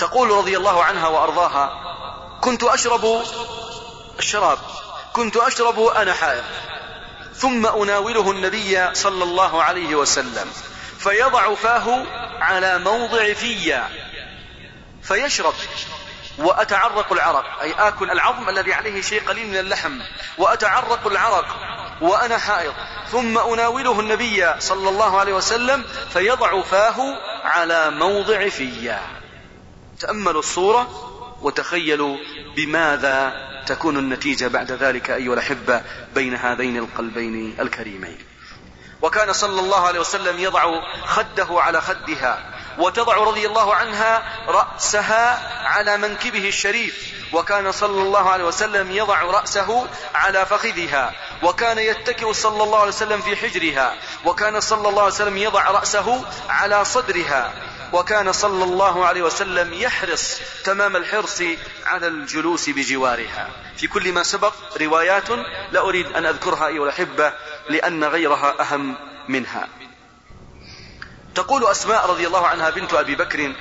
تقول 0.00 0.30
رضي 0.30 0.56
الله 0.56 0.84
عنها 0.84 1.08
وأرضاها 1.08 1.72
كنت 2.40 2.62
أشرب 2.62 3.22
الشراب 4.18 4.58
كنت 5.12 5.36
أشرب 5.36 5.80
أنا 5.80 6.14
حائض 6.14 6.44
ثم 7.34 7.66
أناوله 7.66 8.30
النبي 8.30 8.94
صلى 8.94 9.24
الله 9.24 9.62
عليه 9.62 9.94
وسلم 9.94 10.52
فيضع 10.98 11.54
فاه 11.54 12.06
على 12.40 12.78
موضع 12.78 13.32
فيا 13.32 13.88
فيشرب 15.02 15.54
وأتعرق 16.38 17.12
العرق 17.12 17.60
أي 17.62 17.72
آكل 17.72 18.10
العظم 18.10 18.48
الذي 18.48 18.72
عليه 18.72 19.02
شيء 19.02 19.28
قليل 19.28 19.48
من 19.48 19.56
اللحم 19.56 20.00
وأتعرق 20.38 21.06
العرق 21.06 21.46
وأنا 22.00 22.38
حائض 22.38 22.74
ثم 23.12 23.38
أناوله 23.38 24.00
النبي 24.00 24.60
صلى 24.60 24.88
الله 24.88 25.18
عليه 25.18 25.32
وسلم 25.32 25.84
فيضع 26.12 26.62
فاه 26.62 27.18
على 27.44 27.90
موضع 27.90 28.48
فيا 28.48 29.19
تأملوا 30.00 30.40
الصورة 30.40 30.88
وتخيلوا 31.42 32.16
بماذا 32.56 33.32
تكون 33.66 33.96
النتيجة 33.96 34.48
بعد 34.48 34.72
ذلك 34.72 35.10
أيها 35.10 35.34
الأحبة 35.34 35.82
بين 36.14 36.34
هذين 36.36 36.76
القلبين 36.76 37.56
الكريمين. 37.60 38.18
وكان 39.02 39.32
صلى 39.32 39.60
الله 39.60 39.86
عليه 39.86 40.00
وسلم 40.00 40.38
يضع 40.38 40.80
خده 41.04 41.46
على 41.50 41.80
خدها 41.80 42.50
وتضع 42.78 43.16
رضي 43.16 43.46
الله 43.46 43.74
عنها 43.74 44.22
رأسها 44.48 45.40
على 45.66 45.96
منكبه 45.96 46.48
الشريف. 46.48 47.12
وكان 47.32 47.72
صلى 47.72 48.02
الله 48.02 48.30
عليه 48.30 48.44
وسلم 48.44 48.90
يضع 48.90 49.22
رأسه 49.22 49.86
على 50.14 50.46
فخذها. 50.46 51.12
وكان 51.42 51.78
يتكئ 51.78 52.32
صلى 52.32 52.62
الله 52.62 52.78
عليه 52.78 52.88
وسلم 52.88 53.20
في 53.20 53.36
حجرها. 53.36 53.94
وكان 54.24 54.60
صلى 54.60 54.88
الله 54.88 55.02
عليه 55.02 55.12
وسلم 55.12 55.36
يضع 55.36 55.70
رأسه 55.70 56.24
على 56.48 56.84
صدرها. 56.84 57.69
وكان 57.92 58.32
صلى 58.32 58.64
الله 58.64 59.06
عليه 59.06 59.22
وسلم 59.22 59.72
يحرص 59.72 60.40
تمام 60.64 60.96
الحرص 60.96 61.42
على 61.86 62.06
الجلوس 62.06 62.70
بجوارها. 62.70 63.48
في 63.76 63.86
كل 63.86 64.12
ما 64.12 64.22
سبق 64.22 64.54
روايات 64.80 65.30
لا 65.72 65.80
أريد 65.80 66.06
أن 66.06 66.26
أذكرها 66.26 66.66
أيها 66.66 66.84
الأحبة 66.84 67.32
لأن 67.68 68.04
غيرها 68.04 68.54
أهم 68.60 68.96
منها. 69.28 69.68
تقول 71.34 71.66
أسماء 71.66 72.10
رضي 72.10 72.26
الله 72.26 72.46
عنها 72.46 72.70
بنت 72.70 72.94
أبي 72.94 73.14
بكر 73.14 73.52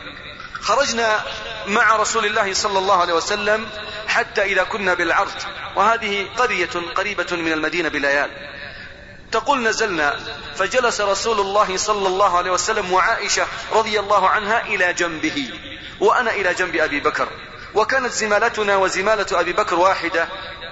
خرجنا 0.62 1.26
مع 1.68 1.96
رسول 1.96 2.26
الله 2.26 2.54
صلى 2.54 2.80
الله 2.80 3.02
عليه 3.02 3.14
وسلم 3.14 3.70
حتى 4.08 4.44
إذا 4.44 4.64
كنا 4.64 4.94
بالعرض 4.94 5.32
وهذه 5.76 6.28
قرية 6.38 6.70
قريبة 6.96 7.28
من 7.32 7.52
المدينة 7.52 7.90
بليال. 7.90 8.30
تقول 9.32 9.64
نزلنا 9.64 10.20
فجلس 10.56 11.02
رسول 11.02 11.40
الله 11.40 11.78
صلى 11.78 12.08
الله 12.08 12.38
عليه 12.38 12.52
وسلم 12.52 12.94
وعائشة 12.94 13.48
رضي 13.74 14.00
الله 14.00 14.30
عنها 14.30 14.66
إلى 14.66 14.94
جنبه 14.94 15.54
وأنا 16.00 16.32
إلى 16.32 16.54
جنب 16.54 16.76
أبي 16.76 17.00
بكر. 17.00 17.28
وكانت 17.76 18.12
زمالتنا 18.12 18.78
وزمالة 18.78 19.40
أبي 19.40 19.54
بكر 19.54 19.80
واحدة 19.80 20.28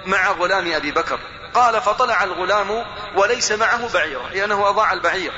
مع 0.06 0.30
غلام 0.30 0.72
أبي 0.72 0.90
بكر. 0.90 1.20
قال 1.54 1.80
فطلع 1.80 2.24
الغلام 2.24 2.84
وليس 3.16 3.52
معه 3.52 3.92
بعير 3.92 4.28
لأنه 4.28 4.68
أضاع 4.68 4.92
البعير. 4.92 5.32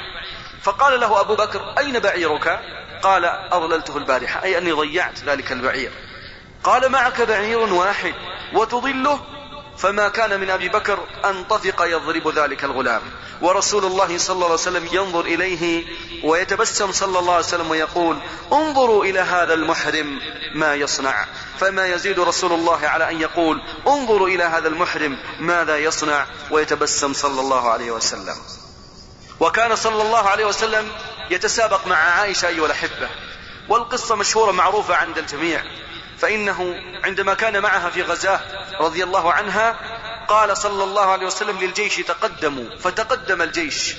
فقال 0.63 1.01
له 1.01 1.21
أبو 1.21 1.35
بكر 1.35 1.75
أين 1.79 1.99
بعيرك؟ 1.99 2.61
قال 3.03 3.25
أضللته 3.25 3.97
البارحة 3.97 4.43
أي 4.43 4.59
أني 4.59 4.73
ضيعت 4.73 5.19
ذلك 5.19 5.53
البعير. 5.53 5.91
قال 6.65 6.89
معك 6.89 7.21
بعير 7.21 7.59
واحد 7.59 8.15
وتضله 8.55 9.21
فما 9.81 10.09
كان 10.09 10.41
من 10.41 10.51
أبي 10.51 10.69
بكر 10.69 10.99
أن 11.25 11.45
طفق 11.45 11.83
يضرب 11.83 12.29
ذلك 12.39 12.65
الغلام. 12.65 13.03
ورسول 13.43 13.85
الله 13.85 14.19
صلى 14.19 14.35
الله 14.35 14.45
عليه 14.45 14.55
وسلم 14.55 14.89
ينظر 14.93 15.21
إليه 15.21 15.85
ويتبسم 16.25 16.93
صلى 16.93 17.19
الله 17.19 17.35
عليه 17.35 17.45
وسلم 17.45 17.71
ويقول 17.71 18.19
انظروا 18.53 19.05
إلى 19.05 19.21
هذا 19.21 19.55
المحرم 19.55 20.21
ما 20.55 20.75
يصنع. 20.75 21.27
فما 21.61 21.87
يزيد 21.87 22.21
رسول 22.21 22.53
الله 22.53 22.89
على 22.89 23.11
أن 23.11 23.21
يقول 23.21 23.63
انظروا 23.87 24.29
إلى 24.29 24.45
هذا 24.45 24.69
المحرم 24.69 25.19
ماذا 25.39 25.77
يصنع 25.77 26.27
ويتبسم 26.51 27.13
صلى 27.13 27.41
الله 27.41 27.71
عليه 27.71 27.91
وسلم. 27.91 28.37
وكان 29.41 29.77
صلى 29.77 30.03
الله 30.03 30.29
عليه 30.29 30.45
وسلم 30.45 30.89
يتسابق 31.31 31.87
مع 31.87 31.97
عائشة 31.97 32.49
أيها 32.49 32.67
الأحبة. 32.67 33.09
والقصة 33.69 34.17
مشهورة 34.17 34.53
معروفة 34.53 34.97
عند 34.97 35.19
الجميع. 35.19 35.65
فإنه 36.21 36.83
عندما 37.05 37.35
كان 37.35 37.63
معها 37.63 37.91
في 37.91 38.03
غزاة 38.03 38.41
رضي 38.81 39.05
الله 39.05 39.33
عنها 39.33 39.77
قال 40.29 40.57
صلى 40.57 40.85
الله 40.85 41.07
عليه 41.13 41.27
وسلم 41.27 41.59
للجيش 41.59 41.97
تقدموا 41.97 42.77
فتقدم 42.79 43.43
الجيش. 43.43 43.95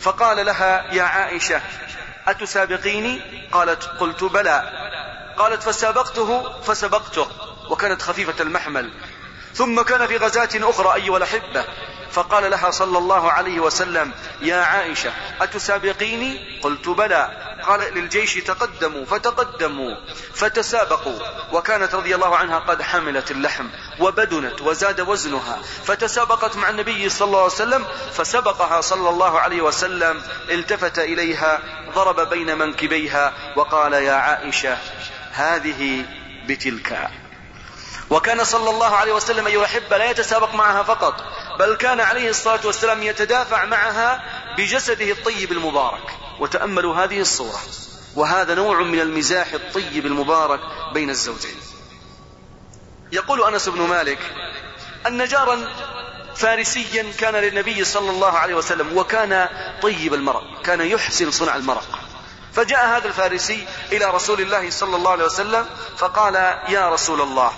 فقال 0.00 0.46
لها 0.46 0.94
يا 0.94 1.02
عائشة 1.02 1.60
أتسابقيني؟ 2.28 3.20
قالت 3.52 3.84
قلت 3.84 4.24
بلى. 4.24 4.72
قالت 5.36 5.62
فسابقته 5.62 6.60
فسبقته. 6.60 7.28
وكانت 7.70 8.02
خفيفة 8.02 8.42
المحمل. 8.42 8.90
ثم 9.54 9.82
كان 9.82 10.06
في 10.06 10.16
غزاة 10.16 10.50
أخرى 10.54 10.94
أيها 10.94 11.16
الأحبة. 11.16 11.64
فقال 12.10 12.50
لها 12.50 12.70
صلى 12.70 12.98
الله 12.98 13.32
عليه 13.32 13.60
وسلم 13.60 14.12
يا 14.40 14.56
عائشة 14.56 15.12
أتسابقيني؟ 15.40 16.60
قلت 16.62 16.88
بلى. 16.88 17.51
قال 17.66 17.94
للجيش 17.94 18.34
تقدموا 18.34 19.04
فتقدموا 19.04 19.96
فتسابقوا. 20.34 21.18
وكانت 21.52 21.94
رضي 21.94 22.14
الله 22.14 22.36
عنها 22.36 22.58
قد 22.58 22.82
حملت 22.82 23.30
اللحم 23.30 23.66
وبدنت 24.00 24.60
وزاد 24.60 25.00
وزنها 25.00 25.58
فتسابقت 25.84 26.56
مع 26.56 26.70
النبي 26.70 27.08
صلى 27.08 27.26
الله 27.26 27.38
عليه 27.38 27.52
وسلم 27.52 27.84
فسبقها 28.12 28.80
صلى 28.80 29.08
الله 29.08 29.40
عليه 29.40 29.62
وسلم 29.62 30.22
التفت 30.50 30.98
إليها 30.98 31.60
ضرب 31.94 32.28
بين 32.28 32.58
منكبيها 32.58 33.32
وقال 33.56 33.92
يا 33.92 34.12
عائشة 34.12 34.78
هذه 35.32 36.04
بتلك. 36.48 37.10
وكان 38.10 38.44
صلى 38.44 38.70
الله 38.70 38.96
عليه 38.96 39.12
وسلم 39.12 39.46
أيها 39.46 39.60
الأحبة 39.60 39.96
لا 39.96 40.10
يتسابق 40.10 40.54
معها 40.54 40.82
فقط 40.82 41.24
بل 41.58 41.74
كان 41.74 42.00
عليه 42.00 42.30
الصلاة 42.30 42.60
والسلام 42.64 43.02
يتدافع 43.02 43.64
معها 43.64 44.24
بجسده 44.58 45.10
الطيب 45.10 45.52
المبارك. 45.52 46.21
وتأملوا 46.42 46.94
هذه 46.94 47.20
الصورة. 47.20 47.60
وهذا 48.14 48.54
نوع 48.54 48.82
من 48.82 49.00
المزاح 49.00 49.52
الطيب 49.52 50.06
المبارك 50.06 50.60
بين 50.94 51.10
الزوجين. 51.10 51.56
يقول 53.12 53.42
أنس 53.42 53.68
بن 53.68 53.80
مالك 53.80 54.18
أن 55.06 55.24
جارا 55.24 55.68
فارسيا 56.36 57.12
كان 57.18 57.34
للنبي 57.34 57.84
صلى 57.84 58.10
الله 58.10 58.32
عليه 58.38 58.54
وسلم 58.54 58.98
وكان 58.98 59.48
طيب 59.82 60.14
المرق 60.14 60.62
كان 60.62 60.80
يحسن 60.80 61.30
صنع 61.30 61.56
المرق 61.56 61.98
فجاء 62.52 62.86
هذا 62.86 63.08
الفارسي 63.08 63.66
إلى 63.92 64.04
رسول 64.04 64.40
الله 64.40 64.70
صلى 64.70 64.96
الله 64.96 65.10
عليه 65.10 65.24
وسلم 65.24 65.66
فقال 65.96 66.34
يا 66.68 66.90
رسول 66.90 67.20
الله 67.20 67.52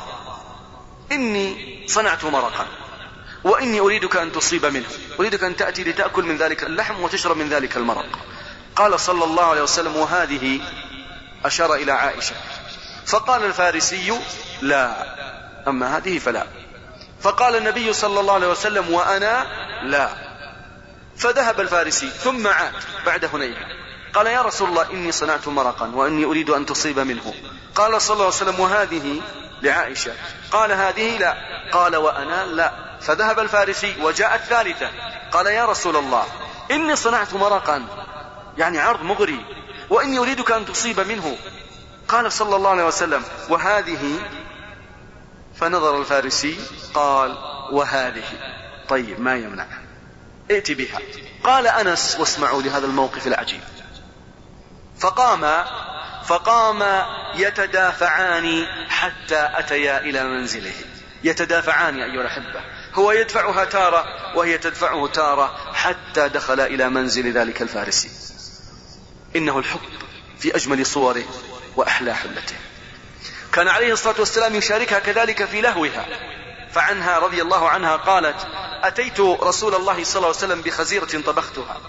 إني 1.12 1.84
صنعت 1.88 2.24
مرقا 2.24 2.66
وإني 3.44 3.80
أريدك 3.80 4.16
أن 4.16 4.32
تصيب 4.32 4.66
منه 4.66 4.88
أريدك 5.20 5.44
أن 5.44 5.56
تأتي 5.56 5.84
لتأكل 5.84 6.24
من 6.24 6.36
ذلك 6.36 6.64
اللحم 6.64 7.02
وتشرب 7.02 7.36
من 7.36 7.48
ذلك 7.48 7.76
المرق. 7.76 8.06
قال 8.76 9.00
صلى 9.00 9.24
الله 9.24 9.44
عليه 9.44 9.62
وسلم 9.62 9.96
وهذه 9.96 10.60
أشار 11.44 11.74
إلى 11.74 11.92
عائشة. 11.92 12.34
فقال 13.06 13.44
الفارسي 13.44 14.20
لا. 14.62 14.94
أما 15.68 15.96
هذه 15.96 16.18
فلا. 16.18 16.46
فقال 17.20 17.56
النبي 17.56 17.92
صلى 17.92 18.20
الله 18.20 18.34
عليه 18.34 18.46
وسلم 18.46 18.90
وأنا 18.90 19.46
لا. 19.82 20.08
فذهب 21.16 21.60
الفارسي 21.60 22.10
ثم 22.10 22.46
عاد 22.46 22.72
بعد 23.06 23.24
هنيهة 23.24 23.66
قال 24.14 24.26
يا 24.26 24.42
رسول 24.42 24.68
الله 24.68 24.90
إني 24.90 25.12
صنعت 25.12 25.48
مرقا 25.48 25.90
وإني 25.94 26.24
أريد 26.24 26.50
أن 26.50 26.66
تصيب 26.66 26.98
منه. 26.98 27.34
قال 27.74 28.02
صلى 28.02 28.14
الله 28.14 28.24
عليه 28.24 28.34
وسلم 28.34 28.60
وهذه 28.60 29.20
لعائشة. 29.62 30.12
قال 30.52 30.72
هذه 30.72 31.18
لا. 31.18 31.36
قال 31.72 31.96
وأنا 31.96 32.46
لا. 32.46 32.72
فذهب 33.00 33.38
الفارسي 33.38 33.96
وجاء 34.00 34.34
الثالثة 34.34 34.90
قال 35.32 35.46
يا 35.46 35.66
رسول 35.66 35.96
الله 35.96 36.24
إني 36.70 36.96
صنعت 36.96 37.34
مرقا. 37.34 37.82
يعني 38.58 38.78
عرض 38.78 39.02
مغري 39.02 39.44
وإني 39.90 40.18
أريدك 40.18 40.52
أن 40.52 40.66
تصيب 40.66 41.00
منه. 41.00 41.36
قال 42.08 42.32
صلى 42.32 42.56
الله 42.56 42.70
عليه 42.70 42.86
وسلم 42.86 43.22
وهذه 43.48 44.18
فنظر 45.56 46.00
الفارسي 46.00 46.58
قال 46.94 47.38
وهذه. 47.72 48.24
طيب 48.88 49.20
ما 49.20 49.36
يمنع. 49.36 49.66
ائت 50.50 50.72
بها. 50.72 50.98
قال 51.44 51.66
أنس 51.66 52.16
واسمعوا 52.20 52.62
لهذا 52.62 52.86
الموقف 52.86 53.26
العجيب. 53.26 53.60
فقام 54.98 55.64
فقام 56.24 57.02
يتدافعان 57.34 58.66
حتى 58.88 59.48
أتيا 59.54 59.98
إلى 59.98 60.24
منزله. 60.24 60.72
يتدافعان 61.24 61.94
أيها 61.94 62.20
الأحبة. 62.20 62.60
هو 62.94 63.12
يدفعها 63.12 63.64
تارة 63.64 64.04
وهي 64.36 64.58
تدفعه 64.58 65.06
تارة 65.06 65.72
حتى 65.72 66.28
دخل 66.28 66.60
إلى 66.60 66.88
منزل 66.88 67.32
ذلك 67.32 67.62
الفارسي. 67.62 68.33
إنه 69.36 69.58
الحب 69.58 69.80
في 70.38 70.56
أجمل 70.56 70.86
صوره 70.86 71.24
وأحلى 71.76 72.14
حلته 72.14 72.56
كان 73.52 73.68
عليه 73.68 73.92
الصلاة 73.92 74.14
والسلام 74.18 74.54
يشاركها 74.54 74.98
كذلك 74.98 75.44
في 75.44 75.60
لهوها 75.60 76.06
فعنها 76.72 77.18
رضي 77.18 77.42
الله 77.42 77.68
عنها 77.68 77.96
قالت 77.96 78.46
أتيت 78.82 79.20
رسول 79.20 79.74
الله 79.74 80.04
صلى 80.04 80.16
الله 80.16 80.28
عليه 80.28 80.38
وسلم 80.38 80.60
بخزيرة 80.60 81.22
طبختها. 81.26 81.80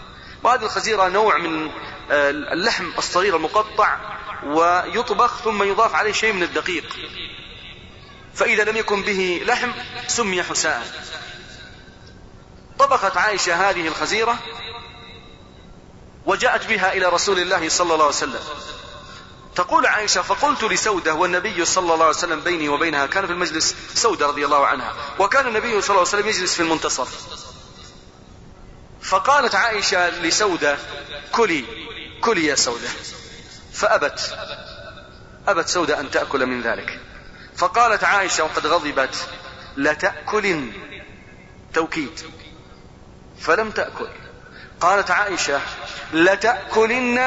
وهذه 0.43 0.63
الخزيرة 0.63 1.07
نوع 1.07 1.37
من 1.37 1.71
آه، 2.11 2.29
اللحم 2.29 2.91
الصغير 2.97 3.35
المقطع 3.35 3.97
ويطبخ 4.43 5.37
ثم 5.37 5.63
يضاف 5.63 5.95
عليه 5.95 6.11
شيء 6.11 6.33
من 6.33 6.43
الدقيق. 6.43 6.95
فإذا 8.33 8.63
لم 8.63 8.77
يكن 8.77 9.01
به 9.01 9.41
لحم 9.45 9.71
سمي 10.07 10.43
حساء. 10.43 10.87
طبخت 12.79 13.17
عائشة 13.17 13.69
هذه 13.69 13.87
الخزيرة 13.87 14.39
وجاءت 16.25 16.65
بها 16.67 16.93
إلى 16.93 17.05
رسول 17.05 17.39
الله 17.39 17.69
صلى 17.69 17.93
الله 17.93 18.05
عليه 18.05 18.15
وسلم. 18.15 18.39
تقول 19.55 19.85
عائشة 19.85 20.21
فقلت 20.21 20.63
لسودة 20.63 21.13
والنبي 21.13 21.65
صلى 21.65 21.93
الله 21.93 22.05
عليه 22.05 22.15
وسلم 22.15 22.39
بيني 22.39 22.69
وبينها 22.69 23.05
كان 23.05 23.25
في 23.25 23.31
المجلس 23.31 23.75
سودة 23.93 24.27
رضي 24.27 24.45
الله 24.45 24.67
عنها 24.67 24.93
وكان 25.19 25.47
النبي 25.47 25.81
صلى 25.81 25.89
الله 25.89 25.99
عليه 25.99 26.01
وسلم 26.01 26.27
يجلس 26.27 26.53
في 26.55 26.59
المنتصف. 26.59 27.39
فقالت 29.01 29.55
عائشة 29.55 30.09
لسودة 30.09 30.77
كلي 31.31 31.65
كلي 32.21 32.45
يا 32.45 32.55
سودة. 32.55 32.89
فأبت 33.73 34.37
أبت 35.47 35.67
سودة 35.67 35.99
أن 35.99 36.11
تأكل 36.11 36.45
من 36.45 36.61
ذلك. 36.61 36.99
فقالت 37.57 38.03
عائشة 38.03 38.43
وقد 38.43 38.67
غضبت 38.67 39.27
لتأكلن 39.77 40.73
توكيد. 41.73 42.19
فلم 43.39 43.71
تأكل. 43.71 44.07
قالت 44.85 45.11
عائشة 45.11 45.61
لتأكلن 46.13 47.17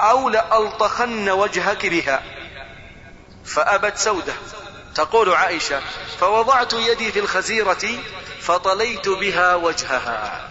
أو 0.00 0.28
لألطخن 0.28 1.30
وجهك 1.30 1.86
بها. 1.86 2.22
فأبت 3.44 3.98
سودة. 3.98 4.32
تقول 4.94 5.34
عائشة 5.34 5.80
فوضعت 6.20 6.72
يدي 6.72 7.12
في 7.12 7.18
الخزيرة 7.18 7.98
فطليت 8.40 9.08
بها 9.08 9.54
وجهها. 9.54 10.48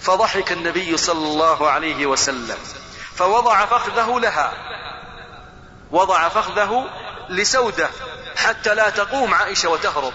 فضحك 0.00 0.52
النبي 0.52 0.96
صلى 0.96 1.26
الله 1.26 1.70
عليه 1.70 2.06
وسلم. 2.06 2.58
فوضع 3.16 3.66
فخذه 3.66 4.20
لها. 4.20 4.52
وضع 5.90 6.28
فخذه 6.28 6.90
لسودة 7.28 7.90
حتى 8.36 8.74
لا 8.74 8.90
تقوم 8.90 9.34
عائشة 9.34 9.68
وتهرب. 9.68 10.12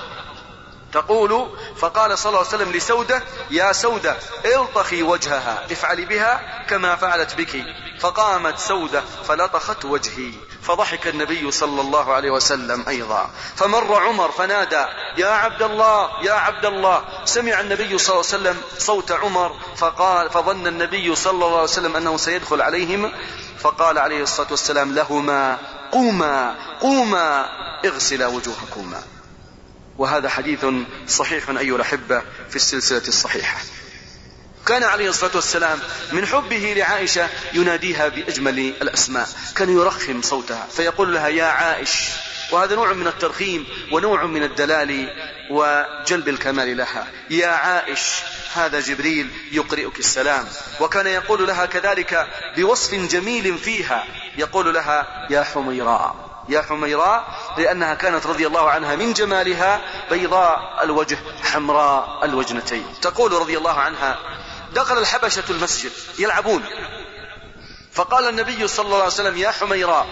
تقول 0.93 1.49
فقال 1.77 2.17
صلى 2.17 2.29
الله 2.29 2.39
عليه 2.39 2.49
وسلم 2.49 2.71
لسودة 2.71 3.23
يا 3.51 3.71
سودة 3.71 4.15
الطخي 4.45 5.03
وجهها 5.03 5.65
افعلي 5.71 6.05
بها 6.05 6.65
كما 6.69 6.95
فعلت 6.95 7.35
بك. 7.35 7.63
فقامت 7.99 8.59
سودة 8.59 9.03
فلطخت 9.27 9.85
وجهي 9.85 10.31
فضحك 10.61 11.07
النبي 11.07 11.51
صلى 11.51 11.81
الله 11.81 12.13
عليه 12.13 12.31
وسلم 12.31 12.85
أيضا. 12.87 13.29
فمر 13.55 13.95
عمر 13.95 14.31
فنادى 14.31 14.85
يا 15.17 15.27
عبد 15.27 15.61
الله 15.61 16.23
يا 16.23 16.33
عبد 16.33 16.65
الله. 16.65 17.03
سمع 17.25 17.59
النبي 17.59 17.97
صلى 17.97 18.15
الله 18.15 18.25
عليه 18.33 18.41
وسلم 18.41 18.61
صوت 18.77 19.11
عمر 19.11 19.55
فقال 19.77 20.29
فظن 20.29 20.67
النبي 20.67 21.15
صلى 21.15 21.31
الله 21.45 21.53
عليه 21.53 21.63
وسلم 21.63 21.95
أنه 21.95 22.17
سيدخل 22.17 22.61
عليهم 22.61 23.11
فقال 23.59 23.97
عليه 23.97 24.23
الصلاة 24.23 24.47
والسلام 24.51 24.95
لهما 24.95 25.57
قوما 25.91 26.55
قوما 26.81 27.49
اغسلا 27.85 28.27
وجوهكما. 28.27 29.03
وهذا 29.99 30.29
حديث 30.29 30.65
صحيح 31.07 31.49
أيها 31.49 31.75
الأحبة 31.75 32.21
في 32.49 32.55
السلسلة 32.55 33.07
الصحيحة. 33.07 33.57
كان 34.65 34.83
عليه 34.83 35.09
الصلاة 35.09 35.35
والسلام 35.35 35.79
من 36.11 36.25
حبه 36.25 36.73
لعائشة 36.77 37.29
يناديها 37.53 38.07
بأجمل 38.07 38.59
الأسماء. 38.59 39.29
كان 39.55 39.69
يرخم 39.69 40.21
صوتها 40.21 40.67
فيقول 40.75 41.13
لها 41.13 41.27
يا 41.27 41.43
عائش 41.43 42.09
وهذا 42.51 42.75
نوع 42.75 42.93
من 42.93 43.07
الترخيم 43.07 43.65
ونوع 43.91 44.25
من 44.25 44.43
الدلال 44.43 45.09
وجلب 45.51 46.29
الكمال 46.29 46.77
لها. 46.77 47.07
يا 47.29 47.47
عائش 47.47 48.01
هذا 48.53 48.79
جبريل 48.79 49.29
يقرئك 49.51 49.99
السلام. 49.99 50.47
وكان 50.79 51.07
يقول 51.07 51.47
لها 51.47 51.65
كذلك 51.65 52.27
بوصف 52.57 52.93
جميل 52.93 53.57
فيها. 53.57 54.05
يقول 54.37 54.73
لها 54.73 55.27
يا 55.29 55.43
حميراء. 55.43 56.28
يا 56.49 56.61
حميراء 56.61 57.27
لأنها 57.57 57.93
كانت 57.93 58.25
رضي 58.25 58.47
الله 58.47 58.69
عنها 58.69 58.95
من 58.95 59.13
جمالها 59.13 59.81
بيضاء 60.11 60.83
الوجه 60.83 61.17
حمراء 61.43 62.25
الوجنتين. 62.25 62.85
تقول 63.01 63.31
رضي 63.31 63.57
الله 63.57 63.79
عنها 63.79 64.19
دخل 64.73 64.97
الحبشة 64.97 65.43
المسجد 65.49 65.91
يلعبون. 66.19 66.63
فقال 67.91 68.29
النبي 68.29 68.67
صلى 68.67 68.85
الله 68.85 68.97
عليه 68.97 69.05
وسلم 69.07 69.37
يا 69.37 69.51
حميراء 69.51 70.07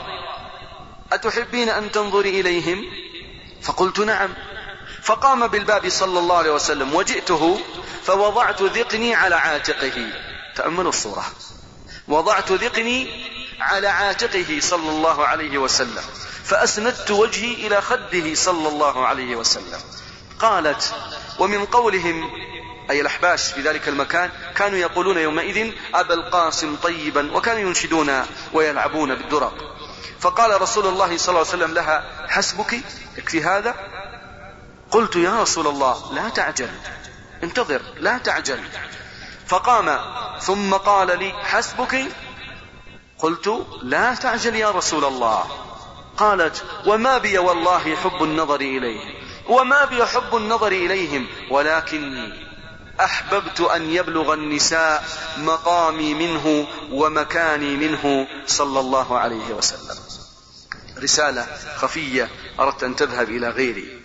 أتحبين 1.14 1.70
أن 1.70 1.92
تنظري 1.92 2.42
إليهم؟ 2.42 2.86
فقلت 3.62 4.00
نعم. 4.00 4.34
فقام 5.04 5.48
بالباب 5.48 5.90
صلى 5.90 6.20
الله 6.20 6.38
عليه 6.38 6.52
وسلم 6.52 6.96
وجئته 6.96 7.60
فوضعت 8.04 8.62
ذقني 8.62 9.16
على 9.16 9.36
عاتقه. 9.36 10.10
تأملوا 10.56 10.90
الصورة. 10.90 11.26
وضعت 12.08 12.52
ذقني 12.52 13.28
على 13.60 13.88
عاتقه 13.88 14.60
صلى 14.60 14.90
الله 14.90 15.28
عليه 15.28 15.58
وسلم 15.58 16.04
فأسندت 16.44 17.12
وجهي 17.12 17.68
إلى 17.68 17.82
خده 17.82 18.34
صلى 18.34 18.68
الله 18.68 19.08
عليه 19.08 19.36
وسلم. 19.36 19.80
قالت 20.40 20.96
ومن 21.40 21.66
قولهم 21.66 22.30
أي 22.90 23.02
الأحباش 23.02 23.52
في 23.52 23.62
ذلك 23.62 23.88
المكان 23.88 24.32
كانوا 24.56 24.78
يقولون 24.78 25.18
يومئذ 25.18 25.72
أبا 25.94 26.14
القاسم 26.14 26.76
طيبا 26.76 27.32
وكانوا 27.36 27.62
ينشدون 27.62 28.26
ويلعبون 28.54 29.16
بالدرق. 29.16 29.54
فقال 30.20 30.62
رسول 30.62 30.88
الله 30.88 31.18
صلى 31.18 31.30
الله 31.30 31.48
عليه 31.48 31.64
وسلم 31.64 31.74
لها 31.74 32.28
حسبك؟ 32.28 32.82
يكفي 33.18 33.44
هذا. 33.44 33.76
قلت 34.92 35.16
يا 35.16 35.42
رسول 35.42 35.68
الله 35.68 36.14
لا 36.14 36.30
تعجل. 36.30 36.70
انتظر 37.44 37.82
لا 37.98 38.18
تعجل. 38.18 38.60
فقام 39.48 40.00
ثم 40.40 40.74
قال 40.74 41.20
لي 41.20 41.34
حسبك؟ 41.44 42.06
قلت 43.20 43.66
لا 43.82 44.16
تعجل 44.16 44.56
يا 44.56 44.72
رسول 44.72 45.06
الله. 45.06 45.46
قالت 46.18 46.64
وما 46.86 47.18
بي 47.18 47.38
والله 47.38 47.96
حب 47.96 48.24
النظر 48.24 48.62
إليهم 48.62 49.14
وما 49.50 49.86
بي 49.86 50.06
حب 50.06 50.36
النظر 50.36 50.68
إليهم 50.68 51.28
ولكني 51.52 52.48
أحببت 53.00 53.62
أن 53.62 53.90
يبلغ 53.92 54.34
النساء 54.34 55.06
مقامي 55.38 56.14
منه 56.14 56.68
ومكاني 56.92 57.76
منه 57.76 58.28
صلى 58.48 58.80
الله 58.80 59.18
عليه 59.18 59.54
وسلم. 59.54 59.96
رسالة 61.04 61.48
خفية 61.76 62.30
أردت 62.60 62.84
أن 62.84 62.96
تذهب 62.96 63.30
إلى 63.30 63.50
غيري. 63.50 63.97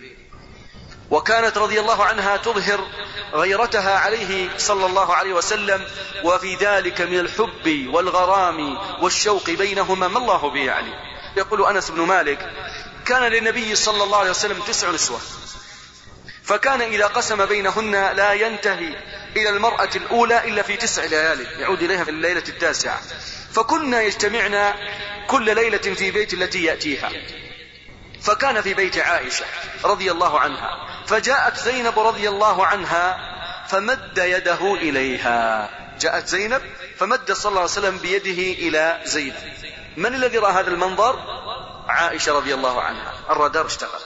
وكانت 1.13 1.57
رضي 1.57 1.79
الله 1.79 2.03
عنها 2.03 2.37
تظهر 2.37 2.87
غيرتها 3.33 3.97
عليه 3.97 4.49
صلى 4.57 4.85
الله 4.85 5.15
عليه 5.15 5.33
وسلم 5.33 5.85
وفي 6.23 6.55
ذلك 6.55 7.01
من 7.01 7.19
الحب 7.19 7.89
والغرام 7.93 8.77
والشوق 9.03 9.49
بينهما 9.49 10.07
ما 10.07 10.19
الله 10.19 10.49
به 10.49 10.59
يعني 10.59 10.93
يقول 11.37 11.65
أنس 11.65 11.89
بن 11.89 12.01
مالك 12.01 12.51
كان 13.05 13.23
للنبي 13.23 13.75
صلى 13.75 14.03
الله 14.03 14.17
عليه 14.17 14.29
وسلم 14.29 14.59
تسع 14.61 14.91
نسوة. 14.91 15.19
فكان 16.43 16.81
إذا 16.81 17.05
قسم 17.05 17.45
بينهن 17.45 17.91
لا 17.91 18.33
ينتهي 18.33 18.95
إلى 19.35 19.49
المرأة 19.49 19.89
الأولى 19.95 20.47
إلا 20.47 20.61
في 20.61 20.77
تسع 20.77 21.05
ليال 21.05 21.47
يعود 21.59 21.83
إليها 21.83 22.03
في 22.03 22.11
الليلة 22.11 22.43
التاسعة. 22.47 23.01
فكنا 23.53 24.01
يجتمعن 24.01 24.73
كل 25.27 25.55
ليلة 25.55 25.77
في 25.77 26.11
بيت 26.11 26.33
التي 26.33 26.63
يأتيها. 26.63 27.11
فكان 28.21 28.61
في 28.61 28.73
بيت 28.73 28.97
عائشة 28.97 29.45
رضي 29.83 30.11
الله 30.11 30.39
عنها. 30.39 30.92
فجاءت 31.07 31.57
زينب 31.57 31.99
رضي 31.99 32.29
الله 32.29 32.65
عنها 32.65 33.33
فمد 33.67 34.17
يده 34.17 34.73
إليها. 34.73 35.69
جاءت 35.99 36.27
زينب 36.27 36.61
فمد 36.99 37.31
صلى 37.31 37.49
الله 37.49 37.61
عليه 37.61 37.71
وسلم 37.71 37.97
بيده 37.97 38.67
إلى 38.67 39.01
زيد 39.05 39.33
من 39.97 40.15
الذي 40.15 40.37
رأى 40.37 40.51
هذا 40.51 40.71
المنظر؟ 40.71 41.19
عائشة 41.87 42.33
رضي 42.33 42.53
الله 42.53 42.81
عنها. 42.81 43.13
الرادار 43.29 43.65
اشتغل. 43.65 43.99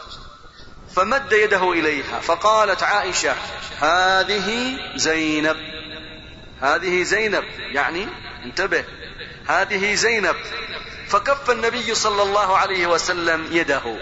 فمد 0.95 1.31
يده 1.31 1.71
إليها. 1.71 2.19
فقالت 2.19 2.83
عائشة 2.83 3.35
هذه 3.79 4.77
زينب. 4.95 5.57
هذه 6.61 7.03
زينب. 7.03 7.43
يعني 7.59 8.07
انتبه. 8.45 8.85
هذه 9.47 9.95
زينب. 9.95 10.35
فكف 11.07 11.51
النبي 11.51 11.95
صلى 11.95 12.23
الله 12.23 12.57
عليه 12.57 12.87
وسلم 12.87 13.47
يده 13.51 13.97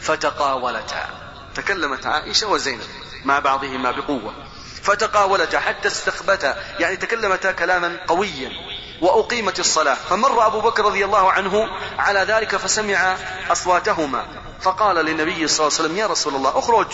فتقاولتا. 0.00 1.27
تكلمت 1.58 2.06
عائشة 2.06 2.46
وزينب 2.46 2.86
مع 3.24 3.38
بعضهما 3.38 3.90
بقوة 3.90 4.34
فتقاولتا 4.82 5.60
حتى 5.60 5.88
استخبتا 5.88 6.56
يعني 6.78 6.96
تكلمتا 6.96 7.52
كلاما 7.52 7.96
قويا 8.06 8.52
وأقيمت 9.00 9.60
الصلاة. 9.60 9.94
فمر 9.94 10.46
أبو 10.46 10.60
بكر 10.60 10.84
رضي 10.84 11.04
الله 11.04 11.32
عنه 11.32 11.68
على 11.98 12.20
ذلك 12.20 12.56
فسمع 12.56 13.16
أصواتهما 13.50 14.26
فقال 14.60 14.96
للنبي 14.96 15.48
صلى 15.48 15.66
الله 15.66 15.78
عليه 15.78 15.88
وسلم 15.88 15.96
يا 15.96 16.06
رسول 16.06 16.34
الله 16.34 16.58
اخرج 16.58 16.86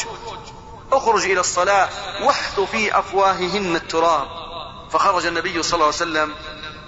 اخرج 0.93 1.25
إلى 1.25 1.41
الصلاة 1.41 1.89
واحث 2.23 2.61
في 2.61 2.99
أفواههن 2.99 3.77
التراب. 3.77 4.29
فخرج 4.91 5.27
النبي 5.27 5.63
صلى 5.63 5.75
الله 5.75 5.87
عليه 5.87 5.97
وسلم 5.97 6.35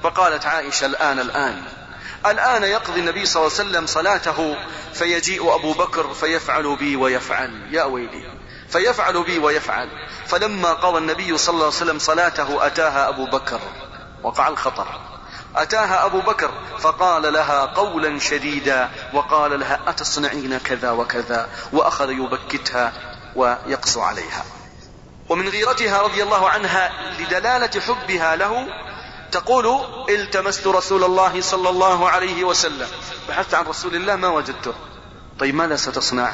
فقالت 0.03 0.47
عائشة 0.47 0.87
الآن 0.87 1.19
الآن. 1.19 1.63
الآن 2.27 2.63
يقضي 2.63 3.01
النبي 3.01 3.27
صلى 3.27 3.43
الله 3.43 3.59
عليه 3.59 3.69
وسلم 3.71 3.87
صلاته 3.87 4.57
فيجيء 4.95 5.55
أبو 5.55 5.73
بكر 5.73 6.15
فيفعل 6.15 6.77
بي 6.77 6.97
ويفعل. 6.97 7.69
يا 7.71 7.85
ويلي. 7.85 8.31
فيفعل 8.69 9.23
بي 9.25 9.39
ويفعل. 9.39 9.89
فلما 10.27 10.73
قضى 10.73 10.99
النبي 10.99 11.39
صلى 11.39 11.53
الله 11.53 11.65
عليه 11.65 11.77
وسلم 11.77 11.99
صلاته 11.99 12.67
أتاها 12.67 13.09
أبو 13.09 13.27
بكر. 13.27 13.61
وقع 14.23 14.49
الخطر. 14.49 14.87
أتاها 15.57 16.07
أبو 16.07 16.21
بكر 16.21 16.51
فقال 16.79 17.33
لها 17.33 17.65
قولا 17.65 18.19
شديدا 18.19 18.91
وقال 19.15 19.61
لها 19.61 19.81
أتصنعين 19.87 20.59
كذا 20.59 20.91
وكذا؟ 20.91 21.49
وأخذ 21.73 22.11
يبكتها 22.11 22.93
ويقسو 23.37 24.01
عليها. 24.01 24.45
ومن 25.29 25.49
غيرتها 25.49 26.03
رضي 26.03 26.23
الله 26.23 26.49
عنها 26.49 26.93
لدلالة 27.19 27.81
حبها 27.81 28.37
له 28.37 28.67
تقول 29.33 29.81
التمست 30.09 30.67
رسول 30.67 31.05
الله 31.05 31.41
صلى 31.41 31.69
الله 31.69 32.09
عليه 32.09 32.45
وسلم. 32.45 32.89
بحثت 33.29 33.55
عن 33.55 33.65
رسول 33.65 33.95
الله 33.95 34.17
ما 34.17 34.29
وجدته. 34.29 34.75
طيب 35.39 35.55
ماذا 35.55 35.77
ستصنع؟ 35.77 36.33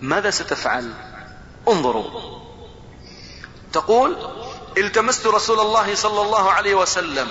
ماذا 0.00 0.30
ستفعل؟ 0.30 0.92
انظروا. 1.68 2.40
تقول 3.72 4.16
التمست 4.78 5.26
رسول 5.26 5.60
الله 5.60 5.94
صلى 5.94 6.22
الله 6.22 6.50
عليه 6.50 6.74
وسلم 6.74 7.28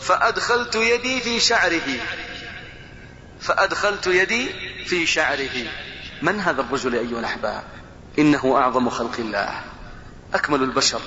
فأدخلت 0.00 0.74
يدي 0.74 1.20
في 1.20 1.40
شعره. 1.40 2.00
فأدخلت 3.40 4.06
يدي 4.06 4.48
في 4.84 5.06
شعره. 5.06 5.66
من 6.22 6.40
هذا 6.40 6.60
الرجل 6.60 6.94
أيها 6.94 7.18
الأحباب؟ 7.20 7.64
إنه 8.18 8.56
أعظم 8.56 8.90
خلق 8.90 9.14
الله. 9.18 9.62
أكمل 10.34 10.62
البشر 10.62 11.00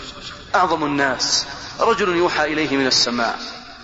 أعظم 0.55 0.83
الناس 0.83 1.45
رجل 1.79 2.15
يوحى 2.15 2.43
إليه 2.43 2.77
من 2.77 2.87
السماء. 2.87 3.39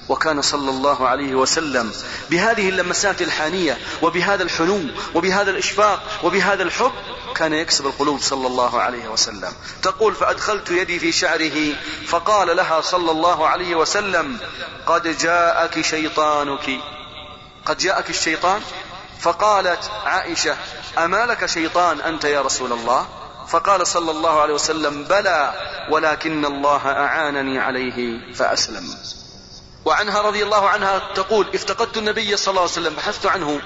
وكان 0.10 0.42
صلى 0.42 0.70
الله 0.70 1.08
عليه 1.08 1.36
وسلم 1.36 1.92
بهذه 2.30 2.70
اللمسات 2.70 3.22
الحانية 3.22 3.78
وبهذا 4.02 4.44
الحنو 4.44 4.82
وبهذا 5.16 5.52
الإشفاق 5.52 6.04
وبهذا 6.24 6.64
الحب 6.64 6.92
كان 7.36 7.54
يكسب 7.54 7.86
القلوب 7.86 8.20
صلى 8.20 8.48
الله 8.48 8.82
عليه 8.82 9.08
وسلم. 9.08 9.54
تقول 9.82 10.16
فأدخلت 10.16 10.72
يدي 10.72 11.00
في 11.00 11.12
شعره 11.12 11.76
فقال 12.08 12.58
لها 12.58 12.82
صلى 12.82 13.12
الله 13.12 13.48
عليه 13.48 13.76
وسلم 13.76 14.38
قد 14.86 15.18
جاءك 15.18 15.82
شيطانك. 15.82 16.80
قد 17.66 17.78
جاءك 17.78 18.10
الشيطان؟ 18.10 18.62
فقالت 19.20 19.92
عائشة 20.06 20.56
أما 20.98 21.26
لك 21.26 21.46
شيطان 21.46 22.02
أنت 22.02 22.24
يا 22.24 22.42
رسول 22.42 22.74
الله؟ 22.74 23.08
فقال 23.50 23.88
صلى 23.88 24.12
الله 24.12 24.41
عليه 24.41 24.54
وسلم 24.54 25.04
بلى 25.04 25.54
ولكن 25.89 26.45
الله 26.45 26.88
أعانني 26.88 27.60
عليه 27.60 28.20
فأسلم. 28.34 28.95
وعنها 29.86 30.22
رضي 30.22 30.43
الله 30.43 30.70
عنها 30.70 31.14
تقول 31.16 31.47
افتقدت 31.56 31.97
النبي 31.97 32.38
صلى 32.38 32.52
الله 32.52 32.62
عليه 32.62 32.72
وسلم 32.72 32.93
بحثت 32.93 33.26
عنه. 33.26 33.62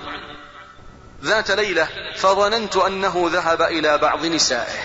ذات 1.23 1.51
ليلة 1.51 1.88
فظننت 2.15 2.75
أنه 2.75 3.29
ذهب 3.34 3.61
إلى 3.61 3.97
بعض 3.97 4.25
نسائه. 4.25 4.79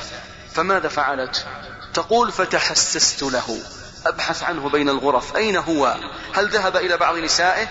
فماذا 0.54 0.88
فعلت؟ 0.88 1.46
تقول 1.94 2.32
فتحسست 2.32 3.22
له. 3.22 3.58
أبحث 4.06 4.42
عنه 4.42 4.68
بين 4.68 4.88
الغرف. 4.88 5.36
أين 5.36 5.56
هو؟ 5.56 5.96
هل 6.34 6.48
ذهب 6.48 6.76
إلى 6.76 6.96
بعض 6.96 7.16
نسائه؟ 7.16 7.68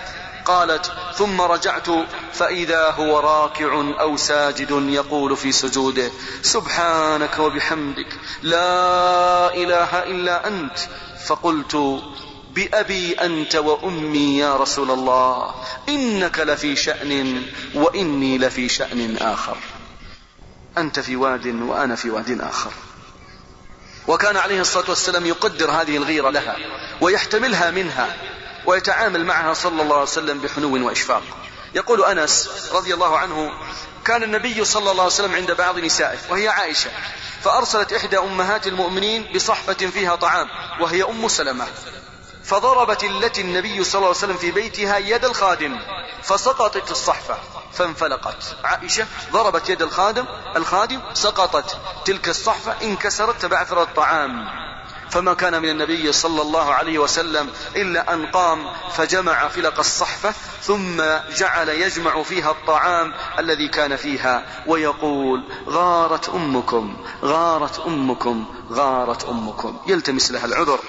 قالت 0.47 0.91
ثم 1.15 1.41
رجعت 1.41 1.87
فإذا 2.33 2.89
هو 2.89 3.19
راكع 3.19 3.93
أو 3.99 4.17
ساجد 4.17 4.71
يقول 4.89 5.37
في 5.37 5.51
سجوده 5.51 6.11
سبحانك 6.41 7.39
وبحمدك 7.39 8.07
لا 8.43 9.53
إله 9.53 10.03
إلا 10.03 10.47
أنت. 10.47 10.77
فقلت 11.25 12.01
بأبي 12.55 13.13
أنت 13.13 13.55
وأمي 13.55 14.37
يا 14.37 14.57
رسول 14.57 14.91
الله 14.91 15.55
إنك 15.89 16.39
لفي 16.39 16.75
شأن 16.75 17.43
وإني 17.73 18.37
لفي 18.37 18.69
شأن 18.69 19.17
آخر. 19.17 19.57
أنت 20.77 20.99
في 20.99 21.15
واد 21.15 21.47
وأنا 21.47 21.95
في 21.95 22.09
واد 22.09 22.41
آخر. 22.41 22.71
وكان 24.07 24.37
عليه 24.37 24.61
الصلاة 24.61 24.89
والسلام 24.89 25.25
يقدر 25.25 25.71
هذه 25.71 25.97
الغيرة 25.97 26.29
لها 26.29 26.55
ويحتملها 27.01 27.71
منها. 27.71 28.15
ويتعامل 28.67 29.25
معها 29.25 29.53
صلى 29.53 29.81
الله 29.81 29.93
عليه 29.93 30.03
وسلم 30.03 30.39
بحنو 30.39 30.87
وإشفاق. 30.87 31.23
يقول 31.75 32.03
أنس 32.03 32.49
رضي 32.73 32.93
الله 32.93 33.17
عنه 33.17 33.51
كان 34.05 34.23
النبي 34.23 34.65
صلى 34.65 34.91
الله 34.91 35.03
عليه 35.03 35.13
وسلم 35.13 35.35
عند 35.35 35.51
بعض 35.51 35.79
نسائه 35.79 36.17
وهي 36.29 36.47
عائشة 36.47 36.89
فأرسلت 37.43 37.93
إحدى 37.93 38.17
أمهات 38.17 38.67
المؤمنين 38.67 39.33
بصحفة 39.35 39.73
فيها 39.73 40.15
طعام 40.15 40.47
وهي 40.81 41.03
أم 41.03 41.27
سلمة. 41.27 41.67
فضربت 42.43 43.03
التي 43.03 43.41
النبي 43.41 43.83
صلى 43.83 43.99
الله 43.99 44.07
عليه 44.07 44.17
وسلم 44.17 44.37
في 44.37 44.51
بيتها 44.51 44.97
يد 44.97 45.25
الخادم 45.25 45.79
فسقطت 46.23 46.91
الصحفة 46.91 47.37
فانفلقت. 47.73 48.55
عائشة 48.63 49.05
ضربت 49.31 49.69
يد 49.69 49.81
الخادم 49.81 50.25
الخادم 50.55 51.01
سقطت 51.13 51.77
تلك 52.05 52.29
الصحفة 52.29 52.75
انكسرت 52.81 53.41
تبعثر 53.41 53.81
الطعام 53.81 54.47
فما 55.09 55.33
كان 55.33 55.61
من 55.61 55.69
النبي 55.69 56.11
صلى 56.11 56.41
الله 56.41 56.73
عليه 56.73 56.99
وسلم 56.99 57.49
إلا 57.75 58.13
أن 58.13 58.25
قام 58.25 58.67
فجمع 58.93 59.47
فلق 59.47 59.79
الصحفة 59.79 60.33
ثم 60.61 61.01
جعل 61.37 61.69
يجمع 61.69 62.23
فيها 62.23 62.51
الطعام 62.51 63.13
الذي 63.39 63.67
كان 63.67 63.95
فيها 63.95 64.45
ويقول 64.67 65.43
غارت 65.67 66.29
أمكم 66.29 66.97
غارت 67.23 67.79
أمكم 67.79 68.45
غارت 68.71 69.25
أمكم. 69.25 69.77
يلتمس 69.87 70.31
لها 70.31 70.45
العذر. 70.45 70.79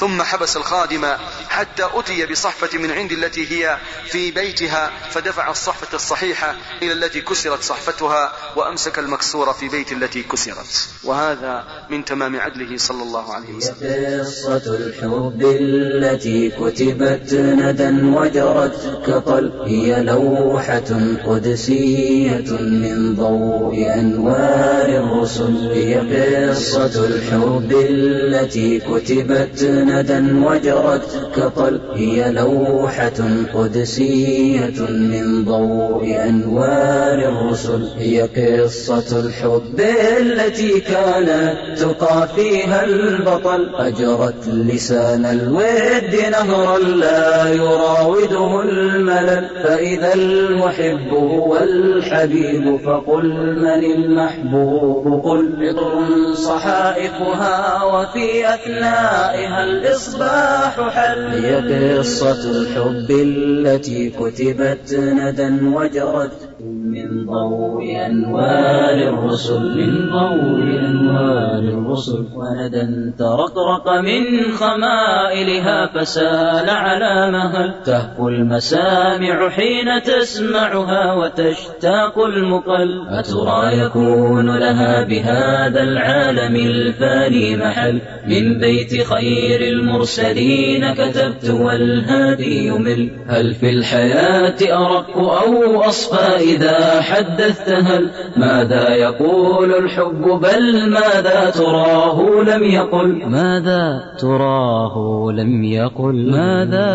ثم 0.00 0.22
حبس 0.22 0.56
الخادم 0.56 1.04
حتى 1.48 1.88
أتي 1.94 2.26
بصحفة 2.26 2.78
من 2.78 2.90
عند 2.90 3.12
التي 3.12 3.50
هي 3.52 3.76
في 4.06 4.30
بيتها 4.30 4.90
فدفع 5.10 5.50
الصحفة 5.50 5.96
الصحيحة 5.96 6.54
إلى 6.82 6.92
التي 6.92 7.20
كسرت 7.20 7.62
صحفتها 7.62 8.32
وأمسك 8.56 8.98
المكسور 8.98 9.52
في 9.52 9.68
بيت 9.68 9.92
التي 9.92 10.22
كسرت. 10.22 10.88
وهذا 11.04 11.64
من 11.90 12.04
تمام 12.04 12.40
عدله 12.40 12.76
صلى 12.76 13.02
الله 13.02 13.34
عليه 13.34 13.52
وسلم. 13.52 14.20
قصة 14.20 14.76
الحب 14.76 15.42
التي 15.60 16.50
كتبت 16.50 17.34
ندى 17.34 18.06
وجرت 18.06 19.02
كطل 19.06 19.52
هي 19.66 20.02
لوحة 20.02 20.90
قدسية 21.26 22.50
من 22.60 23.14
ضوء 23.16 23.94
أنوار 23.94 24.88
الرسل. 24.88 25.70
هي 25.72 26.48
قصة 26.50 27.06
الحب 27.06 27.72
التي 27.72 28.80
كتبت 28.80 29.62
ندى 29.90 30.46
وجرت 30.46 31.30
كطل 31.36 31.80
هي 31.94 32.32
لوحة 32.32 33.20
قدسية 33.54 34.80
من 34.90 35.44
ضوء 35.44 36.16
أنوار 36.28 37.18
الرسل 37.28 37.88
هي 37.98 38.22
قصة 38.22 39.20
الحب 39.20 39.80
التي 40.20 40.80
كانت 40.80 41.78
تقى 41.78 42.28
فيها 42.36 42.84
البطل. 42.84 43.74
أجرت 43.74 44.48
لسان 44.48 45.24
الود 45.24 46.14
نهرا 46.30 46.78
لا 46.78 47.52
يراوده 47.52 48.62
الملل. 48.62 49.48
فإذا 49.64 50.14
المحب 50.14 51.08
هو 51.12 51.56
الحبيب 51.56 52.80
فقل 52.84 53.56
من 53.56 53.84
المحبوب؟ 53.84 55.24
قل 55.24 55.68
عطر 55.68 56.34
صحائفها 56.34 57.84
وفي 57.84 58.54
أثنائها 58.54 59.64
الإصباح 59.80 60.88
حل 60.88 61.44
هي 61.44 61.98
قصة 61.98 62.50
الحب 62.50 63.10
التي 63.10 64.10
كتبت 64.10 64.94
ندى 64.94 65.66
وجرت. 65.66 66.49
من 66.64 67.26
ضوء 67.26 68.06
أنوار 68.06 68.94
الرسل 68.94 69.60
من 69.60 70.10
ضوء 70.10 70.80
أنوار 70.88 71.58
الرسل. 71.58 72.24
وندى 72.34 73.12
ترقرق 73.18 73.88
من 74.00 74.52
خمائلها 74.52 75.86
فسال 75.86 76.70
على 76.70 77.30
مهل. 77.30 77.74
تهفو 77.84 78.28
المسامع 78.28 79.48
حين 79.48 80.02
تسمعها 80.02 81.14
وتشتاق 81.14 82.18
المقل. 82.24 83.06
أترى 83.08 83.78
يكون 83.78 84.58
لها 84.58 85.04
بهذا 85.04 85.82
العالم 85.82 86.56
الفاني 86.56 87.56
محل. 87.56 88.00
من 88.26 88.58
بيت 88.58 89.02
خير 89.02 89.60
المرسلين 89.60 90.94
كتبت 90.94 91.50
والهادي 91.50 92.66
يمل. 92.66 93.10
هل 93.28 93.54
في 93.54 93.70
الحياة 93.70 94.56
أرق 94.62 95.16
أو 95.16 95.80
أصفى 95.82 96.49
إذا 96.50 97.02
حدثت 97.02 97.68
هل 97.68 98.10
ماذا 98.36 98.88
يقول 98.88 99.74
الحب؟ 99.74 100.22
بل 100.22 100.90
ماذا 100.90 101.50
تراه 101.50 102.42
لم 102.42 102.62
يقل. 102.62 103.26
ماذا 103.26 104.14
تراه 104.20 105.26
لم 105.32 105.64
يقل. 105.64 106.30
ماذا 106.30 106.88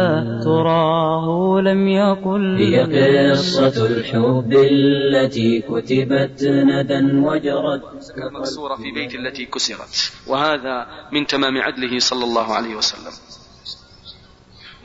تراه 0.43 1.61
لم 1.61 1.87
يقل. 1.87 2.57
هي 2.57 3.31
قصة 3.31 3.85
الحب 3.85 4.53
التي 4.53 5.61
كتبت 5.61 6.43
ندى 6.43 6.99
وجرت. 7.27 7.81
المكسورة 8.17 8.75
في 8.75 8.91
بيت 8.91 9.15
التي 9.15 9.45
كسرت. 9.45 10.11
وهذا 10.27 10.87
من 11.11 11.27
تمام 11.27 11.57
عدله 11.57 11.99
صلى 11.99 12.23
الله 12.23 12.53
عليه 12.53 12.75
وسلم. 12.75 13.11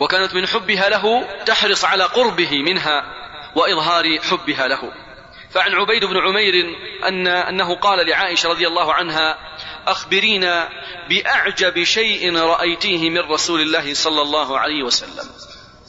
وكانت 0.01 0.35
من 0.35 0.47
حبها 0.47 0.89
له 0.89 1.05
تحرص 1.47 1.85
على 1.85 2.05
قربه 2.05 2.63
منها. 2.67 3.20
وإظهار 3.57 4.19
حبها 4.19 4.69
له. 4.69 4.93
فعن 5.51 5.75
عبيد 5.75 6.05
بن 6.05 6.17
عمير 6.17 6.55
أن 7.09 7.27
أنه 7.27 7.75
قال 7.75 8.07
لعائشة 8.07 8.49
رضي 8.49 8.67
الله 8.67 8.95
عنها 8.95 9.39
أخبرينا 9.87 10.69
بأعجب 11.09 11.83
شيء 11.83 12.37
رأيتيه 12.37 13.11
من 13.11 13.19
رسول 13.19 13.61
الله 13.61 13.95
صلى 13.95 14.23
الله 14.23 14.59
عليه 14.59 14.83
وسلم. 14.83 15.31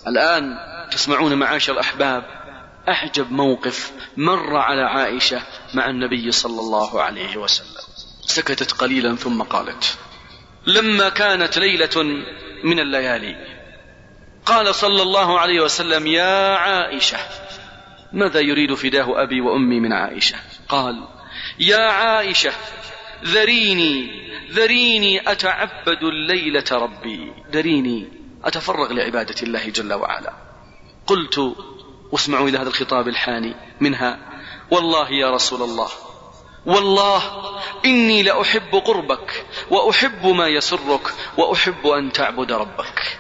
الآن 0.07 0.57
تسمعون 0.91 1.33
معاشر 1.33 1.73
الأحباب. 1.73 2.41
أعجب 2.87 3.31
موقف 3.31 3.91
مر 4.17 4.57
على 4.57 4.81
عائشة 4.81 5.41
مع 5.73 5.89
النبي 5.89 6.31
صلى 6.31 6.59
الله 6.59 7.01
عليه 7.01 7.37
وسلم. 7.37 7.81
سكتت 8.25 8.71
قليلا 8.71 9.15
ثم 9.15 9.41
قالت 9.41 9.97
لما 10.65 11.09
كانت 11.09 11.57
ليلة 11.57 12.03
من 12.63 12.79
الليالي 12.79 13.50
قال 14.45 14.75
صلى 14.75 15.01
الله 15.01 15.39
عليه 15.39 15.61
وسلم 15.61 16.07
يا 16.07 16.55
عائشة 16.55 17.17
ماذا 18.13 18.39
يريد 18.39 18.73
فداه 18.73 19.23
أبي 19.23 19.41
وأمي 19.41 19.79
من 19.79 19.93
عائشة؟ 19.93 20.37
قال 20.69 21.07
يا 21.59 21.81
عائشة 21.81 22.51
ذريني 23.23 24.21
ذريني 24.51 25.31
أتعبد 25.31 26.03
الليلة 26.03 26.65
ربي 26.71 27.33
ذريني 27.51 28.07
أتفرغ 28.43 28.93
لعبادة 28.93 29.35
الله 29.43 29.69
جل 29.69 29.93
وعلا. 29.93 30.33
قلت 31.07 31.55
واسمعوا 32.11 32.49
إلى 32.49 32.57
هذا 32.57 32.67
الخطاب 32.67 33.07
الحاني 33.07 33.55
منها 33.79 34.19
والله 34.71 35.11
يا 35.11 35.31
رسول 35.31 35.61
الله 35.61 35.89
والله 36.65 37.21
إني 37.85 38.23
لأحب 38.23 38.75
قربك 38.75 39.45
وأحب 39.69 40.25
ما 40.27 40.47
يسرك 40.47 41.13
وأحب 41.37 41.87
أن 41.87 42.11
تعبد 42.11 42.51
ربك. 42.51 43.19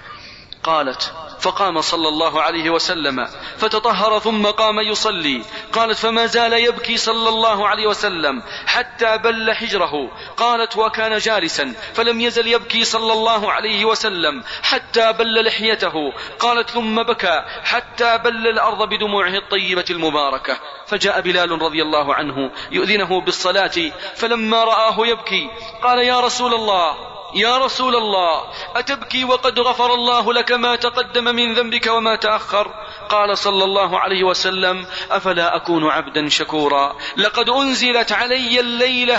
قالت 0.63 1.13
فقام 1.39 1.81
صلى 1.81 2.07
الله 2.07 2.41
عليه 2.41 2.69
وسلم 2.69 3.27
فتطهر 3.57 4.19
ثم 4.19 4.45
قام 4.47 4.79
يصلي. 4.79 5.43
قالت 5.73 5.97
فما 5.97 6.25
زال 6.25 6.53
يبكي 6.53 6.97
صلى 6.97 7.29
الله 7.29 7.67
عليه 7.67 7.87
وسلم 7.87 8.43
حتى 8.65 9.17
بل 9.17 9.53
حجره. 9.53 10.11
قالت 10.37 10.77
وكان 10.77 11.17
جالسا 11.17 11.73
فلم 11.93 12.21
يزل 12.21 12.47
يبكي 12.47 12.83
صلى 12.83 13.13
الله 13.13 13.51
عليه 13.51 13.85
وسلم 13.85 14.43
حتى 14.63 15.13
بل 15.13 15.45
لحيته. 15.45 16.13
قالت 16.39 16.69
ثم 16.69 17.03
بكى 17.03 17.43
حتى 17.63 18.17
بل 18.17 18.47
الأرض 18.47 18.89
بدموعه 18.89 19.35
الطيبة 19.37 19.85
المباركة. 19.89 20.59
فجاء 20.87 21.21
بلال 21.21 21.61
رضي 21.61 21.81
الله 21.81 22.15
عنه 22.15 22.51
يؤذنه 22.71 23.21
بالصلاة 23.21 23.91
فلما 24.15 24.63
رآه 24.63 25.07
يبكي 25.07 25.49
قال 25.83 25.99
يا 25.99 26.19
رسول 26.19 26.53
الله 26.53 27.11
يا 27.35 27.57
رسول 27.57 27.95
الله 27.95 28.41
أتبكي 28.75 29.23
وقد 29.23 29.59
غفر 29.59 29.93
الله 29.93 30.33
لك 30.33 30.51
ما 30.51 30.75
تقدم 30.75 31.23
من 31.23 31.53
ذنبك 31.53 31.87
وما 31.87 32.15
تأخر؟ 32.15 32.67
قال 33.09 33.37
صلى 33.37 33.63
الله 33.63 33.99
عليه 33.99 34.23
وسلم 34.23 34.85
أفلا 35.11 35.55
أكون 35.55 35.83
عبدا 35.83 36.29
شكورا؟ 36.29 36.95
لقد 37.17 37.49
أنزلت 37.49 38.11
علي 38.11 38.59
الليلة 38.59 39.17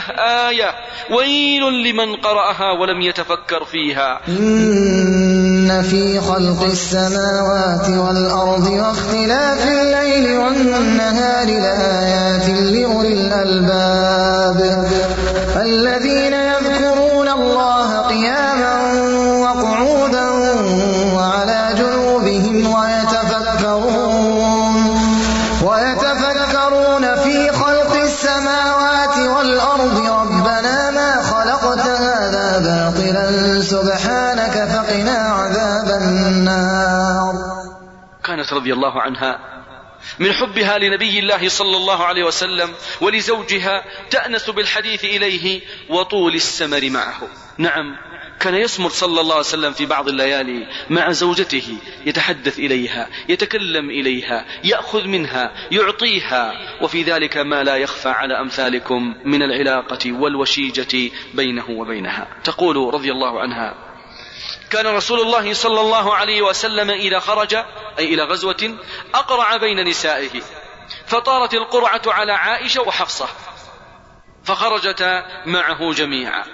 آية 0.48 0.74
ويل 1.10 1.62
لمن 1.62 2.16
قرأها 2.16 2.72
ولم 2.80 3.00
يتفكر 3.00 3.64
فيها. 3.64 4.20
إن 4.28 5.82
في 5.82 6.20
خلق 6.20 6.62
السماوات 6.62 7.88
والأرض 7.88 8.66
واختلاف 8.66 9.68
الليل 9.68 10.38
والنهار 10.38 11.46
لآيات 11.46 12.48
لأولي 12.48 13.12
الألباب. 13.12 14.88
الذين 15.56 16.41
الله 38.82 39.00
عنها. 39.00 39.38
من 40.18 40.32
حبها 40.32 40.78
لنبي 40.78 41.18
الله 41.18 41.48
صلى 41.48 41.76
الله 41.76 42.04
عليه 42.04 42.24
وسلم 42.24 42.74
ولزوجها 43.00 43.84
تأنس 44.10 44.50
بالحديث 44.50 45.04
إليه 45.04 45.60
وطول 45.88 46.34
السمر 46.34 46.90
معه. 46.90 47.28
نعم 47.58 47.96
كان 48.40 48.54
يسمر 48.54 48.88
صلى 48.88 49.20
الله 49.20 49.34
عليه 49.34 49.46
وسلم 49.46 49.72
في 49.72 49.86
بعض 49.86 50.08
الليالي 50.08 50.66
مع 50.90 51.10
زوجته 51.10 51.78
يتحدث 52.06 52.58
إليها 52.58 53.08
يتكلم 53.28 53.90
إليها 53.90 54.46
يأخذ 54.64 55.06
منها 55.06 55.52
يعطيها 55.72 56.52
وفي 56.82 57.02
ذلك 57.02 57.36
ما 57.36 57.62
لا 57.64 57.76
يخفى 57.76 58.08
على 58.08 58.40
أمثالكم 58.40 59.14
من 59.24 59.42
العلاقة 59.42 60.12
والوشيجة 60.12 61.10
بينه 61.34 61.70
وبينها. 61.70 62.26
تقول 62.44 62.94
رضي 62.94 63.12
الله 63.12 63.40
عنها 63.40 63.91
كان 64.72 64.86
رسول 64.86 65.20
الله 65.20 65.52
صلى 65.52 65.80
الله 65.80 66.14
عليه 66.14 66.42
وسلم 66.42 66.90
إذا 66.90 67.18
خرج 67.18 67.54
أي 67.98 68.14
إلى 68.14 68.22
غزوة 68.22 68.78
أقرع 69.14 69.56
بين 69.56 69.88
نسائه 69.88 70.42
فطارت 71.06 71.54
القرعة 71.54 72.02
على 72.06 72.32
عائشة 72.32 72.82
وحفصة 72.82 73.28
فخرجتا 74.44 75.26
معه 75.46 75.92
جميعا. 75.92 76.44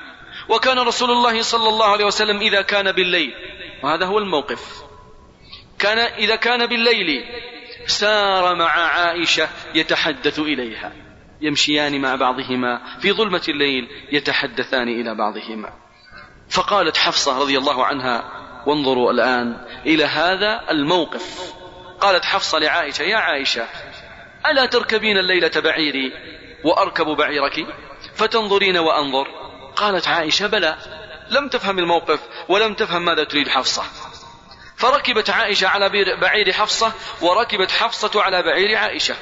وكان 0.49 0.79
رسول 0.79 1.11
الله 1.11 1.43
صلى 1.43 1.69
الله 1.69 1.87
عليه 1.87 2.05
وسلم 2.05 2.37
إذا 2.37 2.63
كان 2.63 2.93
بالليل 2.93 3.35
وهذا 3.83 4.07
هو 4.07 4.19
الموقف 4.19 4.83
كان 5.79 5.99
إذا 5.99 6.37
كان 6.37 6.67
بالليل 6.67 7.25
سار 7.87 8.55
مع 8.55 8.71
عائشة 8.71 9.49
يتحدث 9.75 10.39
إليها 10.39 10.93
يمشيان 11.41 12.01
مع 12.01 12.15
بعضهما 12.15 12.99
في 13.01 13.13
ظلمة 13.13 13.43
الليل 13.49 13.89
يتحدثان 14.13 14.89
إلى 14.89 15.15
بعضهما. 15.15 15.88
فقالت 16.51 16.97
حفصة 16.97 17.39
رضي 17.39 17.59
الله 17.59 17.87
عنها 17.87 18.25
وانظروا 18.67 19.13
الآن 19.13 19.57
إلى 19.87 20.05
هذا 20.05 20.61
الموقف. 20.71 21.53
قالت 22.01 22.25
حفصة 22.25 22.59
لعائشة 22.59 23.03
يا 23.03 23.17
عائشة 23.17 23.67
ألا 24.47 24.67
تركبين 24.67 25.19
الليلة 25.19 25.51
بعيري 25.57 26.13
وأركب 26.65 27.07
بعيرك؟ 27.07 27.67
فتنظرين 28.15 28.77
وأنظر. 28.77 29.27
قالت 29.77 30.09
عائشة 30.09 30.47
بلى 30.47 30.77
لم 31.31 31.49
تفهم 31.49 31.79
الموقف 31.79 32.21
ولم 32.49 32.75
تفهم 32.75 33.05
ماذا 33.05 33.25
تريد 33.25 33.49
حفصة. 33.49 33.83
فركبت 34.77 35.31
عائشة 35.31 35.69
على 35.69 35.89
بعير 36.21 36.53
حفصة 36.53 36.93
وركبت 37.21 37.71
حفصة 37.71 38.23
على 38.23 38.43
بعير 38.43 38.79
عائشة. 38.79 39.17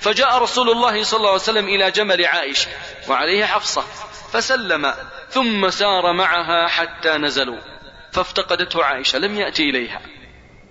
فجاء 0.00 0.38
رسول 0.38 0.70
الله 0.70 1.02
صلى 1.02 1.18
الله 1.18 1.30
عليه 1.30 1.40
وسلم 1.40 1.68
إلى 1.68 1.90
جمل 1.90 2.24
عائشة 2.24 2.68
وعليه 3.08 3.44
حفصة 3.44 3.82
فسلم 4.32 4.94
ثم 5.28 5.70
سار 5.70 6.12
معها 6.12 6.66
حتى 6.66 7.10
نزلوا 7.10 7.58
فافتقدته 8.12 8.84
عائشة 8.84 9.18
لم 9.18 9.38
يأتي 9.38 9.70
إليها. 9.70 10.00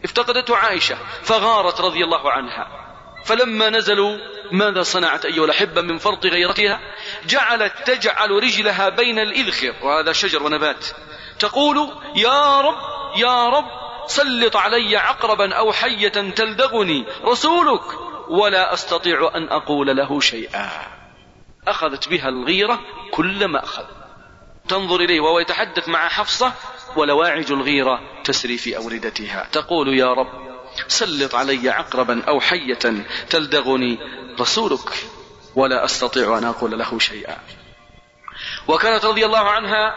افتقدته 0.04 0.58
عائشة 0.58 0.98
فغارت 1.24 1.82
رضي 1.82 2.04
الله 2.04 2.32
عنها. 2.32 2.68
فلما 3.26 3.70
نزلوا 3.70 4.18
ماذا 4.52 4.82
صنعت 4.82 5.26
أيها 5.26 5.46
الأحبة 5.46 5.82
من 5.82 5.98
فرط 5.98 6.26
غيرتها؟ 6.26 6.80
جعلت 7.28 7.74
تجعل 7.86 8.32
رجلها 8.32 8.90
بين 8.90 9.20
الإذخر 9.20 9.74
وهذا 9.82 10.12
شجر 10.12 10.44
ونبات. 10.44 10.86
تقول 11.40 11.92
يا 12.16 12.62
رب 12.62 12.78
يا 13.18 13.50
رب 13.50 13.66
سلط 14.08 14.56
علي 14.56 14.98
عقربا 14.98 15.56
أو 15.56 15.72
حية 15.72 16.08
تلدغني 16.10 17.06
رسولك 17.26 17.82
ولا 18.30 18.74
أستطيع 18.74 19.32
أن 19.36 19.50
أقول 19.50 19.98
له 19.98 20.20
شيئا. 20.20 20.70
أخذت 21.68 22.10
بها 22.10 22.30
الغيرة 22.30 22.80
كل 23.12 23.46
ما 23.46 23.64
أخذ. 23.64 23.86
تنظر 24.68 25.00
إليه 25.02 25.20
وهو 25.20 25.40
يتحدث 25.40 25.90
مع 25.90 26.08
حفصة 26.08 26.54
ولواعج 26.96 27.52
الغيرة 27.52 28.02
تسري 28.24 28.58
في 28.58 28.78
أوردتها. 28.78 29.50
تقول 29.52 29.98
يا 29.98 30.14
رب 30.14 30.46
سلط 30.88 31.36
علي 31.36 31.70
عقربا 31.70 32.24
أو 32.28 32.40
حية 32.40 33.06
تلدغني 33.30 34.00
رسولك 34.40 34.90
ولا 35.56 35.86
أستطيع 35.86 36.38
أن 36.38 36.44
أقول 36.44 36.80
له 36.80 37.00
شيئا. 37.00 37.38
وكانت 38.68 39.06
رضي 39.06 39.26
الله 39.26 39.50
عنها 39.50 39.96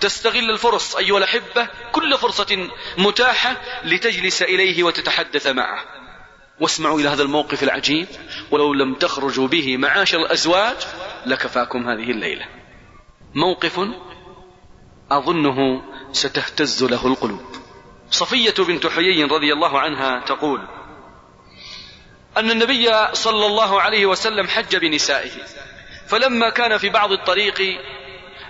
تستغل 0.00 0.50
الفرص 0.50 0.96
أيها 0.96 1.18
الأحبة 1.18 1.68
كل 1.92 2.18
فرصة 2.18 2.68
متاحة 2.98 3.56
لتجلس 3.84 4.42
إليه 4.42 4.82
وتتحدث 4.82 5.46
معه. 5.46 5.95
واسمعوا 6.60 7.00
إلى 7.00 7.08
هذا 7.08 7.22
الموقف 7.22 7.62
العجيب 7.62 8.08
ولو 8.50 8.74
لم 8.74 8.94
تخرجوا 8.94 9.48
به 9.48 9.76
معاشر 9.76 10.18
الأزواج 10.18 10.76
لكفاكم 11.26 11.88
هذه 11.88 12.10
الليلة. 12.10 12.44
موقف 13.34 13.80
أظنه 15.10 15.82
ستهتز 16.12 16.84
له 16.84 17.06
القلوب. 17.06 17.56
صفية 18.10 18.54
بنت 18.58 18.86
حيي 18.86 19.24
رضي 19.24 19.52
الله 19.52 19.80
عنها 19.80 20.20
تقول 20.20 20.60
أن 22.36 22.50
النبي 22.50 22.90
صلى 23.12 23.46
الله 23.46 23.80
عليه 23.80 24.06
وسلم 24.06 24.48
حج 24.48 24.76
بنسائه 24.76 25.30
فلما 26.06 26.50
كان 26.50 26.78
في 26.78 26.88
بعض 26.88 27.12
الطريق 27.12 27.80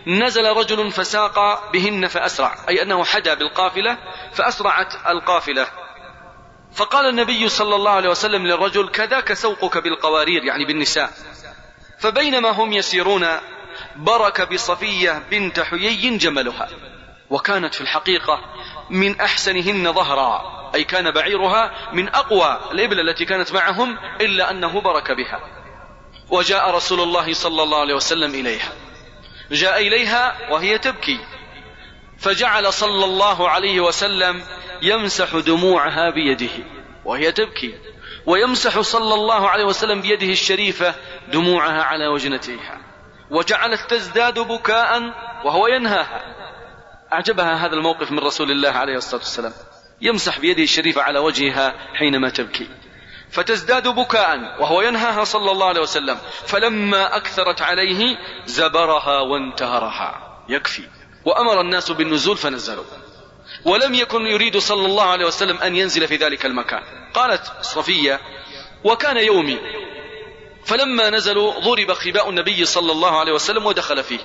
نزل 0.07 0.45
رجل 0.45 0.91
فساق 0.93 1.71
بهن 1.73 2.07
فأسرع 2.07 2.57
أي 2.69 2.83
أنه 2.83 3.05
حدا 3.05 3.35
بالقافلة 3.35 3.99
فأسرعت 4.33 4.95
القافلة. 5.07 5.67
فقال 6.77 7.09
النبي 7.09 7.49
صلى 7.49 7.75
الله 7.75 7.91
عليه 7.91 8.09
وسلم 8.09 8.47
للرجل 8.47 8.89
كذاك 8.89 9.33
سوقك 9.33 9.79
بالقوارير 9.79 10.45
يعني 10.45 10.65
بالنساء. 10.65 11.11
فبينما 11.99 12.51
هم 12.51 12.73
يسيرون 12.73 13.27
برك 13.97 14.53
بصفية 14.53 15.23
بنت 15.31 15.61
حيي 15.61 16.17
جملها 16.17 16.69
وكانت 17.31 17.75
في 17.75 17.81
الحقيقة 17.81 18.41
من 18.91 19.21
أحسنهن 19.21 19.93
ظهرا 19.93 20.57
أي 20.75 20.85
كان 20.85 21.11
بعيرها 21.11 21.93
من 21.93 22.09
أقوى 22.09 22.61
الإبل 22.73 23.01
التي 23.01 23.25
كانت 23.25 23.53
معهم 23.53 23.99
إلا 24.21 24.51
أنه 24.51 24.81
برك 24.81 25.13
بها. 25.13 25.41
وجاء 26.31 26.71
رسول 26.71 27.01
الله 27.01 27.33
صلى 27.33 27.63
الله 27.63 27.81
عليه 27.81 27.95
وسلم 27.95 28.35
إليها. 28.35 28.73
جاء 29.51 29.87
إليها 29.87 30.51
وهي 30.51 30.79
تبكي. 30.79 31.19
فجعل 32.19 32.73
صلى 32.73 33.05
الله 33.05 33.51
عليه 33.51 33.81
وسلم 33.81 34.43
يمسح 34.83 35.37
دموعها 35.37 36.11
بيده 36.11 36.65
وهي 37.05 37.33
تبكي 37.33 37.75
ويمسح 38.27 38.81
صلى 38.81 39.15
الله 39.15 39.49
عليه 39.49 39.65
وسلم 39.65 40.01
بيده 40.01 40.27
الشريفة 40.27 40.95
دموعها 41.29 41.83
على 41.83 42.07
وجنتيها 42.07 42.81
وجعلت 43.31 43.81
تزداد 43.91 44.39
بكاء 44.39 45.03
وهو 45.45 45.67
ينهاها. 45.67 46.35
أعجبها 47.13 47.67
هذا 47.67 47.75
الموقف 47.75 48.11
من 48.11 48.19
رسول 48.19 48.51
الله 48.51 48.71
عليه 48.71 48.97
الصلاة 48.97 49.21
والسلام. 49.21 49.53
يمسح 50.01 50.39
بيده 50.39 50.63
الشريفة 50.63 51.03
على 51.03 51.19
وجهها 51.19 51.75
حينما 51.95 52.29
تبكي. 52.29 52.69
فتزداد 53.31 53.89
بكاء 53.89 54.39
وهو 54.61 54.83
ينهاها 54.83 55.25
صلى 55.25 55.51
الله 55.51 55.67
عليه 55.67 55.81
وسلم. 55.81 56.19
فلما 56.47 57.17
أكثرت 57.17 57.63
عليه 57.63 58.17
زبرها 58.47 59.21
وانتهرها. 59.21 60.43
يكفي. 60.49 60.83
وأمر 61.27 61.61
الناس 61.61 61.91
بالنزول 61.91 62.37
فنزلوا. 62.37 62.85
ولم 63.65 63.95
يكن 63.95 64.21
يريد 64.21 64.59
صلى 64.59 64.87
الله 64.87 65.05
عليه 65.05 65.27
وسلم 65.27 65.59
أن 65.59 65.77
ينزل 65.77 66.09
في 66.09 66.17
ذلك 66.17 66.47
المكان. 66.47 66.83
قالت 67.15 67.53
صفية 67.63 68.21
وكان 68.85 69.17
يومي. 69.17 69.59
فلما 70.65 71.11
نزلوا 71.11 71.61
ضرب 71.61 71.93
خباء 71.93 72.31
النبي 72.31 72.65
صلى 72.65 72.93
الله 72.93 73.19
عليه 73.19 73.33
وسلم 73.33 73.67
ودخل 73.67 74.05
فيه. 74.05 74.19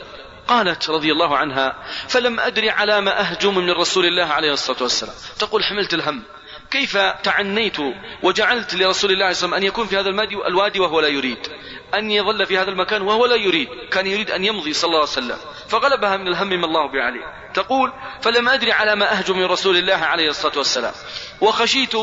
قالت 0.48 0.90
رضي 0.90 1.12
الله 1.12 1.38
عنها 1.38 1.76
فلم 2.08 2.40
أدري 2.40 2.70
على 2.70 3.02
ما 3.02 3.20
أهجم 3.20 3.56
من 3.56 3.72
رسول 3.72 4.06
الله 4.06 4.26
عليه 4.26 4.52
الصلاة 4.52 4.84
والسلام. 4.84 5.16
تقول 5.40 5.64
حملت 5.64 5.94
الهم. 5.94 6.24
كيف 6.72 6.98
تعنيت 6.98 7.78
وجعلت 8.24 8.76
لرسول 8.76 8.82
الله 8.84 8.94
صلى 9.02 9.14
الله 9.14 9.26
عليه 9.26 9.36
وسلم 9.38 9.54
أن 9.54 9.64
يكون 9.64 9.88
في 9.88 9.98
هذا 9.98 10.10
الوادي 10.48 10.80
وهو 10.80 11.00
لا 11.00 11.08
يريد؟ 11.08 11.48
أن 11.94 12.12
يظل 12.12 12.46
في 12.46 12.58
هذا 12.58 12.70
المكان 12.70 13.02
وهو 13.02 13.26
لا 13.26 13.36
يريد. 13.36 13.68
كان 13.92 14.08
يريد 14.08 14.32
أن 14.32 14.46
يمضي 14.46 14.74
صلى 14.74 14.88
الله 14.88 15.00
عليه 15.00 15.10
وسلم. 15.10 15.38
فغلبها 15.68 16.18
من 16.18 16.28
الهم 16.28 16.50
ما 16.50 16.66
الله 16.66 16.92
بعليه 16.92 17.52
تقول 17.54 17.94
فلم 18.22 18.50
أدري 18.50 18.72
على 18.72 18.96
ما 18.96 19.12
أهجم 19.12 19.38
من 19.38 19.46
رسول 19.46 19.78
الله 19.78 19.96
عليه 19.96 20.30
الصلاة 20.30 20.58
والسلام. 20.58 20.94
وخشيت 21.42 21.96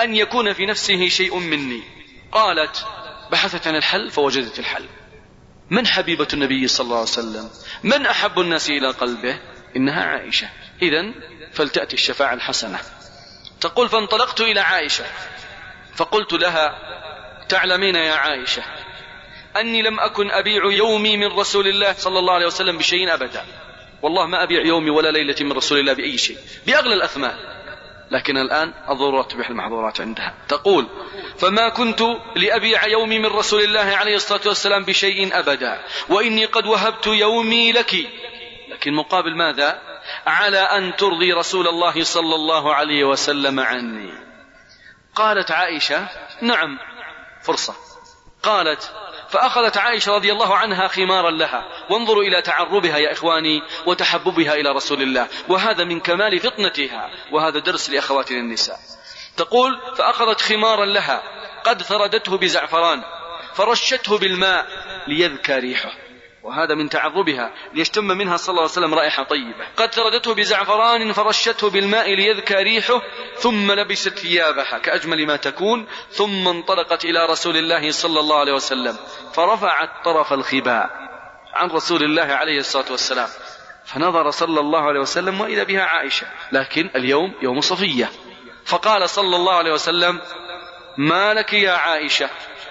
أن 0.00 0.14
يكون 0.14 0.52
في 0.52 0.66
نفسه 0.66 1.08
شيء 1.08 1.38
مني. 1.38 1.82
قالت 2.32 2.86
بحثت 3.32 3.66
عن 3.66 3.76
الحل 3.76 4.10
فوجدت 4.10 4.58
الحل. 4.58 4.84
من 5.70 5.86
حبيبة 5.86 6.28
النبي 6.32 6.68
صلى 6.68 6.84
الله 6.84 6.96
عليه 6.96 7.08
وسلم؟ 7.08 7.50
من 7.82 8.06
أحب 8.06 8.40
الناس 8.40 8.70
إلى 8.70 8.90
قلبه؟ 8.90 9.38
إنها 9.76 10.04
عائشة. 10.04 10.48
إذا 10.82 11.12
فلتأتي 11.52 11.94
الشفاعة 11.94 12.34
الحسنة. 12.34 12.80
تقول 13.64 13.88
فانطلقت 13.88 14.40
إلى 14.40 14.60
عائشة. 14.60 15.04
فقلت 15.96 16.32
لها 16.32 16.78
تعلمين 17.48 17.94
يا 17.94 18.14
عائشة 18.14 18.62
أني 19.56 19.82
لم 19.82 20.00
أكن 20.00 20.30
أبيع 20.30 20.64
يومي 20.64 21.16
من 21.16 21.26
رسول 21.26 21.68
الله 21.68 21.92
صلى 21.92 22.18
الله 22.18 22.32
عليه 22.32 22.46
وسلم 22.46 22.78
بشيء 22.78 23.14
أبدا. 23.14 23.44
والله 24.02 24.26
ما 24.26 24.42
أبيع 24.42 24.60
يومي 24.66 24.90
ولا 24.90 25.10
ليلة 25.10 25.36
من 25.40 25.52
رسول 25.52 25.78
الله 25.78 25.92
بأي 25.92 26.18
شيء 26.18 26.38
بأغلى 26.66 26.94
الأثمان 26.94 27.36
لكن 28.10 28.36
الآن 28.36 28.72
الضرورات 28.90 29.32
تبيح 29.32 29.48
المحظورات 29.48 30.00
عندها. 30.00 30.34
تقول 30.48 30.86
فما 31.38 31.68
كنت 31.68 32.02
لأبيع 32.36 32.86
يومي 32.86 33.18
من 33.18 33.26
رسول 33.26 33.62
الله 33.62 33.96
عليه 33.96 34.14
الصلاة 34.14 34.42
والسلام 34.46 34.84
بشيء 34.84 35.38
أبدا 35.38 35.80
وإني 36.08 36.44
قد 36.44 36.66
وهبت 36.66 37.06
يومي 37.06 37.72
لك. 37.72 37.94
لكن 38.68 38.92
مقابل 38.92 39.36
ماذا؟ 39.36 39.93
على 40.26 40.58
أن 40.58 40.96
ترضي 40.96 41.32
رسول 41.32 41.68
الله 41.68 42.04
صلى 42.04 42.34
الله 42.34 42.74
عليه 42.74 43.04
وسلم 43.04 43.60
عني. 43.60 44.12
قالت 45.14 45.50
عائشة 45.50 46.08
نعم 46.42 46.78
فرصة. 47.42 47.74
قالت 48.42 48.92
فأخذت 49.28 49.76
عائشة 49.76 50.14
رضي 50.14 50.32
الله 50.32 50.56
عنها 50.56 50.88
خمارا 50.88 51.30
لها. 51.30 51.64
وانظروا 51.90 52.22
إلى 52.22 52.42
تعربها 52.42 52.98
يا 52.98 53.12
إخواني 53.12 53.62
وتحببها 53.86 54.54
إلى 54.54 54.72
رسول 54.72 55.02
الله. 55.02 55.28
وهذا 55.48 55.84
من 55.84 56.00
كمال 56.00 56.40
فطنتها. 56.40 57.10
وهذا 57.32 57.58
درس 57.58 57.90
لأخواتنا 57.90 58.38
النساء. 58.38 58.78
تقول 59.36 59.80
فأخذت 59.96 60.40
خمارا 60.40 60.84
لها. 60.84 61.22
قد 61.64 61.82
ثردته 61.82 62.38
بزعفران. 62.38 63.02
فرشته 63.54 64.18
بالماء 64.18 64.66
ليذكى 65.06 65.54
ريحه. 65.54 66.03
وهذا 66.44 66.74
من 66.74 66.88
تعربها 66.88 67.52
ليشتم 67.74 68.04
منها 68.04 68.36
صلى 68.36 68.48
الله 68.48 68.62
عليه 68.62 68.72
وسلم 68.72 68.94
رائحة 68.94 69.22
طيبة. 69.22 69.66
قد 69.76 69.94
ثردته 69.94 70.34
بزعفران 70.34 71.12
فرشته 71.12 71.70
بالماء 71.70 72.14
ليذكى 72.14 72.54
ريحه 72.54 73.02
ثم 73.38 73.72
لبست 73.72 74.18
ثيابها 74.18 74.78
كأجمل 74.78 75.26
ما 75.26 75.36
تكون 75.36 75.86
ثم 76.10 76.48
انطلقت 76.48 77.04
إلى 77.04 77.26
رسول 77.26 77.56
الله 77.56 77.90
صلى 77.90 78.20
الله 78.20 78.36
عليه 78.36 78.52
وسلم 78.52 78.96
فرفعت 79.32 80.04
طرف 80.04 80.32
الخباء 80.32 80.90
عن 81.54 81.68
رسول 81.70 82.02
الله 82.02 82.22
عليه 82.22 82.58
الصلاة 82.58 82.90
والسلام 82.90 83.28
فنظر 83.84 84.30
صلى 84.30 84.60
الله 84.60 84.80
عليه 84.80 85.00
وسلم 85.00 85.40
وإذا 85.40 85.62
بها 85.62 85.82
عائشة 85.82 86.26
لكن 86.52 86.90
اليوم 86.96 87.34
يوم 87.42 87.60
صفية. 87.60 88.10
فقال 88.66 89.10
صلى 89.10 89.36
الله 89.36 89.54
عليه 89.54 89.72
وسلم 89.72 90.20
ما 90.98 91.34
لك 91.34 91.52
يا 91.52 91.72
عائشة 91.72 92.30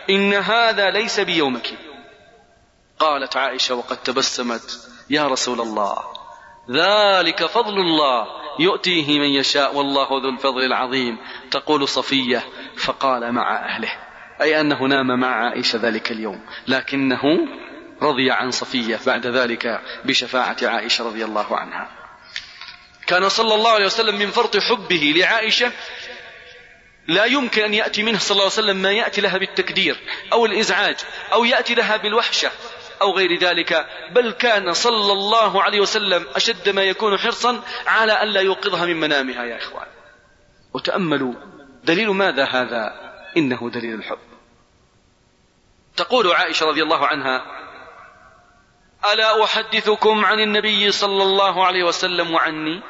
إن 0.10 0.34
هذا 0.34 0.90
ليس 0.90 1.20
بيومك. 1.20 1.93
قالت 3.04 3.38
عائشة 3.38 3.76
وقد 3.76 3.98
تبسمت 3.98 4.80
يا 5.10 5.28
رسول 5.28 5.62
الله 5.62 5.98
ذلك 6.72 7.46
فضل 7.46 7.78
الله 7.78 8.28
يؤتيه 8.60 9.20
من 9.20 9.30
يشاء 9.30 9.76
والله 9.76 10.08
ذو 10.08 10.30
الفضل 10.30 10.66
العظيم. 10.66 11.18
تقول 11.52 11.88
صفية 11.88 12.44
فقال 12.78 13.32
مع 13.32 13.66
أهله 13.66 13.90
أي 14.42 14.62
أنه 14.62 14.84
نام 14.84 15.20
مع 15.20 15.46
عائشة 15.46 15.78
ذلك 15.78 16.12
اليوم 16.12 16.46
لكنه 16.68 17.22
رضي 18.02 18.32
عن 18.32 18.52
صفية 18.52 19.00
بعد 19.06 19.28
ذلك 19.28 19.82
بشفاعة 20.06 20.58
عائشة 20.64 21.06
رضي 21.06 21.26
الله 21.26 21.58
عنها. 21.58 21.90
كان 23.08 23.30
صلى 23.30 23.56
الله 23.56 23.72
عليه 23.72 23.86
وسلم 23.86 24.16
من 24.16 24.32
فرط 24.32 24.58
حبه 24.58 25.14
لعائشة 25.16 25.72
لا 27.08 27.26
يمكن 27.26 27.62
أن 27.62 27.74
يأتي 27.74 28.04
منه 28.04 28.20
صلى 28.20 28.32
الله 28.32 28.44
عليه 28.44 28.54
وسلم 28.54 28.78
ما 28.78 28.92
يأتي 28.92 29.22
لها 29.22 29.38
بالتكدير 29.38 29.98
أو 30.34 30.46
الإزعاج 30.46 30.96
أو 31.34 31.46
يأتي 31.46 31.76
لها 31.76 31.98
بالوحشة. 31.98 32.52
أو 33.02 33.12
غير 33.12 33.40
ذلك 33.40 33.88
بل 34.12 34.32
كان 34.32 34.74
صلى 34.74 35.12
الله 35.12 35.64
عليه 35.64 35.80
وسلم 35.80 36.26
أشد 36.36 36.70
ما 36.70 36.84
يكون 36.84 37.18
حرصا 37.18 37.64
على 37.88 38.12
أن 38.12 38.28
لا 38.28 38.42
يوقظها 38.42 38.86
من 38.86 39.00
منامها 39.00 39.46
يا 39.46 39.58
إخوان. 39.58 39.88
وتأملوا 40.74 41.34
دليل 41.84 42.10
ماذا 42.10 42.44
هذا؟ 42.44 42.94
إنه 43.38 43.70
دليل 43.70 43.94
الحب. 43.94 44.18
تقول 45.96 46.32
عائشة 46.32 46.66
رضي 46.66 46.84
الله 46.84 47.08
عنها 47.08 47.46
ألا 49.14 49.44
أحدثكم 49.44 50.26
عن 50.26 50.40
النبي 50.40 50.92
صلى 50.92 51.24
الله 51.24 51.66
عليه 51.66 51.84
وسلم 51.84 52.34
وعني؟ 52.34 52.82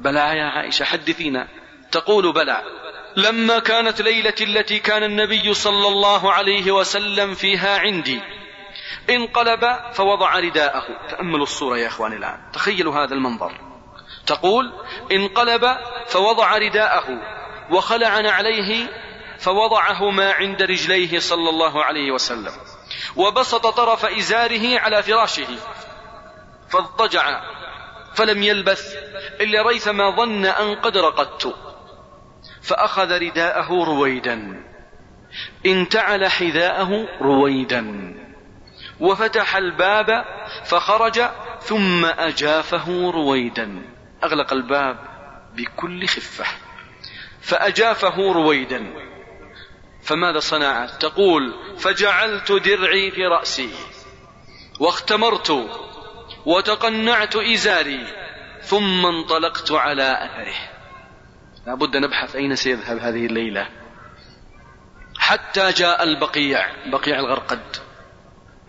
بلى 0.00 0.38
يا 0.38 0.44
عائشة 0.44 0.84
حدثينا. 0.84 1.48
تقول 1.92 2.32
بلى. 2.32 2.62
لما 3.16 3.58
كانت 3.58 4.02
ليلة 4.02 4.34
التي 4.40 4.78
كان 4.78 5.02
النبي 5.02 5.54
صلى 5.54 5.88
الله 5.88 6.32
عليه 6.32 6.72
وسلم 6.72 7.34
فيها 7.34 7.78
عندي 7.78 8.20
انقلب 9.10 9.60
فوضع 9.92 10.38
رداءه. 10.38 10.84
تأملوا 11.10 11.42
الصورة 11.42 11.78
يا 11.78 11.86
إخواني 11.86 12.16
الآن. 12.16 12.40
تخيلوا 12.52 12.94
هذا 12.94 13.14
المنظر. 13.14 13.52
تقول 14.26 14.72
انقلب 15.12 15.76
فوضع 16.06 16.56
رداءه. 16.58 17.06
وخلع 17.70 18.08
عليه 18.08 18.88
فوضعهما 19.38 20.32
عند 20.32 20.62
رجليه 20.62 21.18
صلى 21.18 21.50
الله 21.50 21.84
عليه 21.84 22.10
وسلم. 22.10 22.52
وبسط 23.16 23.66
طرف 23.66 24.04
إزاره 24.04 24.78
على 24.78 25.02
فراشه. 25.02 25.58
فاضطجع. 26.68 27.40
فلم 28.14 28.42
يلبث 28.42 28.94
إلا 29.40 29.62
ريثما 29.62 30.16
ظن 30.16 30.46
أن 30.46 30.74
قد 30.74 30.96
رقدت 30.96 31.54
فأخذ 32.62 33.18
رداءه 33.18 33.84
رويدا. 33.84 34.64
انتعل 35.66 36.30
حذاءه 36.30 37.08
رويدا. 37.22 38.14
وفتح 39.00 39.56
الباب 39.56 40.24
فخرج 40.64 41.22
ثم 41.60 42.04
أجافه 42.04 43.10
رويدا. 43.10 43.82
أغلق 44.24 44.52
الباب 44.52 44.98
بكل 45.54 46.06
خفة. 46.06 46.44
فأجافه 47.40 48.32
رويدا. 48.32 48.94
فماذا 50.02 50.38
صنعت 50.38 50.90
تقول 50.90 51.54
فجعلت 51.78 52.52
درعي 52.52 53.10
في 53.10 53.26
رأسي. 53.26 53.70
واختمرت 54.80 55.68
وتقنعت 56.46 57.36
إزاري. 57.36 58.06
ثم 58.62 59.06
انطلقت 59.06 59.72
على 59.72 60.24
أثره. 60.24 60.70
لابد 61.66 61.96
نبحث 61.96 62.36
أين 62.36 62.56
سيذهب 62.56 62.98
هذه 62.98 63.26
الليلة. 63.26 63.68
حتى 65.18 65.70
جاء 65.70 66.02
البقيع. 66.02 66.66
بقيع 66.86 67.18
الغرقد. 67.18 67.89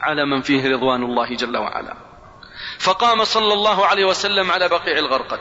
على 0.02 0.26
من 0.26 0.42
فيه 0.42 0.74
رضوان 0.74 1.04
الله 1.04 1.36
جل 1.36 1.58
وعلا. 1.58 1.96
فقام 2.80 3.24
صلى 3.24 3.54
الله 3.54 3.86
عليه 3.86 4.06
وسلم 4.06 4.52
على 4.52 4.70
بقيع 4.70 4.98
الغرقد 4.98 5.40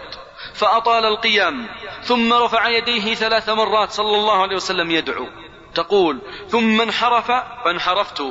فأطال 0.54 1.04
القيام 1.04 1.68
ثم 2.02 2.32
رفع 2.32 2.68
يديه 2.68 3.14
ثلاث 3.14 3.48
مرات 3.48 3.90
صلى 3.90 4.16
الله 4.16 4.42
عليه 4.42 4.56
وسلم 4.56 4.90
يدعو. 4.90 5.26
تقول 5.74 6.20
ثم 6.48 6.80
انحرف 6.80 7.30
فانحرفت. 7.64 8.22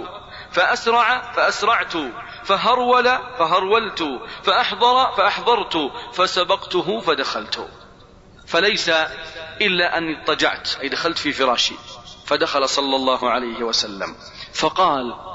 فأسرع 0.51 1.31
فأسرعت. 1.31 1.93
فهرول 2.43 3.03
فهرولت. 3.39 4.21
فأحضر 4.43 5.11
فأحضرت. 5.11 5.91
فسبقته 6.13 6.99
فدخلت. 6.99 7.69
فليس 8.47 8.89
إلا 9.61 9.97
أن 9.97 10.15
اضطجعت 10.15 10.69
أي 10.81 10.89
دخلت 10.89 11.17
في 11.17 11.31
فراشي 11.31 11.75
فدخل 12.25 12.69
صلى 12.69 12.95
الله 12.95 13.29
عليه 13.29 13.63
وسلم. 13.63 14.15
فقال 14.53 15.28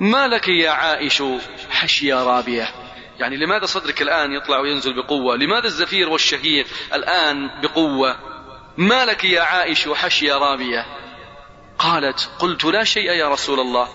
ما 0.00 0.28
لك 0.28 0.48
يا 0.48 0.70
عائش؟ 0.70 1.22
حشيا 1.70 2.24
رابية. 2.24 2.68
يعني 3.18 3.36
لماذا 3.36 3.66
صدرك 3.66 4.02
الآن 4.02 4.32
يطلع 4.32 4.58
وينزل 4.58 4.94
بقوة؟ 4.96 5.36
لماذا 5.36 5.66
الزفير 5.66 6.08
والشهير 6.08 6.66
الآن 6.94 7.60
بقوة؟ 7.62 8.16
ما 8.76 9.04
لك 9.04 9.24
يا 9.24 9.42
عائش؟ 9.42 9.88
حشيا 9.88 10.34
رابية. 10.38 10.86
قالت 11.78 12.30
قلت 12.38 12.64
لا 12.64 12.84
شيء 12.84 13.10
يا 13.10 13.28
رسول 13.28 13.60
الله. 13.60 13.88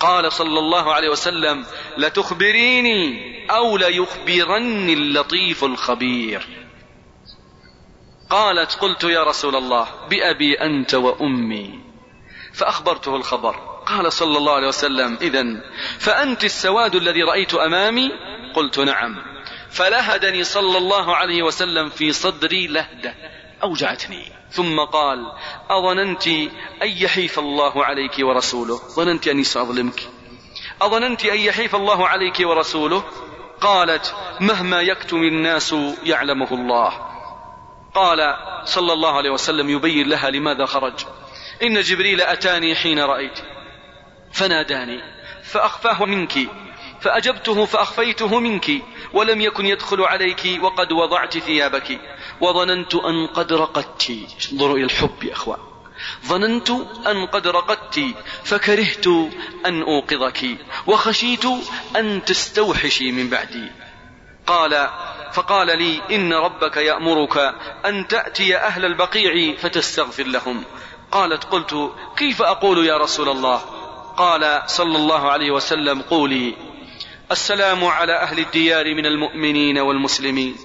قال 0.00 0.32
صلى 0.32 0.58
الله 0.58 0.94
عليه 0.94 1.08
وسلم 1.08 1.66
لتخبريني 1.96 3.46
أو 3.50 3.76
ليخبرني 3.76 4.92
اللطيف 4.92 5.64
الخبير. 5.64 6.46
قالت 8.30 8.74
قلت 8.74 9.04
يا 9.04 9.24
رسول 9.24 9.56
الله 9.56 9.88
بأبي 10.10 10.54
أنت 10.54 10.94
وأمي. 10.94 11.80
فأخبرته 12.54 13.16
الخبر. 13.16 13.67
قال 13.88 14.12
صلى 14.12 14.38
الله 14.38 14.54
عليه 14.54 14.68
وسلم 14.68 15.18
إذا 15.20 15.44
فأنت 15.98 16.44
السواد 16.44 16.94
الذي 16.94 17.22
رأيت 17.22 17.54
أمامي؟ 17.54 18.10
قلت 18.54 18.78
نعم. 18.78 19.16
فلهدني 19.70 20.44
صلى 20.44 20.78
الله 20.78 21.16
عليه 21.16 21.42
وسلم 21.42 21.88
في 21.88 22.12
صدري 22.12 22.66
لهدة 22.66 23.14
أوجعتني. 23.62 24.32
ثم 24.50 24.80
قال 24.80 25.32
أظننت 25.70 26.26
أن 26.82 26.88
يحيف 26.88 27.38
الله 27.38 27.84
عليك 27.84 28.12
ورسوله؟ 28.18 28.80
ظننت 28.96 29.28
أني 29.28 29.44
سأظلمك. 29.44 30.08
أظننت 30.82 31.24
أن 31.24 31.38
يحيف 31.38 31.76
الله 31.76 32.08
عليك 32.08 32.36
ورسوله؟ 32.40 33.04
قالت 33.60 34.14
مهما 34.40 34.80
يكتم 34.80 35.22
الناس 35.22 35.74
يعلمه 36.04 36.48
الله. 36.52 36.92
قال 37.94 38.36
صلى 38.64 38.92
الله 38.92 39.16
عليه 39.16 39.30
وسلم 39.30 39.70
يبين 39.70 40.08
لها 40.08 40.30
لماذا 40.30 40.66
خرج. 40.66 40.94
إن 41.62 41.80
جبريل 41.80 42.20
أتاني 42.20 42.74
حين 42.74 43.00
رأيت. 43.00 43.38
فناداني 44.32 45.02
فأخفاه 45.42 46.04
منك 46.04 46.38
فأجبته 47.00 47.64
فأخفيته 47.64 48.40
منك 48.40 48.70
ولم 49.12 49.40
يكن 49.40 49.66
يدخل 49.66 50.00
عليك 50.00 50.58
وقد 50.62 50.92
وضعت 50.92 51.38
ثيابك. 51.38 52.00
وظننت 52.40 52.94
أن 52.94 53.26
قد 53.26 53.52
رقدت. 53.52 54.12
انظروا 54.52 54.76
إلى 54.76 54.84
الحب 54.84 55.24
يا 55.24 55.32
أخوان. 55.32 55.58
ظننت 56.26 56.70
أن 57.06 57.26
قد 57.26 57.46
رقدت 57.46 58.00
فكرهت 58.44 59.06
أن 59.66 59.82
أوقظك 59.82 60.58
وخشيت 60.86 61.44
أن 61.96 62.24
تستوحشي 62.24 63.12
من 63.12 63.30
بعدي. 63.30 63.70
قال 64.46 64.90
فقال 65.32 65.78
لي 65.78 66.02
إن 66.10 66.32
ربك 66.32 66.76
يأمرك 66.76 67.54
أن 67.86 68.08
تأتي 68.08 68.56
أهل 68.56 68.84
البقيع 68.84 69.56
فتستغفر 69.56 70.24
لهم. 70.24 70.64
قالت 71.12 71.44
قلت 71.44 71.92
كيف 72.16 72.42
أقول 72.42 72.86
يا 72.86 72.96
رسول 72.96 73.28
الله؟ 73.28 73.77
قال 74.18 74.62
صلى 74.66 74.96
الله 74.96 75.30
عليه 75.30 75.50
وسلم 75.50 76.02
قولي 76.02 76.54
السلام 77.30 77.84
على 77.84 78.12
أهل 78.12 78.38
الديار 78.38 78.94
من 78.94 79.06
المؤمنين 79.06 79.78
والمسلمين. 79.78 80.56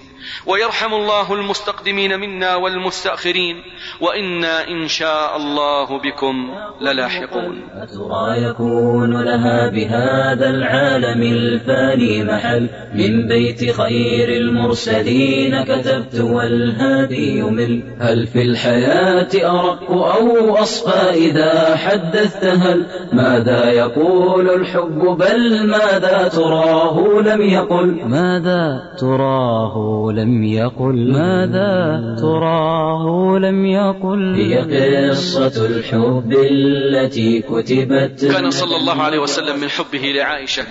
ويرحم 0.45 0.93
الله 0.93 1.33
المستقدمين 1.33 2.19
منا 2.19 2.55
والمستأخرين 2.55 3.55
وإنا 4.01 4.67
إن 4.67 4.87
شاء 4.87 5.37
الله 5.37 5.97
بكم 5.99 6.49
للاحقون. 6.81 7.61
أترى 7.75 8.43
يكون 8.49 9.23
لها 9.23 9.69
بهذا 9.69 10.49
العالم 10.49 11.21
الفاني 11.21 12.23
محل. 12.23 12.69
من 12.93 13.27
بيت 13.27 13.71
خير 13.71 14.29
المرسلين 14.29 15.63
كتبت 15.63 16.19
والهادي 16.19 17.37
يمل. 17.37 17.83
هل 17.99 18.27
في 18.27 18.41
الحياة 18.41 19.29
أرق 19.35 19.91
أو 19.91 20.55
أصفى 20.55 21.09
إذا 21.09 21.75
حدثت 21.75 22.45
هل 22.45 22.85
ماذا 23.13 23.71
يقول 23.71 24.49
الحب 24.49 24.99
بل 24.99 25.67
ماذا 25.67 26.27
تراه 26.27 27.21
لم 27.21 27.41
يقل؟ 27.41 28.01
ماذا 28.05 28.81
تراه 28.99 30.11
لم 30.15 30.43
يقل 30.43 31.11
ماذا 31.11 32.15
تراه 32.21 33.39
لم 33.39 33.65
يقل 33.65 34.35
هي 34.35 35.09
قصة 35.09 35.65
الحب 35.65 36.33
التي 36.51 37.41
كتبت 37.41 38.25
كان 38.25 38.51
صلى 38.51 38.75
الله 38.75 39.01
عليه 39.01 39.19
وسلم 39.19 39.59
من 39.59 39.69
حبه 39.69 39.99
لعائشة 39.99 40.63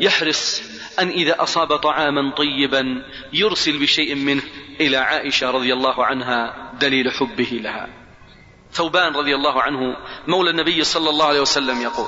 يحرص 0.00 0.62
أن 1.00 1.08
إذا 1.08 1.42
أصاب 1.42 1.76
طعاما 1.76 2.30
طيبا 2.30 3.02
يرسل 3.32 3.78
بشيء 3.78 4.14
منه 4.14 4.42
إلى 4.80 4.96
عائشة 4.96 5.50
رضي 5.50 5.72
الله 5.72 6.04
عنها 6.04 6.70
دليل 6.80 7.10
حبه 7.10 7.60
لها. 7.62 7.88
ثوبان 8.72 9.12
رضي 9.12 9.34
الله 9.34 9.62
عنه 9.62 9.96
مولى 10.28 10.50
النبي 10.50 10.84
صلى 10.84 11.10
الله 11.10 11.26
عليه 11.26 11.40
وسلم 11.40 11.82
يقول 11.82 12.06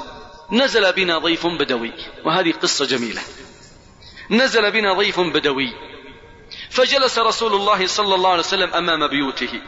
نزل 0.53 0.93
بنا 0.93 1.19
ضيف 1.19 1.47
بدوي. 1.47 1.93
وهذه 2.25 2.53
قصة 2.53 2.87
جميلة. 2.87 3.21
نزل 4.31 4.73
بنا 4.73 4.93
ضيف 4.93 5.21
بدوي. 5.21 5.73
فجلس 6.75 7.19
رسول 7.19 7.55
الله 7.55 7.87
صلى 7.87 8.15
الله 8.15 8.31
عليه 8.31 8.41
وسلم 8.41 8.75
أمام 8.75 9.07
بيوته 9.07 9.61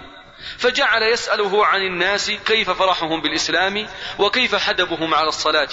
فجعل 0.58 1.02
يسأله 1.02 1.66
عن 1.66 1.82
الناس 1.82 2.30
كيف 2.30 2.70
فرحهم 2.70 3.20
بالإسلام 3.20 3.86
وكيف 4.18 4.54
حدبهم 4.54 5.14
على 5.14 5.28
الصلاة. 5.28 5.68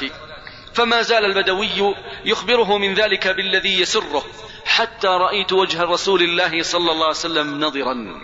فما 0.73 1.01
زال 1.01 1.25
البدوي 1.25 1.95
يخبره 2.25 2.77
من 2.77 2.93
ذلك 2.93 3.27
بالذي 3.27 3.81
يسره 3.81 4.23
حتى 4.65 5.07
رأيت 5.07 5.53
وجه 5.53 5.84
رسول 5.84 6.21
الله 6.23 6.63
صلى 6.63 6.91
الله 6.91 7.05
عليه 7.05 7.15
وسلم 7.15 7.63
نضرا 7.63 8.21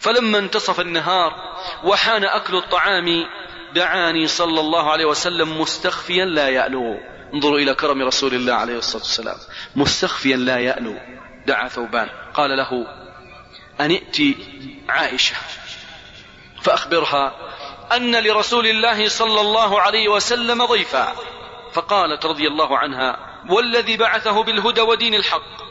فلما 0.00 0.38
انتصف 0.38 0.80
النهار 0.80 1.32
وحان 1.84 2.24
أكل 2.24 2.56
الطعام 2.56 3.26
دعاني 3.74 4.26
صلى 4.26 4.60
الله 4.60 4.90
عليه 4.90 5.04
وسلم 5.04 5.60
مستخفيا 5.60 6.24
لا 6.24 6.48
يألو. 6.48 7.00
انظروا 7.34 7.58
إلى 7.58 7.74
كرم 7.74 8.02
رسول 8.02 8.34
الله 8.34 8.54
عليه 8.54 8.76
الصلاة 8.76 9.02
والسلام. 9.02 9.36
مستخفيا 9.76 10.36
لا 10.36 10.58
يألو. 10.58 11.21
دعا 11.46 11.68
ثوبان. 11.68 12.08
قال 12.34 12.56
له 12.56 12.86
أن 13.80 13.90
ائتي 13.90 14.36
عائشة؟ 14.88 15.34
فأخبرها 16.62 17.34
أن 17.96 18.24
لرسول 18.24 18.66
الله 18.66 19.08
صلى 19.08 19.40
الله 19.40 19.80
عليه 19.80 20.08
وسلم 20.08 20.64
ضيفا. 20.64 21.16
فقالت 21.72 22.26
رضي 22.26 22.48
الله 22.48 22.78
عنها 22.78 23.40
والذي 23.48 23.96
بعثه 23.96 24.42
بالهدى 24.42 24.80
ودين 24.80 25.14
الحق 25.14 25.62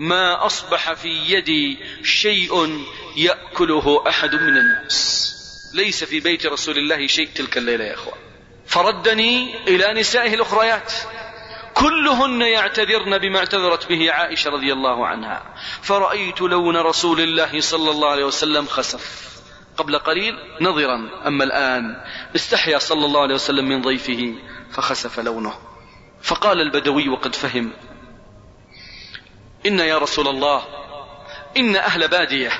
ما 0.00 0.46
أصبح 0.46 0.92
في 0.92 1.08
يدي 1.08 1.78
شيء 2.04 2.84
يأكله 3.16 4.04
أحد 4.08 4.34
من 4.34 4.56
الناس. 4.56 5.26
ليس 5.74 6.04
في 6.04 6.20
بيت 6.20 6.46
رسول 6.46 6.78
الله 6.78 7.06
شيء 7.06 7.28
تلك 7.34 7.58
الليلة 7.58 7.84
يا 7.84 7.94
أخوان 7.94 8.18
فردني 8.66 9.54
إلى 9.68 10.00
نسائه 10.00 10.34
الأخريات. 10.34 10.92
كلهن 11.74 12.42
يعتذرن 12.42 13.18
بما 13.18 13.38
اعتذرت 13.38 13.88
به 13.88 14.12
عائشة 14.12 14.50
رضي 14.50 14.72
الله 14.72 15.06
عنها. 15.06 15.42
فرأيت 15.82 16.40
لون 16.40 16.76
رسول 16.76 17.20
الله 17.20 17.60
صلى 17.60 17.90
الله 17.90 18.10
عليه 18.10 18.24
وسلم 18.24 18.66
خسف. 18.66 19.30
قبل 19.76 19.98
قليل 19.98 20.34
نظرا 20.60 21.26
أما 21.26 21.44
الآن 21.44 21.96
استحيا 22.36 22.78
صلى 22.78 23.06
الله 23.06 23.22
عليه 23.22 23.34
وسلم 23.34 23.68
من 23.68 23.82
ضيفه 23.82 24.34
فخسف 24.72 25.20
لونه. 25.20 25.54
فقال 26.22 26.60
البدوي 26.60 27.08
وقد 27.08 27.34
فهم 27.34 27.72
إن 29.66 29.78
يا 29.78 29.98
رسول 29.98 30.28
الله 30.28 30.62
إن 31.56 31.76
أهل 31.76 32.08
بادية 32.08 32.50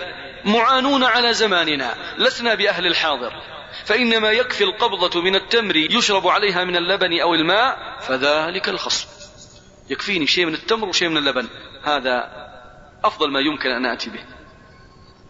معانون 0.45 1.05
على 1.05 1.35
زماننا 1.35 1.95
لسنا 2.19 2.55
بأهل 2.55 2.87
الحاضر. 2.87 3.33
فإنما 3.85 4.31
يكفي 4.31 4.65
القبضة 4.65 5.21
من 5.21 5.35
التمر 5.35 5.77
يشرب 5.77 6.29
عليها 6.29 6.65
من 6.65 6.77
اللبن 6.77 7.21
أو 7.21 7.35
الماء 7.35 7.99
فذلك 8.01 8.69
الخصم. 8.69 9.09
يكفيني 9.91 10.27
شيء 10.27 10.47
من 10.47 10.55
التمر 10.55 10.89
وشيء 10.89 11.09
من 11.09 11.17
اللبن. 11.17 11.49
هذا 11.85 12.31
أفضل 13.05 13.31
ما 13.31 13.41
يمكن 13.41 13.71
أن 13.71 13.87
آتي 13.87 14.11
به. 14.11 14.25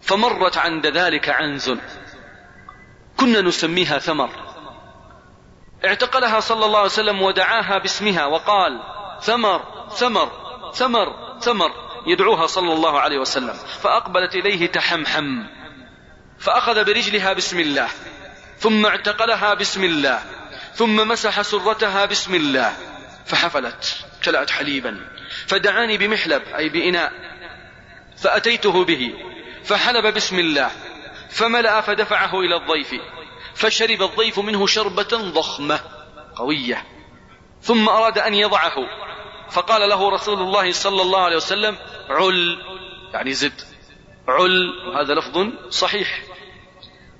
فمرت 0.01 0.57
عند 0.57 0.87
ذلك 0.87 1.29
عنز. 1.29 1.73
كنا 3.17 3.41
نسميها 3.41 3.97
ثمر. 3.97 4.29
اعتقلها 5.85 6.39
صلى 6.39 6.65
الله 6.65 6.77
عليه 6.77 6.89
وسلم 6.89 7.21
ودعاها 7.21 7.77
باسمها 7.77 8.25
وقال 8.25 8.81
ثمر 9.21 9.89
ثمر 9.89 10.31
ثمر 10.73 11.39
ثمر. 11.39 11.71
يدعوها 12.07 12.47
صلى 12.47 12.73
الله 12.73 12.99
عليه 12.99 13.17
وسلم. 13.17 13.53
فأقبلت 13.53 14.35
إليه 14.35 14.67
تحمحم. 14.67 15.43
فأخذ 16.39 16.85
برجلها 16.85 17.33
بسم 17.33 17.59
الله. 17.59 17.87
ثم 18.61 18.85
اعتقلها 18.85 19.53
بسم 19.53 19.83
الله 19.83 20.23
ثم 20.73 21.07
مسح 21.07 21.41
سرتها 21.41 22.05
بسم 22.05 22.35
الله 22.35 22.73
فحفلت 23.25 24.05
امتلأت 24.17 24.49
حليبا 24.49 25.07
فدعاني 25.47 25.97
بمحلب 25.97 26.43
أي 26.57 26.69
بإناء 26.69 27.11
فأتيته 28.17 28.85
به 28.85 29.13
فحلب 29.63 30.13
بسم 30.13 30.39
الله 30.39 30.71
فملأ 31.29 31.81
فدفعه 31.81 32.39
إلى 32.39 32.55
الضيف 32.55 32.95
فشرب 33.55 34.01
الضيف 34.01 34.39
منه 34.39 34.67
شربة 34.67 35.31
ضخمة 35.33 35.79
قوية 36.35 36.85
ثم 37.61 37.89
أراد 37.89 38.17
أن 38.17 38.33
يضعه 38.33 38.75
فقال 39.49 39.89
له 39.89 40.09
رسول 40.09 40.39
الله 40.39 40.71
صلى 40.71 41.01
الله 41.01 41.19
عليه 41.19 41.35
وسلم 41.35 41.77
عل 42.09 42.57
يعني 43.13 43.33
زد 43.33 43.61
عل 44.27 44.73
هذا 44.95 45.13
لفظ 45.13 45.47
صحيح. 45.69 46.30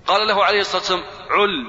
قال 0.07 0.27
له 0.27 0.45
عليه 0.45 0.61
الصلاة 0.61 0.81
والسلام 0.81 1.03
عل. 1.29 1.65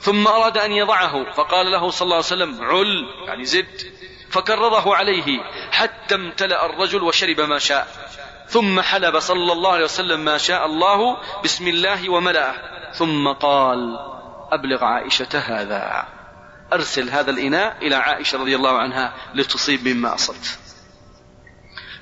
ثم 0.00 0.26
أراد 0.26 0.58
أن 0.58 0.72
يضعه 0.72 1.32
فقال 1.32 1.70
له 1.70 1.90
صلى 1.90 2.04
الله 2.04 2.16
عليه 2.16 2.26
وسلم 2.26 2.64
عل. 2.64 3.06
يعني 3.26 3.44
زد. 3.44 3.92
فكرره 4.30 4.96
عليه 4.96 5.40
حتى 5.70 6.14
امتلأ 6.14 6.66
الرجل 6.66 7.02
وشرب 7.02 7.40
ما 7.40 7.58
شاء. 7.58 7.88
ثم 8.48 8.80
حلب 8.80 9.18
صلى 9.18 9.52
الله 9.52 9.72
عليه 9.72 9.84
وسلم 9.84 10.20
ما 10.20 10.38
شاء 10.38 10.66
الله 10.66 11.16
بسم 11.44 11.68
الله 11.68 12.08
وملأه. 12.08 12.54
ثم 12.92 13.28
قال 13.28 13.98
أبلغ 14.52 14.84
عائشة 14.84 15.38
هذا. 15.38 16.06
أرسل 16.72 17.10
هذا 17.10 17.30
الإناء 17.30 17.76
إلى 17.82 17.94
عائشة 17.94 18.38
رضي 18.38 18.56
الله 18.56 18.78
عنها 18.78 19.14
لتصيب 19.34 19.88
مما 19.88 20.14
أصبت. 20.14 20.58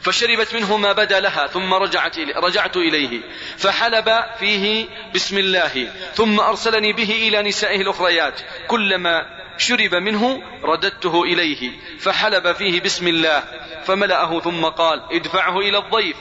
فشربت 0.06 0.54
منه 0.54 0.76
ما 0.76 0.92
بدا 0.92 1.20
لها 1.20 1.46
ثم 1.46 1.74
رجعت 1.74 2.18
رجعت 2.18 2.76
إليه 2.76 3.20
فحلب 3.56 4.24
فيه 4.38 4.86
بسم 5.14 5.38
الله 5.38 5.92
ثم 6.14 6.40
أرسلني 6.40 6.92
به 6.92 7.10
إلى 7.10 7.42
نسائه 7.42 7.80
الأخريات 7.80 8.40
كلما 8.68 9.26
شرب 9.58 9.94
منه 9.94 10.42
رددته 10.62 11.22
إليه 11.22 11.70
فحلب 11.98 12.52
فيه 12.52 12.80
بسم 12.80 13.08
الله 13.08 13.44
فملأه 13.84 14.40
ثم 14.40 14.64
قال 14.64 15.02
ادفعه 15.12 15.58
إلى 15.58 15.78
الضيف. 15.78 16.16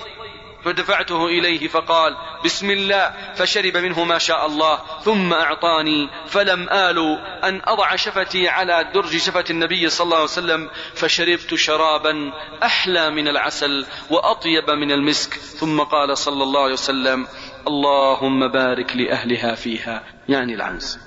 فدفعته 0.65 1.25
إليه 1.25 1.67
فقال 1.67 2.17
بسم 2.45 2.71
الله 2.71 3.33
فشرب 3.35 3.77
منه 3.77 4.03
ما 4.03 4.17
شاء 4.17 4.45
الله 4.45 4.79
ثم 5.03 5.33
أعطاني 5.33 6.09
فلم 6.27 6.69
آل 6.69 7.19
أن 7.43 7.61
أضع 7.65 7.95
شفتي 7.95 8.49
على 8.49 8.91
درج 8.93 9.17
شفة 9.17 9.45
النبي 9.49 9.89
صلى 9.89 10.05
الله 10.05 10.15
عليه 10.15 10.25
وسلم 10.25 10.69
فشربت 10.95 11.55
شرابا 11.55 12.33
أحلى 12.63 13.09
من 13.09 13.27
العسل 13.27 13.85
وأطيب 14.09 14.69
من 14.69 14.91
المسك 14.91 15.33
ثم 15.33 15.81
قال 15.81 16.17
صلى 16.17 16.43
الله 16.43 16.63
عليه 16.63 16.73
وسلم 16.73 17.27
اللهم 17.67 18.47
بارك 18.51 18.95
لأهلها 18.95 19.55
فيها. 19.55 20.03
يعني 20.29 20.55
العنز. 20.55 20.99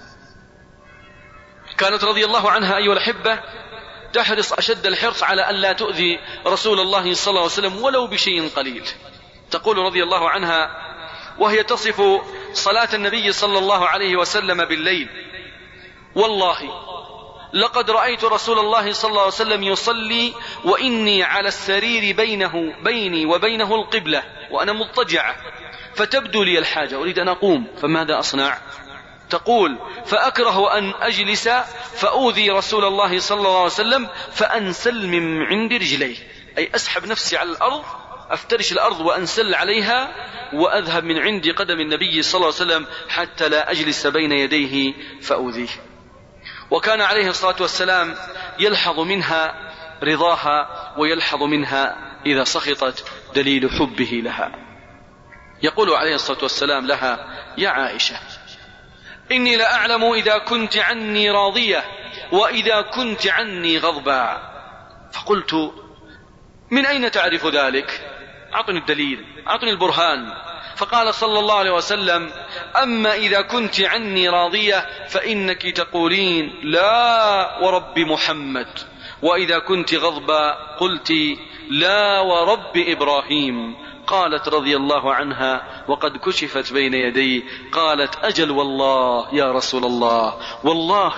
كانت 1.79 2.05
رضي 2.05 2.25
الله 2.25 2.51
عنها 2.51 2.77
أيها 2.77 2.93
الأحبة 2.93 3.41
تحرص 4.13 4.53
أشد 4.53 4.87
الحرص 4.87 5.23
على 5.23 5.43
أن 5.51 5.55
لا 5.55 5.73
تؤذي 5.73 6.19
رسول 6.47 6.81
الله 6.81 7.15
صلى 7.15 7.31
الله 7.31 7.43
عليه 7.43 7.53
وسلم 7.53 7.77
ولو 7.77 8.07
بشيء 8.07 8.49
قليل. 8.49 8.85
تقول 9.51 9.79
رضي 9.79 10.03
الله 10.03 10.31
عنها 10.31 10.71
وهي 11.39 11.63
تصف 11.63 12.03
صلاة 12.53 12.89
النبي 12.95 13.33
صلى 13.33 13.59
الله 13.59 13.89
عليه 13.89 14.17
وسلم 14.17 14.65
بالليل. 14.65 15.09
والله 16.15 16.89
لقد 17.53 17.91
رأيت 17.91 18.25
رسول 18.25 18.59
الله 18.59 18.93
صلى 18.93 19.11
الله 19.11 19.21
عليه 19.21 19.33
وسلم 19.33 19.63
يصلي 19.63 20.35
وإني 20.65 21.23
على 21.23 21.49
السرير 21.49 22.17
بينه 22.17 22.75
بيني 22.83 23.27
وبينه 23.27 23.75
القبلة 23.75 24.23
وأنا 24.51 24.73
مضطجعة 24.73 25.37
فتبدو 25.95 26.43
لي 26.43 26.59
الحاجة 26.59 26.97
أريد 26.97 27.19
أن 27.19 27.29
أقوم 27.29 27.67
فماذا 27.83 28.19
أصنع؟ 28.19 28.59
تقول 29.31 29.79
فأكره 30.07 30.79
أن 30.79 30.95
أجلس 31.01 31.49
فأوذي 31.95 32.51
رسول 32.51 32.85
الله 32.85 33.19
صلى 33.19 33.39
الله 33.39 33.57
عليه 33.57 33.67
وسلم 33.67 34.09
فأنسل 34.33 35.07
من 35.07 35.43
عند 35.43 35.73
رجليه. 35.73 36.17
أي 36.59 36.71
أسحب 36.75 37.07
نفسي 37.07 37.37
على 37.37 37.51
الأرض 37.51 37.85
أفترش 38.31 38.73
الأرض 38.73 39.01
وأنسل 39.01 39.55
عليها 39.55 40.15
وأذهب 40.53 41.05
من 41.05 41.19
عند 41.19 41.49
قدم 41.49 41.81
النبي 41.81 42.23
صلى 42.23 42.39
الله 42.39 42.55
عليه 42.61 42.73
وسلم 42.73 42.87
حتى 43.09 43.49
لا 43.49 43.71
أجلس 43.71 44.07
بين 44.07 44.33
يديه 44.33 44.95
فأوذيه. 45.23 45.69
وكان 46.71 47.01
عليه 47.01 47.29
الصلاة 47.29 47.57
والسلام 47.61 48.15
يلحظ 48.59 49.01
منها 49.01 49.55
رضاها 50.03 50.69
ويلحظ 50.99 51.43
منها 51.43 51.97
إذا 52.27 52.45
سخطت 52.45 53.05
دليل 53.35 53.71
حبه 53.71 54.21
لها. 54.25 54.53
يقول 55.63 55.91
عليه 55.91 56.15
الصلاة 56.15 56.39
والسلام 56.43 56.87
لها 56.87 57.27
يا 57.59 57.69
عائشة 57.69 58.17
إني 59.33 59.57
لأعلم 59.57 60.13
إذا 60.13 60.39
كنت 60.39 60.77
عني 60.77 61.31
راضية 61.31 61.85
وإذا 62.33 62.81
كنت 62.81 63.27
عني 63.27 63.79
غضبا 63.79 64.39
فقلت 65.13 65.73
من 66.71 66.87
أين 66.87 67.11
تعرف 67.11 67.47
ذلك؟ 67.47 68.18
أعطني 68.55 68.79
الدليل 68.79 69.25
أعطني 69.49 69.71
البرهان. 69.71 70.33
فقال 70.77 71.15
صلى 71.15 71.39
الله 71.39 71.55
عليه 71.55 71.71
وسلم 71.71 72.31
أما 72.83 73.15
إذا 73.15 73.41
كنت 73.41 73.81
عني 73.81 74.29
راضية 74.29 75.07
فإنك 75.09 75.63
تقولين 75.63 76.61
لا 76.63 77.59
ورب 77.63 77.99
محمد. 77.99 78.69
وإذا 79.23 79.59
كنت 79.59 79.95
غضبا 79.95 80.53
قلت 80.81 81.13
لا 81.71 82.21
ورب 82.21 82.77
إبراهيم. 82.77 83.77
قالت 84.07 84.49
رضي 84.49 84.77
الله 84.77 85.15
عنها 85.15 85.85
وقد 85.89 86.17
كشفت 86.17 86.73
بين 86.73 86.95
يدي. 86.95 87.45
قالت 87.73 88.17
أجل 88.25 88.51
والله 88.51 89.35
يا 89.35 89.53
رسول 89.53 89.85
الله. 89.85 90.39
والله 90.65 91.17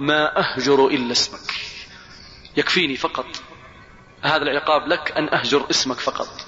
ما 0.00 0.38
أهجر 0.38 0.86
إلا 0.86 1.12
اسمك. 1.12 1.54
يكفيني 2.56 2.96
فقط. 2.96 3.26
هذا 4.22 4.42
العقاب 4.42 4.88
لك 4.88 5.12
أن 5.16 5.28
أهجر 5.28 5.66
اسمك 5.70 5.96
فقط. 5.96 6.47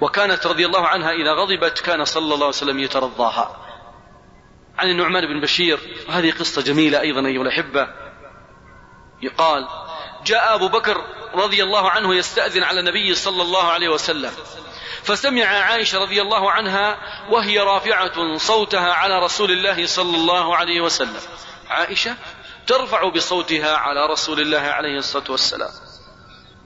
وكانت 0.00 0.46
رضي 0.46 0.66
الله 0.66 0.86
عنها 0.86 1.12
إذا 1.12 1.32
غضبت 1.32 1.78
كان 1.78 2.04
صلى 2.04 2.24
الله 2.24 2.36
عليه 2.36 2.46
وسلم 2.46 2.78
يترضاها. 2.78 3.56
عن 4.78 4.90
النعمان 4.90 5.26
بن 5.26 5.40
بشير 5.40 5.78
هذه 6.08 6.30
قصة 6.30 6.62
جميلة 6.62 7.00
أيضا 7.00 7.26
أيها 7.26 7.42
الأحبة. 7.42 7.88
يقال 9.22 9.68
جاء 10.24 10.54
أبو 10.54 10.68
بكر 10.68 11.04
رضي 11.34 11.62
الله 11.62 11.90
عنه 11.90 12.14
يستأذن 12.14 12.62
على 12.62 12.80
النبي 12.80 13.14
صلى 13.14 13.42
الله 13.42 13.64
عليه 13.64 13.88
وسلم. 13.88 14.32
فسمع 15.02 15.44
عائشة 15.44 15.98
رضي 15.98 16.22
الله 16.22 16.50
عنها 16.50 16.98
وهي 17.30 17.58
رافعة 17.58 18.36
صوتها 18.36 18.92
على 18.92 19.24
رسول 19.24 19.50
الله 19.50 19.86
صلى 19.86 20.16
الله 20.16 20.56
عليه 20.56 20.80
وسلم. 20.80 21.20
عائشة 21.68 22.16
ترفع 22.66 23.08
بصوتها 23.08 23.76
على 23.76 24.06
رسول 24.06 24.40
الله 24.40 24.60
عليه 24.60 24.98
الصلاة 24.98 25.30
والسلام. 25.30 25.70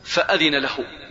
فأذن 0.04 0.54
له. 0.54 1.01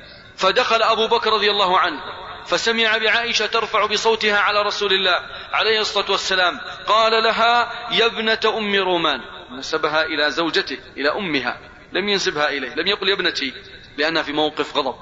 فدخل 0.42 0.82
أبو 0.82 1.08
بكر 1.08 1.34
رضي 1.34 1.52
الله 1.52 1.80
عنه 1.80 2.00
فسمع 2.46 2.98
بعائشة 2.98 3.46
ترفع 3.46 3.86
بصوتها 3.86 4.40
على 4.40 4.62
رسول 4.62 4.94
الله 4.94 5.20
عليه 5.54 5.80
الصلاة 5.80 6.12
والسلام 6.12 6.60
قال 6.88 7.24
لها 7.24 7.72
يا 7.92 8.06
ابنة 8.06 8.40
أم 8.58 8.76
رومان. 8.76 9.22
نسبها 9.52 10.04
إلى 10.04 10.32
زوجته 10.32 10.78
إلى 10.98 11.10
أمها 11.10 11.60
لم 11.94 12.10
ينسبها 12.10 12.50
إليه 12.50 12.76
لم 12.76 12.88
يقل 12.88 13.10
يا 13.10 13.14
ابنتي 13.14 13.54
لأنها 13.98 14.24
في 14.24 14.34
موقف 14.34 14.78
غضب. 14.78 14.96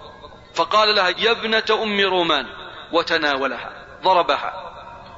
فقال 0.55 0.95
لها 0.95 1.09
يا 1.09 1.31
ابنة 1.31 1.83
أم 1.83 1.99
رومان. 1.99 2.45
وتناولها 2.91 3.71
ضربها. 4.03 4.53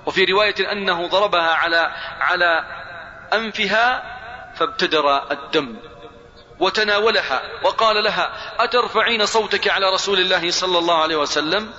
وفي 0.05 0.25
رواية 0.25 0.71
أنه 0.71 1.07
ضربها 1.07 1.53
على 1.53 1.91
على 2.19 2.63
أنفها 3.33 4.03
فابتدر 4.55 5.31
الدم. 5.31 5.75
وتناولها 6.61 7.41
وقال 7.63 8.03
لها 8.03 8.55
أترفعين 8.63 9.25
صوتك 9.25 9.67
على 9.67 9.89
رسول 9.89 10.19
الله 10.19 10.51
صلى 10.51 10.77
الله 10.77 11.01
عليه 11.01 11.15
وسلم؟ 11.15 11.73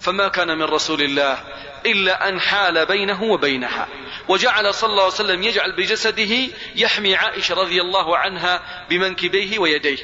فما 0.00 0.28
كان 0.28 0.58
من 0.58 0.62
رسول 0.62 1.02
الله 1.02 1.38
إلا 1.86 2.28
أن 2.28 2.40
حال 2.40 2.86
بينه 2.86 3.22
وبينها. 3.22 3.88
وجعل 4.28 4.74
صلى 4.74 4.90
الله 4.90 5.02
عليه 5.02 5.12
وسلم 5.14 5.42
يجعل 5.42 5.76
بجسده 5.76 6.54
يحمي 6.76 7.16
عائشة 7.16 7.54
رضي 7.54 7.80
الله 7.80 8.18
عنها 8.18 8.86
بمنكبيه 8.90 9.58
ويديه 9.58 9.98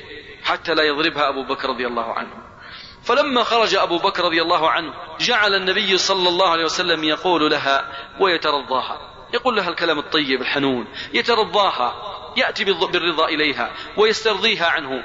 حتى 0.44 0.74
لا 0.74 0.82
يضربها 0.82 1.28
أبو 1.28 1.42
بكر 1.42 1.68
رضي 1.68 1.86
الله 1.86 2.12
عنه. 2.12 2.30
فلما 3.04 3.44
خرج 3.44 3.74
أبو 3.74 3.98
بكر 3.98 4.24
رضي 4.24 4.42
الله 4.42 4.70
عنه 4.70 4.94
جعل 5.20 5.54
النبي 5.54 5.98
صلى 5.98 6.28
الله 6.28 6.48
عليه 6.48 6.64
وسلم 6.64 7.04
يقول 7.04 7.50
لها 7.50 7.88
ويترضاها. 8.20 9.00
يقول 9.34 9.56
لها 9.56 9.68
الكلام 9.68 9.98
الطيب 9.98 10.42
الحنون. 10.42 10.86
يترضاها. 11.14 12.17
يأتي 12.36 12.64
بالرضا 12.64 13.28
إليها 13.28 13.72
ويسترضيها 13.96 14.66
عنه. 14.66 15.04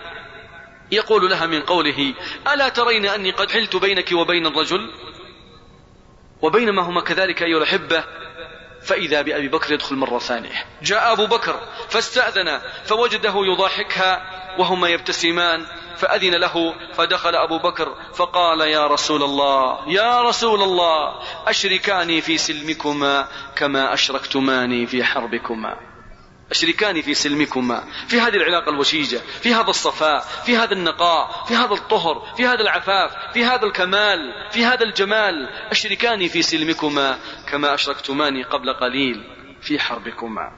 يقول 0.91 1.29
لها 1.29 1.45
من 1.45 1.61
قوله 1.61 2.13
ألا 2.53 2.69
ترين 2.69 3.05
أني 3.05 3.31
قد 3.31 3.51
حلت 3.51 3.75
بينك 3.75 4.11
وبين 4.11 4.45
الرجل؟ 4.45 4.91
وبينما 6.41 6.81
هما 6.81 7.01
كذلك 7.01 7.43
أيها 7.43 7.57
الأحبة 7.57 8.03
فإذا 8.83 9.21
بأبي 9.21 9.47
بكر 9.47 9.73
يدخل 9.73 9.95
مرة 9.95 10.19
ثانية. 10.19 10.65
جاء 10.81 11.13
أبو 11.13 11.25
بكر 11.25 11.59
فاستأذن 11.89 12.61
فوجده 12.85 13.33
يضاحكها 13.35 14.21
وهما 14.59 14.89
يبتسمان 14.89 15.65
فأذن 15.97 16.35
له 16.35 16.75
فدخل 16.93 17.35
أبو 17.35 17.57
بكر 17.59 17.95
فقال 18.13 18.61
يا 18.61 18.87
رسول 18.87 19.23
الله 19.23 19.89
يا 19.89 20.21
رسول 20.21 20.61
الله 20.61 21.19
أشركاني 21.47 22.21
في 22.21 22.37
سلمكما 22.37 23.27
كما 23.55 23.93
أشركتماني 23.93 24.87
في 24.87 25.03
حربكما. 25.03 25.77
أشركان 26.53 27.01
في 27.01 27.13
سلمكما 27.13 27.83
في 28.07 28.19
هذه 28.19 28.35
العلاقة 28.35 28.69
الوشيجة 28.69 29.21
في 29.41 29.53
هذا 29.53 29.69
الصفاء 29.69 30.19
في 30.45 30.57
هذا 30.57 30.73
النقاء 30.73 31.45
في 31.47 31.55
هذا 31.55 31.73
الطهر 31.73 32.33
في 32.37 32.45
هذا 32.45 32.61
العفاف 32.61 33.11
في 33.33 33.45
هذا 33.45 33.65
الكمال 33.65 34.19
في 34.51 34.65
هذا 34.65 34.83
الجمال. 34.83 35.49
أشركان 35.71 36.27
في 36.27 36.41
سلمكما 36.41 37.19
كما 37.47 37.73
أشركتماني 37.73 38.43
قبل 38.43 38.73
قليل 38.73 39.23
في 39.61 39.79
حربكما. 39.79 40.51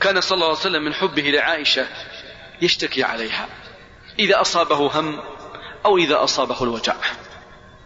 كان 0.00 0.20
صلى 0.20 0.36
الله 0.36 0.48
عليه 0.48 0.58
وسلم 0.58 0.84
من 0.84 0.94
حبه 0.94 1.22
لعائشة 1.22 1.86
يشتكي 2.62 3.04
عليها 3.04 3.48
إذا 4.18 4.40
أصابه 4.40 5.00
هم 5.00 5.20
أو 5.84 5.98
إذا 5.98 6.24
أصابه 6.24 6.62
الوجع. 6.62 6.94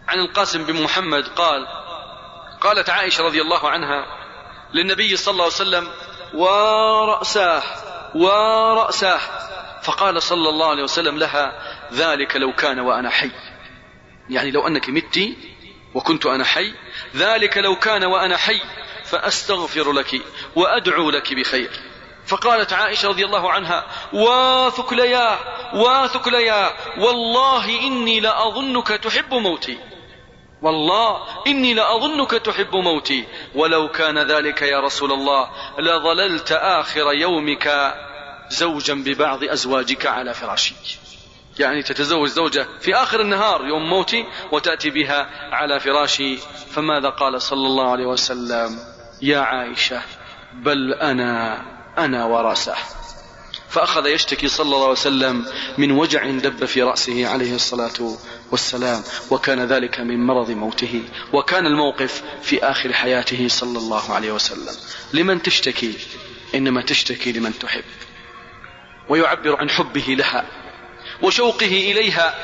عن 0.07 0.19
القاسم 0.19 0.63
بن 0.65 0.83
محمد 0.83 1.27
قال 1.27 1.67
قالت 2.61 2.89
عائشة 2.89 3.23
رضي 3.23 3.41
الله 3.41 3.69
عنها 3.69 4.05
للنبي 4.73 5.15
صلى 5.15 5.31
الله 5.31 5.43
عليه 5.43 5.53
وسلم 5.53 5.87
ورأساه 6.33 7.63
ورأساه. 8.15 9.19
فقال 9.83 10.23
صلى 10.23 10.49
الله 10.49 10.69
عليه 10.69 10.83
وسلم 10.83 11.17
لها 11.17 11.53
ذلك 11.93 12.35
لو 12.35 12.53
كان 12.53 12.79
وأنا 12.79 13.09
حي. 13.09 13.31
يعني 14.29 14.51
لو 14.51 14.67
أنك 14.67 14.89
مت 14.89 15.19
وكنت 15.93 16.25
أنا 16.25 16.43
حي 16.43 16.73
ذلك 17.15 17.57
لو 17.57 17.75
كان 17.75 18.03
وأنا 18.03 18.37
حي 18.37 18.61
فأستغفر 19.05 19.91
لك 19.91 20.21
وأدعو 20.55 21.09
لك 21.09 21.33
بخير. 21.33 21.71
فقالت 22.25 22.73
عائشة 22.73 23.09
رضي 23.09 23.25
الله 23.25 23.51
عنها 23.51 23.85
واثكلياه 24.13 25.37
واثكلياه 25.73 26.73
والله 26.97 27.79
إني 27.87 28.19
لأظنك 28.19 28.87
تحب 28.87 29.33
موتي. 29.33 29.90
والله 30.61 31.21
إني 31.47 31.73
لأظنك 31.73 32.31
تحب 32.31 32.75
موتي. 32.75 33.25
ولو 33.55 33.87
كان 33.89 34.19
ذلك 34.19 34.61
يا 34.61 34.79
رسول 34.79 35.11
الله 35.11 35.49
لظللت 35.79 36.51
آخر 36.51 37.13
يومك 37.13 37.93
زوجا 38.49 38.93
ببعض 38.93 39.43
أزواجك 39.43 40.05
على 40.05 40.33
فراشك 40.33 40.75
يعني 41.59 41.83
تتزوج 41.83 42.29
زوجة 42.29 42.67
في 42.79 42.95
آخر 42.95 43.21
النهار 43.21 43.65
يوم 43.65 43.89
موتي 43.89 44.25
وتأتي 44.51 44.89
بها 44.89 45.29
على 45.51 45.79
فراشي. 45.79 46.37
فماذا 46.71 47.09
قال 47.09 47.41
صلى 47.41 47.67
الله 47.67 47.91
عليه 47.91 48.05
وسلم؟ 48.05 48.79
يا 49.21 49.39
عائشة 49.39 50.01
بل 50.53 50.93
أنا 50.93 51.61
أنا 51.97 52.25
ورثه 52.25 52.75
فأخذ 53.69 54.07
يشتكي 54.07 54.47
صلى 54.47 54.65
الله 54.65 54.81
عليه 54.81 54.91
وسلم 54.91 55.45
من 55.77 55.91
وجع 55.91 56.25
دب 56.25 56.65
في 56.65 56.83
رأسه 56.83 57.27
عليه 57.27 57.55
الصلاة 57.55 58.17
والسلام 58.51 59.03
وكان 59.31 59.65
ذلك 59.65 59.99
من 59.99 60.25
مرض 60.25 60.51
موته 60.51 61.03
وكان 61.33 61.65
الموقف 61.65 62.23
في 62.41 62.63
آخر 62.63 62.93
حياته 62.93 63.47
صلى 63.47 63.77
الله 63.77 64.13
عليه 64.13 64.31
وسلم. 64.31 64.75
لمن 65.13 65.41
تشتكي؟ 65.41 65.93
إنما 66.55 66.81
تشتكي 66.81 67.31
لمن 67.31 67.59
تحب. 67.59 67.83
ويعبر 69.09 69.55
عن 69.55 69.69
حبه 69.69 70.05
لها 70.07 70.45
وشوقه 71.21 71.65
إليها 71.65 72.35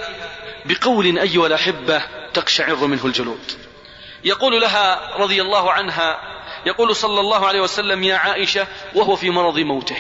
بقول 0.65 1.19
أيها 1.19 1.47
الأحبة 1.47 2.03
تقشعر 2.33 2.75
منه 2.75 3.05
الجلود. 3.05 3.51
يقول 4.23 4.61
لها 4.61 5.17
رضي 5.17 5.41
الله 5.41 5.71
عنها 5.71 6.19
يقول 6.65 6.95
صلى 6.95 7.19
الله 7.19 7.47
عليه 7.47 7.61
وسلم 7.61 8.03
يا 8.03 8.15
عائشة 8.15 8.67
وهو 8.95 9.15
في 9.15 9.29
مرض 9.29 9.59
موته. 9.59 9.97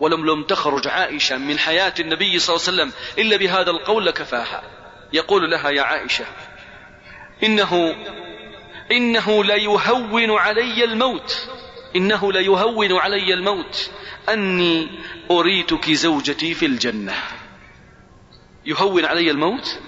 ولم 0.00 0.26
لم 0.26 0.44
تخرج 0.44 0.88
عائشة 0.88 1.36
من 1.36 1.58
حياة 1.58 1.94
النبي 2.00 2.38
صلى 2.38 2.56
الله 2.56 2.66
عليه 2.66 2.76
وسلم 2.76 2.92
إلا 3.18 3.36
بهذا 3.36 3.70
القول 3.70 4.06
لكفاها. 4.06 4.79
يقول 5.12 5.50
لها 5.50 5.70
يا 5.70 5.82
عائشة 5.82 6.24
إنه 7.42 7.94
إنه 8.92 9.44
ليهون 9.44 10.38
علي 10.38 10.84
الموت 10.84 11.48
إنه 11.96 12.32
ليهون 12.32 12.92
علي 12.92 13.34
الموت 13.34 13.90
أني 14.28 14.88
أريتك 15.30 15.90
زوجتي 15.90 16.54
في 16.54 16.66
الجنة. 16.66 17.14
يهون 18.66 19.04
علي 19.04 19.30
الموت؟ 19.30 19.78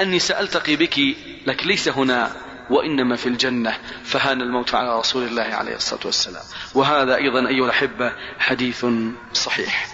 أني 0.00 0.18
سألتقي 0.18 0.76
بك 0.76 0.98
لك 1.46 1.66
ليس 1.66 1.88
هنا 1.88 2.36
وإنما 2.70 3.16
في 3.16 3.26
الجنة. 3.26 3.78
فهان 4.04 4.42
الموت 4.42 4.74
على 4.74 4.98
رسول 4.98 5.24
الله 5.24 5.42
عليه 5.42 5.76
الصلاة 5.76 6.00
والسلام. 6.04 6.44
وهذا 6.74 7.16
أيضا 7.16 7.48
أيها 7.48 7.64
الأحبة 7.64 8.12
حديث 8.38 8.86
صحيح 9.32 9.88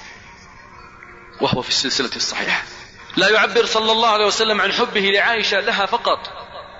وهو 1.40 1.62
في 1.62 1.68
السلسلة 1.68 2.16
الصحيحة. 2.16 2.77
لا 3.16 3.28
يعبر 3.28 3.64
صلى 3.64 3.92
الله 3.92 4.08
عليه 4.08 4.26
وسلم 4.26 4.60
عن 4.60 4.72
حبه 4.72 5.00
لعائشة 5.00 5.60
لها 5.60 5.86
فقط 5.86 6.18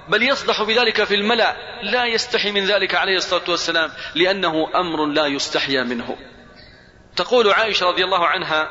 بل 0.09 0.23
يصدح 0.23 0.63
بذلك 0.63 1.05
في 1.05 1.15
الملأ 1.15 1.57
لا 1.83 2.05
يستحي 2.05 2.53
من 2.53 2.65
ذلك 2.65 2.95
عليه 2.95 3.17
الصلاة 3.17 3.43
والسلام 3.49 3.91
لأنه 4.15 4.69
أمر 4.75 5.07
لا 5.07 5.27
يستحيا 5.27 5.83
منه. 5.83 6.17
تقول 7.17 7.53
عائشة 7.53 7.87
رضي 7.87 8.05
الله 8.05 8.27
عنها 8.27 8.69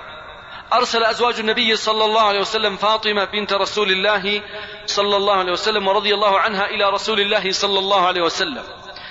أرسل 0.73 1.03
أزواج 1.03 1.39
النبي 1.39 1.75
صلى 1.75 2.05
الله 2.05 2.21
عليه 2.21 2.39
وسلم 2.39 2.77
فاطمة 2.77 3.25
بنت 3.25 3.53
رسول 3.53 3.91
الله 3.91 4.41
صلى 4.85 5.15
الله 5.15 5.35
عليه 5.35 5.51
وسلم 5.51 5.87
ورضي 5.87 6.13
الله 6.13 6.39
عنها 6.39 6.65
إلى 6.65 6.89
رسول 6.89 7.19
الله 7.19 7.51
صلى 7.51 7.79
الله 7.79 8.07
عليه 8.07 8.21
وسلم 8.21 8.63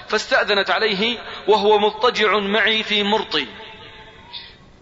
فاستأذنت 0.08 0.70
عليه 0.70 1.18
وهو 1.48 1.78
مضطجع 1.78 2.38
معي 2.38 2.82
في 2.82 3.02
مرطي. 3.02 3.46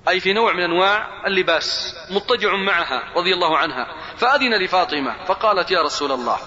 أي 0.08 0.20
في 0.20 0.32
نوع 0.32 0.52
من 0.52 0.62
أنواع 0.62 1.26
اللباس 1.26 1.96
مضطجع 2.10 2.56
معها 2.56 3.12
رضي 3.16 3.34
الله 3.34 3.58
عنها. 3.58 3.86
فأذن 4.16 4.54
لفاطمة 4.54 5.24
فقالت 5.26 5.70
يا 5.70 5.82
رسول 5.82 6.12
الله 6.12 6.38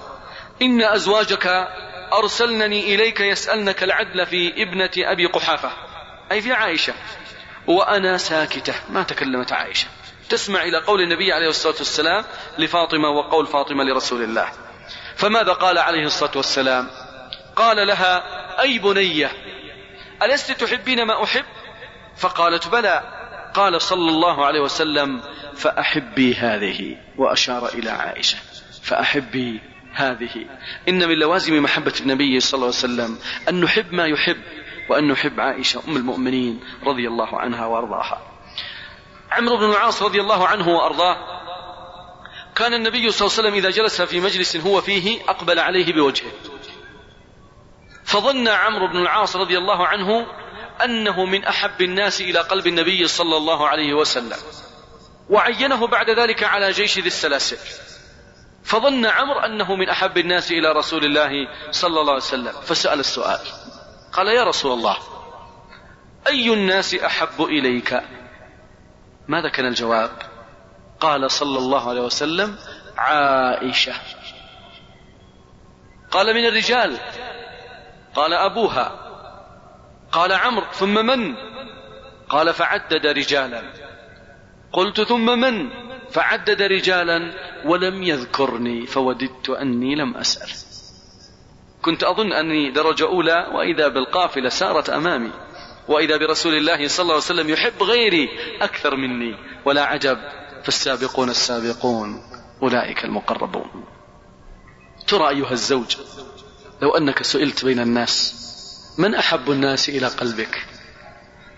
إن 0.62 0.82
أزواجك 0.82 1.68
أرسلنني 2.14 2.96
إليك 2.96 3.20
يسألنك 3.20 3.84
العدل 3.84 4.26
في 4.26 4.64
ابنة 4.64 4.92
أبي 4.98 5.26
قحافة. 5.26 5.72
أي 6.32 6.42
في 6.42 6.54
عائشة. 6.54 6.94
وأنا 7.68 8.18
ساكتة 8.18 8.74
ما 8.90 9.04
تكلمت 9.04 9.52
عائشة. 9.52 9.88
تسمع 10.30 10.64
إلى 10.64 10.78
قول 10.78 11.02
النبي 11.02 11.34
عليه 11.34 11.50
الصلاة 11.50 11.76
والسلام 11.78 12.26
لفاطمة 12.58 13.10
وقول 13.10 13.48
فاطمة 13.48 13.84
لرسول 13.84 14.24
الله. 14.24 14.52
فماذا 15.16 15.54
قال 15.54 15.78
عليه 15.78 16.06
الصلاة 16.06 16.32
والسلام؟ 16.36 16.90
قال 17.56 17.88
لها 17.88 18.24
أي 18.62 18.80
بنية 18.80 19.32
ألست 20.24 20.52
تحبين 20.52 21.04
ما 21.04 21.24
أحب؟ 21.24 21.46
فقالت 22.18 22.68
بلى. 22.68 23.17
قال 23.58 23.82
صلى 23.82 24.10
الله 24.10 24.46
عليه 24.46 24.60
وسلم 24.60 25.22
فأحبي 25.56 26.36
هذه 26.36 26.98
وأشار 27.18 27.68
إلى 27.68 27.90
عائشة 27.90 28.38
فأحبي 28.84 29.62
هذه 29.94 30.46
إن 30.90 31.10
من 31.10 31.20
لوازم 31.20 31.64
محبة 31.64 31.94
النبي 32.02 32.40
صلى 32.40 32.58
الله 32.58 32.68
عليه 32.68 32.78
وسلم 32.78 33.20
أن 33.50 33.62
نحب 33.62 33.94
ما 33.94 34.06
يحب 34.06 34.38
وأن 34.90 35.08
نحب 35.08 35.40
عائشة 35.40 35.82
أم 35.88 35.98
المؤمنين 35.98 36.60
رضي 36.84 37.08
الله 37.08 37.40
عنها 37.40 37.66
وأرضاها. 37.66 38.22
عمرو 39.32 39.58
بن 39.58 39.70
العاص 39.70 40.04
رضي 40.04 40.22
الله 40.22 40.48
عنه 40.48 40.68
وأرضاه 40.68 41.18
كان 42.56 42.74
النبي 42.74 43.10
صلى 43.10 43.28
الله 43.28 43.38
عليه 43.38 43.48
وسلم 43.48 43.54
إذا 43.54 43.70
جلس 43.70 44.02
في 44.02 44.20
مجلس 44.20 44.58
هو 44.58 44.82
فيه 44.82 45.22
أقبل 45.30 45.60
عليه 45.60 45.94
بوجهه. 45.94 46.32
فظن 48.06 48.48
عمرو 48.48 48.88
بن 48.88 48.98
العاص 48.98 49.36
رضي 49.36 49.58
الله 49.58 49.88
عنه 49.88 50.28
أنه 50.84 51.26
من 51.26 51.46
أحب 51.46 51.82
الناس 51.82 52.22
إلى 52.22 52.40
قلب 52.40 52.68
النبي 52.68 53.08
صلى 53.08 53.38
الله 53.38 53.68
عليه 53.68 53.94
وسلم 53.94 54.38
وعينه 55.30 55.88
بعد 55.88 56.10
ذلك 56.10 56.44
على 56.44 56.72
جيش 56.72 57.00
ذي 57.00 57.08
السلاسل. 57.08 57.58
فظن 58.64 59.06
عمرو 59.06 59.40
أنه 59.40 59.76
من 59.76 59.90
أحب 59.90 60.18
الناس 60.18 60.52
إلى 60.52 60.72
رسول 60.72 61.06
الله 61.06 61.32
صلى 61.72 62.02
الله 62.02 62.14
عليه 62.14 62.24
وسلم 62.24 62.52
فسأل 62.52 63.00
السؤال 63.00 63.40
قال 64.14 64.28
يا 64.28 64.44
رسول 64.44 64.72
الله 64.72 64.98
أي 66.28 66.54
الناس 66.54 66.96
أحب 66.96 67.42
إليك؟ 67.42 68.02
ماذا 69.28 69.50
كان 69.50 69.66
الجواب؟ 69.66 70.12
قال 71.00 71.32
صلى 71.32 71.58
الله 71.58 71.90
عليه 71.90 72.02
وسلم 72.02 72.58
عائشة. 72.98 73.94
قال 76.12 76.34
من 76.34 76.46
الرجال؟ 76.46 76.98
قال 78.16 78.34
أبوها. 78.34 79.07
قال 80.12 80.32
عمرو 80.32 80.66
ثم 80.74 81.06
من؟ 81.06 81.36
قال 82.30 82.54
فعدد 82.54 83.06
رجالا. 83.06 83.62
قلت 84.74 85.02
ثم 85.02 85.40
من؟ 85.40 85.70
فعدد 86.12 86.62
رجالا. 86.62 87.34
ولم 87.66 88.04
يذكرني 88.04 88.86
فوددت 88.86 89.50
أني 89.50 89.96
لم 89.96 90.18
أسأل. 90.18 90.50
كنت 91.82 92.04
أظن 92.04 92.34
أني 92.34 92.72
درجة 92.72 93.04
أولى 93.04 93.48
وإذا 93.54 93.88
بالقافلة 93.88 94.50
سارت 94.50 94.90
أمامي. 94.90 95.32
وإذا 95.88 96.18
برسول 96.18 96.54
الله 96.54 96.88
صلى 96.88 97.04
الله 97.04 97.14
عليه 97.14 97.24
وسلم 97.24 97.50
يحب 97.50 97.84
غيري 97.84 98.30
أكثر 98.62 98.96
مني. 98.96 99.38
ولا 99.66 99.84
عجب 99.84 100.18
فالسابقون 100.64 101.30
السابقون 101.30 102.22
أولئك 102.64 103.06
المقربون. 103.06 103.86
ترى 105.08 105.30
أيها 105.30 105.52
الزوج 105.52 105.98
لو 106.82 106.98
أنك 106.98 107.24
سئلت 107.24 107.66
بين 107.66 107.80
الناس 107.80 108.47
من 108.98 109.16
أحب 109.16 109.52
الناس 109.52 109.90
إلى 109.90 110.08
قلبك؟ 110.08 110.66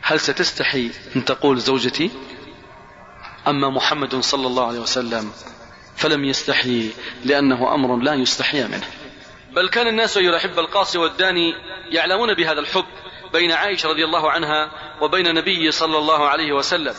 هل 0.02 0.20
ستستحي 0.20 0.92
أن 1.16 1.26
تقول 1.26 1.60
زوجتي؟ 1.60 2.12
أما 3.48 3.70
محمد 3.70 4.16
صلى 4.16 4.48
الله 4.48 4.68
عليه 4.68 4.80
وسلم 4.80 5.32
فلم 5.96 6.26
يستحي 6.26 6.90
لأنه 7.26 7.74
أمر 7.76 7.98
لا 7.98 8.14
يستحي 8.14 8.64
منه. 8.64 8.88
بل 9.52 9.70
كان 9.70 9.88
الناس 9.88 10.18
يحب 10.18 10.60
القاصي 10.60 10.98
والداني 10.98 11.54
يعلمون 11.90 12.34
بهذا 12.34 12.60
الحب 12.60 12.86
بين 13.34 13.52
عائشة 13.52 13.90
رضي 13.90 14.06
الله 14.06 14.32
عنها 14.32 14.72
وبين 15.02 15.28
النبي 15.28 15.72
صلى 15.72 15.98
الله 15.98 16.30
عليه 16.30 16.54
وسلم. 16.54 16.94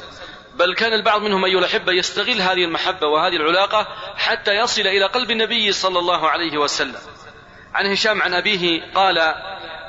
بل 0.55 0.74
كان 0.74 0.93
البعض 0.93 1.22
منهم 1.22 1.45
أيها 1.45 1.59
الأحبة 1.59 1.93
يستغل 1.93 2.41
هذه 2.41 2.64
المحبة 2.64 3.07
وهذه 3.07 3.36
العلاقة 3.36 3.88
حتى 4.16 4.51
يصل 4.51 4.82
إلى 4.82 5.05
قلب 5.05 5.30
النبي 5.30 5.72
صلى 5.72 5.99
الله 5.99 6.28
عليه 6.28 6.59
وسلم. 6.59 7.01
عن 7.74 7.86
هشام 7.86 8.22
عن 8.22 8.34
أبيه 8.34 8.93
قال 8.95 9.34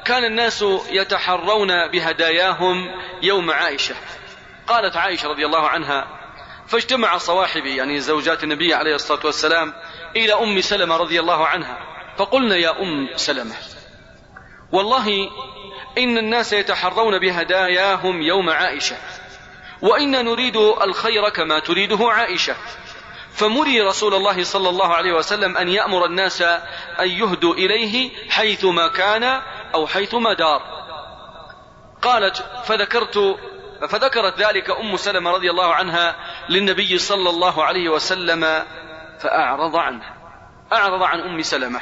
كان 0.05 0.25
الناس 0.25 0.65
يتحرون 0.89 1.87
بهداياهم 1.87 2.91
يوم 3.21 3.51
عائشة. 3.51 3.95
قالت 4.67 4.97
عائشة 4.97 5.27
رضي 5.27 5.45
الله 5.45 5.69
عنها 5.69 6.07
فاجتمع 6.67 7.17
صواحبي 7.17 7.75
يعني 7.75 7.99
زوجات 7.99 8.43
النبي 8.43 8.73
عليه 8.73 8.95
الصلاة 8.95 9.25
والسلام 9.25 9.73
إلى 10.15 10.33
أم 10.33 10.61
سلمة 10.61 10.97
رضي 10.97 11.19
الله 11.19 11.47
عنها 11.47 11.77
فقلنا 12.17 12.55
يا 12.55 12.81
أم 12.81 13.09
سلمة 13.15 13.55
والله 14.71 15.29
إن 15.97 16.17
الناس 16.17 16.53
يتحرون 16.53 17.19
بهداياهم 17.19 18.21
يوم 18.21 18.49
عائشة 18.49 18.95
وإنا 19.81 20.21
نريد 20.21 20.55
الخير 20.57 21.29
كما 21.29 21.59
تريده 21.59 22.11
عائشة. 22.11 22.55
فمري 23.33 23.81
رسول 23.81 24.13
الله 24.13 24.43
صلى 24.43 24.69
الله 24.69 24.93
عليه 24.93 25.13
وسلم 25.13 25.57
أن 25.57 25.69
يأمر 25.69 26.05
الناس 26.05 26.41
أن 26.99 27.09
يهدوا 27.09 27.53
إليه 27.53 28.09
حيثما 28.29 28.87
كان 28.87 29.41
أو 29.73 29.87
حيثما 29.87 30.33
دار. 30.33 30.61
قالت 32.01 32.37
فذكرت 32.63 33.39
فذكرت 33.89 34.39
ذلك 34.39 34.69
أم 34.69 34.97
سلمة 34.97 35.31
رضي 35.31 35.49
الله 35.51 35.73
عنها 35.73 36.15
للنبي 36.49 36.97
صلى 36.97 37.29
الله 37.29 37.63
عليه 37.63 37.89
وسلم 37.89 38.65
فأعرض 39.19 39.75
عنها. 39.75 40.15
أعرض 40.73 41.03
عن 41.03 41.19
أم 41.19 41.41
سلمة. 41.41 41.79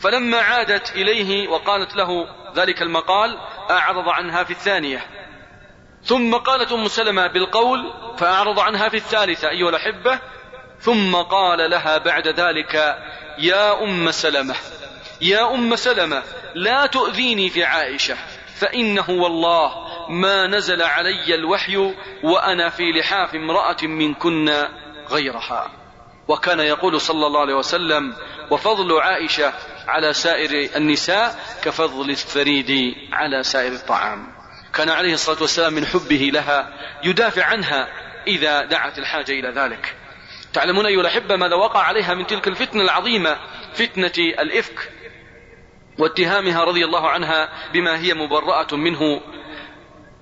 فلما 0.00 0.40
عادت 0.40 0.92
إليه 0.92 1.48
وقالت 1.48 1.96
له 1.96 2.28
ذلك 2.54 2.82
المقال 2.82 3.38
أعرض 3.70 4.08
عنها 4.08 4.44
في 4.44 4.50
الثانية. 4.50 5.06
ثم 6.02 6.34
قالت 6.34 6.72
أم 6.72 6.88
سلمة 6.88 7.26
بالقول 7.26 7.92
فأعرض 8.18 8.60
عنها 8.60 8.88
في 8.88 8.96
الثالثة 8.96 9.48
أيها 9.48 9.68
الأحبة. 9.68 10.18
ثم 10.80 11.16
قال 11.16 11.70
لها 11.70 11.98
بعد 11.98 12.28
ذلك 12.28 12.74
يا 13.38 13.84
أم 13.84 14.10
سلمة. 14.10 14.54
يا 15.20 15.54
أم 15.54 15.76
سلمة 15.76 16.22
لا 16.54 16.86
تؤذيني 16.86 17.50
في 17.50 17.64
عائشة 17.64 18.16
فإنه 18.56 19.10
والله 19.10 19.86
ما 20.08 20.46
نزل 20.46 20.82
علي 20.82 21.34
الوحي 21.34 21.76
وأنا 22.22 22.68
في 22.68 22.82
لحاف 22.92 23.34
امرأة 23.34 23.76
منكن 23.82 24.66
غيرها. 25.10 25.70
وكان 26.28 26.60
يقول 26.60 27.00
صلى 27.00 27.26
الله 27.26 27.40
عليه 27.40 27.54
وسلم 27.54 28.14
وفضل 28.50 29.00
عائشة 29.00 29.52
على 29.86 30.12
سائر 30.12 30.76
النساء 30.76 31.38
كفضل 31.62 32.10
الثريد 32.10 32.94
على 33.12 33.42
سائر 33.42 33.72
الطعام 33.72 34.26
كان 34.74 34.90
عليه 34.90 35.14
الصلاة 35.14 35.40
والسلام 35.40 35.72
من 35.72 35.86
حبه 35.86 36.30
لها 36.34 36.72
يدافع 37.04 37.44
عنها 37.44 37.88
إذا 38.26 38.64
دعت 38.64 38.98
الحاجة 38.98 39.32
إلى 39.32 39.48
ذلك. 39.48 39.96
تعلمون 40.52 40.86
أيها 40.86 41.00
الأحبة 41.00 41.36
ماذا 41.36 41.54
وقع 41.54 41.82
عليها 41.82 42.14
من 42.14 42.26
تلك 42.26 42.48
الفتنة 42.48 42.82
العظيمة 42.82 43.36
فتنة 43.74 44.12
الإفك؟ 44.18 44.90
واتهامها 45.98 46.64
رضي 46.64 46.84
الله 46.84 47.08
عنها 47.08 47.48
بما 47.72 47.98
هي 47.98 48.14
مبرأة 48.14 48.66
منه. 48.72 49.20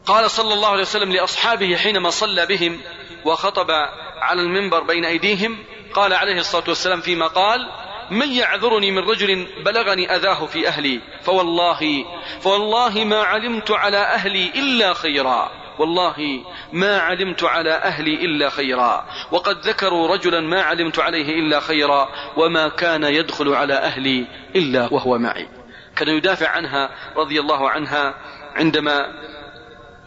قال 0.07 0.31
صلى 0.31 0.55
الله 0.55 0.69
عليه 0.69 0.83
وسلم 0.83 1.13
لأصحابه 1.13 1.77
حينما 1.77 2.11
صلى 2.11 2.47
بهم 2.47 2.81
وخطب 3.25 3.71
على 4.19 4.43
المنبر 4.43 4.83
بين 4.83 5.05
أيديهم 5.05 5.59
قال 5.95 6.13
عليه 6.13 6.39
الصلاة 6.39 6.65
والسلام 6.69 7.01
فيما 7.01 7.27
قال 7.27 7.69
من 8.11 8.33
يعذرني 8.33 8.91
من 8.91 8.99
رجل 8.99 9.47
بلغني 9.65 10.17
أذاه 10.17 10.47
في 10.47 10.69
أهلي 10.69 11.01
فوالله 11.23 12.05
فوالله 12.41 13.05
ما 13.05 13.23
علمت 13.23 13.71
على 13.71 13.99
أهلي 13.99 14.51
إلا 14.55 14.95
خيرا. 14.95 15.51
والله 15.79 16.45
ما 16.73 16.99
علمت 16.99 17.45
على 17.45 17.71
أهلي 17.71 18.15
إلا 18.15 18.51
خيرا. 18.51 19.07
وقد 19.33 19.57
ذكروا 19.59 20.09
رجلا 20.09 20.41
ما 20.41 20.63
علمت 20.63 20.99
عليه 20.99 21.39
إلا 21.39 21.61
خيرا 21.61 22.09
وما 22.37 22.69
كان 22.69 23.05
يدخل 23.05 23.49
على 23.49 23.75
أهلي 23.75 24.27
إلا 24.57 24.89
وهو 24.93 25.19
معي. 25.19 25.49
كان 25.97 26.09
يدافع 26.09 26.49
عنها 26.49 26.91
رضي 27.17 27.41
الله 27.41 27.71
عنها 27.71 28.15
عندما 28.55 29.25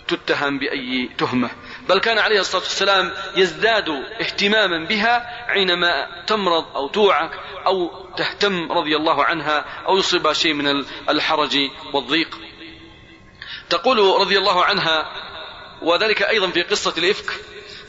تتهم 0.08 0.60
بأي 0.60 1.10
تهمة. 1.18 1.50
بل 1.90 2.00
كان 2.00 2.18
عليه 2.18 2.40
الصلاة 2.40 2.62
والسلام 2.62 3.12
يزداد 3.36 3.90
اهتماما 4.22 4.86
بها 4.86 5.46
حينما 5.48 6.24
تمرض 6.28 6.66
أو 6.76 6.88
توعك 6.88 7.32
أو 7.66 8.08
تهتم 8.18 8.72
رضي 8.72 8.96
الله 8.96 9.24
عنها 9.24 9.66
أو 9.88 9.98
يصيب 9.98 10.34
شيء 10.34 10.54
من 10.54 10.86
الحرج 11.10 11.58
والضيق. 11.94 12.38
تقول 13.70 14.22
رضي 14.22 14.38
الله 14.38 14.64
عنها 14.64 15.12
وذلك 15.82 16.22
أيضا 16.22 16.48
في 16.48 16.62
قصة 16.62 16.94
الإفك 16.98 17.32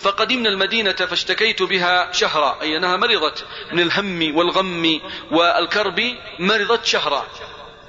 فقدمنا 0.01 0.49
المدينة 0.49 0.93
فاشتكيت 0.93 1.63
بها 1.63 2.13
شهرا 2.13 2.59
أي 2.63 2.77
أنها 2.77 2.97
مرضت 2.97 3.47
من 3.73 3.81
الهم 3.81 4.37
والغم 4.37 5.01
والكرب 5.31 6.01
مرضت 6.39 6.85
شهرا. 6.85 7.27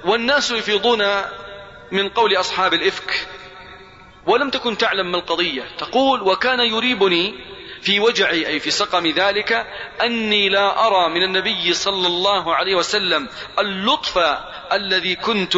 والناس 0.04 0.50
يفيضون 0.50 1.04
من 1.92 2.08
قول 2.08 2.36
أصحاب 2.36 2.74
الإفك 2.74 3.28
ولم 4.26 4.50
تكن 4.50 4.78
تعلم 4.78 5.12
ما 5.12 5.18
القضية. 5.18 5.62
تقول 5.78 6.22
وكان 6.22 6.60
يريبني 6.60 7.34
في 7.82 8.00
وجعي 8.00 8.46
أي 8.46 8.60
في 8.60 8.70
سقم 8.70 9.06
ذلك 9.06 9.66
أني 10.02 10.48
لا 10.48 10.86
أرى 10.86 11.08
من 11.08 11.22
النبي 11.22 11.72
صلى 11.72 12.06
الله 12.06 12.54
عليه 12.54 12.74
وسلم 12.74 13.28
اللطف 13.58 14.18
الذي 14.72 15.16
كنت 15.16 15.56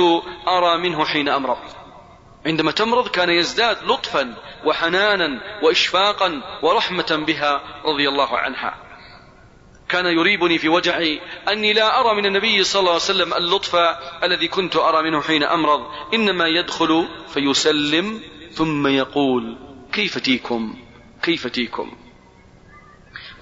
أرى 0.48 0.78
منه 0.78 1.04
حين 1.04 1.28
أمرض 1.28 1.58
عندما 2.46 2.72
تمرض 2.72 3.08
كان 3.08 3.30
يزداد 3.30 3.84
لطفا 3.84 4.34
وحنانا 4.64 5.40
وإشفاقا 5.62 6.42
ورحمة 6.62 7.24
بها 7.26 7.62
رضي 7.84 8.08
الله 8.08 8.38
عنها. 8.38 8.74
كان 9.92 10.06
يريبني 10.06 10.58
في 10.58 10.68
وجعي 10.68 11.20
أني 11.48 11.72
لا 11.72 12.00
أرى 12.00 12.16
من 12.16 12.26
النبي 12.26 12.64
صلى 12.64 12.80
الله 12.80 12.92
عليه 12.92 13.02
وسلم 13.02 13.34
اللطف 13.34 13.76
الذي 14.24 14.48
كنت 14.48 14.76
أرى 14.76 15.10
منه 15.10 15.20
حين 15.20 15.42
أمرض. 15.42 15.80
إنما 16.14 16.48
يدخل 16.48 17.08
فيسلم 17.34 18.20
ثم 18.52 18.86
يقول 18.86 19.56
كيف 19.92 20.18
تيكم؟ 20.18 20.74
كيف 21.22 21.46
تيكم؟ 21.46 21.92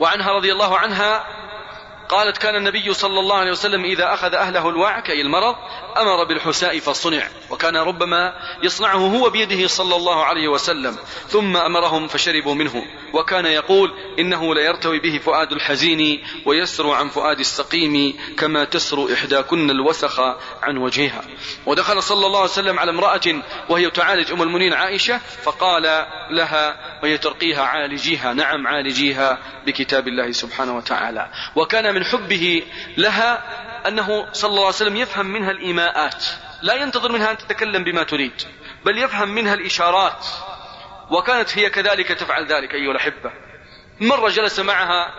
وعنها 0.01 0.33
رضي 0.33 0.53
الله 0.53 0.79
عنها 0.79 1.25
قالت 2.11 2.39
كان 2.39 2.57
النبي 2.57 2.95
صلى 2.95 3.21
الله 3.21 3.37
عليه 3.37 3.51
وسلم 3.51 3.85
إذا 3.85 4.15
أخذ 4.15 4.35
أهله 4.35 4.69
الوعك 4.69 5.11
أي 5.11 5.21
المرض 5.21 5.57
أمر 5.97 6.25
بالحساء 6.25 6.79
فصنع 6.79 7.29
وكان 7.51 7.77
ربما 7.77 8.35
يصنعه 8.63 8.97
هو 8.99 9.31
بيده 9.31 9.67
صلى 9.67 9.97
الله 9.97 10.25
عليه 10.25 10.49
وسلم 10.49 10.97
ثم 11.29 11.57
أمرهم 11.57 12.09
فشربوا 12.09 12.55
منه 12.55 12.85
وكان 13.13 13.47
يقول 13.47 13.95
إنه 14.19 14.55
ليرتوي 14.55 14.99
به 14.99 15.19
فؤاد 15.19 15.53
الحزين 15.53 16.23
ويسر 16.47 16.91
عن 16.91 17.09
فؤاد 17.09 17.39
السقيم 17.39 18.17
كما 18.39 18.65
تسر 18.65 19.13
إحداكن 19.13 19.71
الوسخ 19.71 20.21
عن 20.63 20.77
وجهها 20.77 21.23
ودخل 21.67 22.03
صلى 22.03 22.27
الله 22.27 22.41
عليه 22.41 22.51
وسلم 22.51 22.79
على 22.79 22.91
امرأة 22.91 23.43
وهي 23.69 23.91
تعالج 23.91 24.33
أم 24.33 24.43
المؤمنين 24.43 24.73
عائشة 24.73 25.21
فقال 25.43 26.07
لها 26.31 26.77
وهي 27.03 27.19
ترقيها 27.19 27.63
عالجيها 27.63 28.33
نعم 28.33 28.67
عالجيها 28.67 29.39
بكتاب 29.67 30.09
الله 30.09 30.33
سبحانه 30.33 30.77
وتعالى 30.77 31.31
وكان 31.57 31.95
من 31.95 32.00
حبه 32.05 32.63
لها 32.97 33.43
أنه 33.89 34.33
صلى 34.33 34.49
الله 34.49 34.65
عليه 34.65 34.75
وسلم 34.75 34.97
يفهم 34.97 35.27
منها 35.27 35.51
الإيماءات. 35.51 36.25
لا 36.63 36.75
ينتظر 36.75 37.13
منها 37.13 37.31
أن 37.31 37.39
تتكلم 37.39 37.85
بما 37.85 38.03
تريد 38.03 38.43
بل 38.85 38.99
يفهم 38.99 39.29
منها 39.29 39.55
الإشارات. 39.55 40.27
وكانت 41.11 41.59
هي 41.59 41.71
كذلك 41.71 42.09
تفعل 42.09 42.47
ذلك 42.47 42.75
أيها 42.75 42.91
الأحبة. 42.91 43.33
مرة 44.01 44.29
جلس 44.29 44.61
معها 44.61 45.15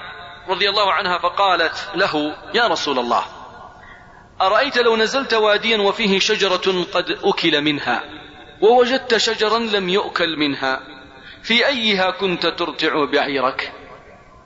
رضي 0.48 0.70
الله 0.70 0.94
عنها 0.94 1.18
فقالت 1.18 1.90
له 1.96 2.36
يا 2.54 2.68
رسول 2.68 3.00
الله 3.00 3.26
أرأيت 4.42 4.78
لو 4.78 4.96
نزلت 4.96 5.34
واديا 5.34 5.78
وفيه 5.78 6.20
شجرة 6.20 6.86
قد 6.94 7.20
أكل 7.24 7.62
منها 7.62 8.04
ووجدت 8.62 9.18
شجرا 9.18 9.60
لم 9.60 9.90
يؤكل 9.90 10.38
منها 10.38 10.82
في 11.44 11.68
أيها 11.68 12.12
كنت 12.12 12.46
ترتع 12.46 13.06
بعيرك؟ 13.06 13.72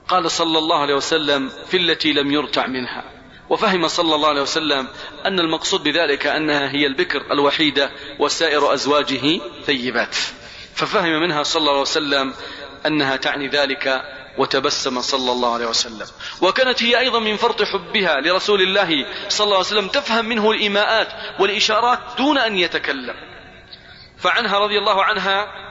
قال 0.08 0.30
صلى 0.30 0.58
الله 0.58 0.80
عليه 0.80 0.94
وسلم 0.94 1.50
في 1.66 1.76
التي 1.76 2.12
لم 2.12 2.30
يرتع 2.32 2.66
منها. 2.66 3.04
وفهم 3.50 3.88
صلى 3.88 4.14
الله 4.14 4.28
عليه 4.28 4.42
وسلم 4.42 4.88
أن 5.26 5.40
المقصود 5.40 5.82
بذلك 5.82 6.26
أنها 6.26 6.70
هي 6.70 6.86
البكر 6.86 7.32
الوحيدة 7.32 7.90
وسائر 8.18 8.74
أزواجه 8.74 9.40
ثيبات. 9.64 10.16
ففهم 10.74 11.22
منها 11.22 11.42
صلى 11.42 11.60
الله 11.60 11.72
عليه 11.72 11.80
وسلم 11.80 12.34
أنها 12.86 13.16
تعني 13.16 13.48
ذلك 13.48 14.02
وتبسم 14.38 15.00
صلى 15.00 15.32
الله 15.32 15.54
عليه 15.54 15.66
وسلم. 15.66 16.06
وكانت 16.42 16.82
هي 16.82 16.98
أيضا 16.98 17.18
من 17.18 17.36
فرط 17.36 17.62
حبها 17.62 18.20
لرسول 18.20 18.62
الله 18.62 19.06
صلى 19.28 19.44
الله 19.44 19.56
عليه 19.56 19.66
وسلم 19.66 19.88
تفهم 19.88 20.24
منه 20.24 20.50
الإيماءات 20.50 21.08
والإشارات 21.40 21.98
دون 22.18 22.38
أن 22.38 22.56
يتكلم. 22.56 23.14
فعنها 24.18 24.58
رضي 24.58 24.78
الله 24.78 25.04
عنها 25.04 25.65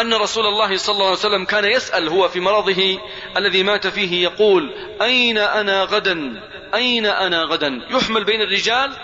أن 0.00 0.14
رسول 0.14 0.46
الله 0.46 0.76
صلى 0.76 0.92
الله 0.92 1.06
عليه 1.06 1.16
وسلم 1.16 1.44
كان 1.44 1.64
يسأل 1.64 2.08
هو 2.08 2.28
في 2.28 2.40
مرضه 2.40 2.98
الذي 3.36 3.62
مات 3.62 3.86
فيه 3.86 4.22
يقول 4.22 4.74
أين 5.02 5.38
أنا 5.38 5.82
غدا؟ 5.82 6.42
أين 6.74 7.06
أنا 7.06 7.42
غدا؟ 7.42 7.80
يحمل 7.90 8.24
بين 8.24 8.40
الرجال 8.40 8.96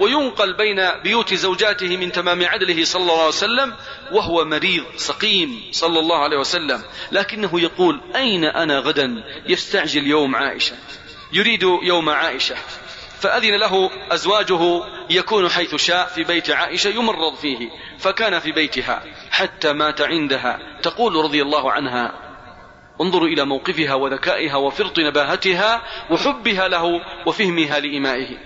وينقل 0.00 0.52
بين 0.56 0.90
بيوت 1.02 1.34
زوجاته 1.34 1.96
من 1.96 2.12
تمام 2.12 2.44
عدله 2.44 2.84
صلى 2.84 3.02
الله 3.02 3.18
عليه 3.18 3.28
وسلم 3.28 3.74
وهو 4.12 4.44
مريض 4.44 4.84
سقيم 4.96 5.62
صلى 5.70 5.98
الله 5.98 6.18
عليه 6.18 6.36
وسلم. 6.36 6.82
لكنه 7.12 7.60
يقول 7.60 8.00
أين 8.16 8.44
أنا 8.44 8.78
غدا؟ 8.78 9.24
يستعجل 9.46 10.06
يوم 10.06 10.36
عائشة 10.36 10.76
يريد 11.32 11.62
يوم 11.62 12.08
عائشة. 12.08 12.56
فأذن 13.20 13.54
له 13.54 13.90
أزواجه 14.10 14.82
يكون 15.10 15.48
حيث 15.48 15.74
شاء 15.74 16.06
في 16.06 16.24
بيت 16.24 16.50
عائشة 16.50 16.88
يمرض 16.88 17.34
فيه 17.34 17.68
فكان 17.98 18.38
في 18.38 18.52
بيتها. 18.52 19.04
حتى 19.30 19.72
مات 19.72 20.00
عندها. 20.00 20.80
تقول 20.82 21.14
رضي 21.14 21.42
الله 21.42 21.72
عنها 21.72 22.12
انظروا 23.00 23.28
إلى 23.28 23.44
موقفها 23.44 23.94
وذكائها 23.94 24.56
وفرط 24.56 24.98
نباهتها 24.98 25.82
وحبها 26.10 26.68
له 26.68 27.00
وفهمها 27.26 27.80
لإمائه. 27.80 28.38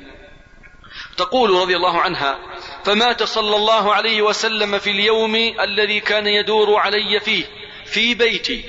تقول 1.17 1.51
رضي 1.51 1.77
الله 1.77 2.01
عنها 2.01 2.39
فمات 2.85 3.23
صلى 3.23 3.57
الله 3.57 3.95
عليه 3.95 4.23
وسلم 4.23 4.79
في 4.79 4.91
اليوم 4.91 5.35
الذي 5.61 6.01
كان 6.01 6.27
يدور 6.27 6.77
علي 6.77 7.21
فيه 7.21 7.45
في 7.87 8.15
بيتي. 8.15 8.65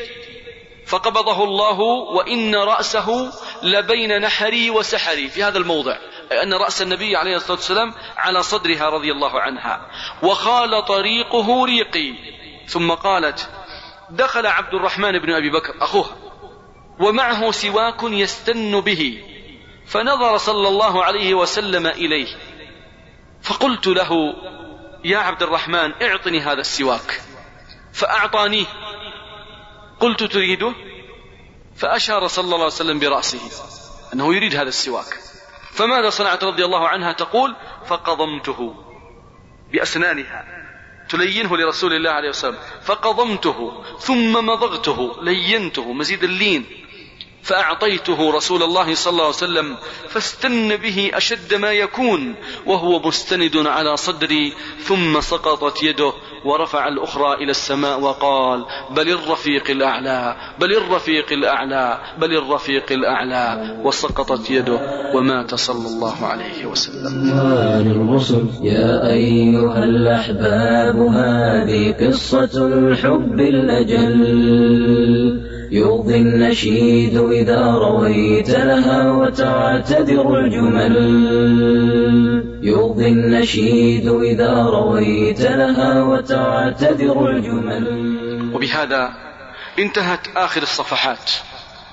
فقبضه 0.86 1.44
الله 1.44 1.80
وإن 1.80 2.56
رأسه 2.56 3.32
لبين 3.64 4.22
نحري 4.22 4.70
وسحري. 4.70 5.28
في 5.28 5.44
هذا 5.44 5.58
الموضع 5.58 5.98
أي 6.32 6.44
أن 6.44 6.54
رأس 6.54 6.82
النبي 6.82 7.16
عليه 7.16 7.36
الصلاة 7.36 7.58
والسلام 7.58 7.94
على 8.18 8.44
صدرها 8.44 8.90
رضي 8.90 9.12
الله 9.12 9.42
عنها. 9.42 9.88
وخال 10.24 10.86
طريقه 10.86 11.66
ريقي. 11.66 12.14
ثم 12.68 12.92
قالت 12.92 13.50
دخل 14.10 14.46
عبد 14.46 14.74
الرحمن 14.74 15.20
بن 15.20 15.34
أبي 15.34 15.50
بكر 15.50 15.74
أخوها 15.82 16.16
ومعه 17.00 17.52
سواك 17.52 18.04
يستن 18.04 18.82
به. 18.82 19.24
فنظر 19.88 20.38
صلى 20.38 20.68
الله 20.68 21.04
عليه 21.04 21.34
وسلم 21.34 21.88
إليه. 21.88 22.28
فقلت 23.42 23.88
له 23.88 24.34
يا 25.04 25.18
عبد 25.18 25.44
الرحمن 25.44 25.94
اعطني 26.02 26.40
هذا 26.40 26.62
السواك. 26.62 27.22
فأعطانيه. 27.94 28.66
قلت 30.06 30.24
تريده؟ 30.24 30.74
فأشار 31.78 32.28
صلى 32.28 32.46
الله 32.46 32.56
عليه 32.56 32.66
وسلم 32.66 33.00
برأسه 33.00 33.40
أنه 34.14 34.36
يريد 34.36 34.56
هذا 34.56 34.70
السواك. 34.70 35.20
فماذا 35.72 36.10
صنعت 36.10 36.44
رضي 36.44 36.66
الله 36.66 36.88
عنها 36.88 37.12
تقول؟ 37.12 37.56
فقضمته. 37.88 38.76
بأسنانها. 39.72 40.46
تلينه 41.10 41.58
لرسول 41.58 41.94
الله 41.94 42.10
عليه 42.10 42.30
وسلم. 42.30 42.58
فقضمته. 42.84 43.84
ثم 44.00 44.46
مضغته. 44.46 45.24
لينته. 45.24 45.94
مزيد 45.94 46.24
اللين. 46.24 46.85
فأعطيته 47.46 48.32
رسول 48.32 48.64
الله 48.64 48.96
صلى 48.96 49.12
الله 49.12 49.24
عليه 49.24 49.36
وسلم 49.36 49.76
فاستن 50.10 50.76
به 50.76 51.12
أشد 51.14 51.54
ما 51.54 51.72
يكون 51.72 52.36
وهو 52.66 53.00
مستند 53.00 53.58
على 53.58 53.98
صدري 53.98 54.54
ثم 54.80 55.22
سقطت 55.22 55.84
يده 55.84 56.14
ورفع 56.46 56.88
الأخرى 56.88 57.34
إلى 57.34 57.52
السماء 57.52 58.00
وقال 58.02 58.66
بل 58.96 59.10
الرفيق 59.10 59.70
الأعلى 59.70 60.36
بل 60.60 60.78
الرفيق 60.78 61.32
الأعلى 61.32 62.00
بل 62.18 62.38
الرفيق 62.38 62.92
الأعلى 62.92 63.78
وسقطت 63.84 64.50
يده 64.50 64.80
ومات 65.16 65.56
صلى 65.56 65.88
الله 65.88 66.26
عليه 66.26 66.66
وسلم. 66.66 67.30
يا 68.62 69.08
أيها 69.12 69.84
الأحباب 69.84 70.96
هذه 70.96 71.92
قصة 72.08 72.68
الحب 72.68 73.40
الأجل 73.40 74.16
يرضي 75.76 76.16
النشيد 76.16 77.18
إذا 77.18 77.62
رويت 77.72 78.50
لها 78.50 79.12
وتعتذر 79.12 80.40
الجمل. 80.40 80.96
يرضي 82.64 83.08
النشيد 83.08 84.08
إذا 84.08 84.54
رويت 84.64 85.42
لها 85.42 86.04
وتعتذر 86.04 87.30
الجمل. 87.30 87.86
وبهذا 88.54 89.14
انتهت 89.80 90.28
آخر 90.36 90.62
الصفحات 90.62 91.32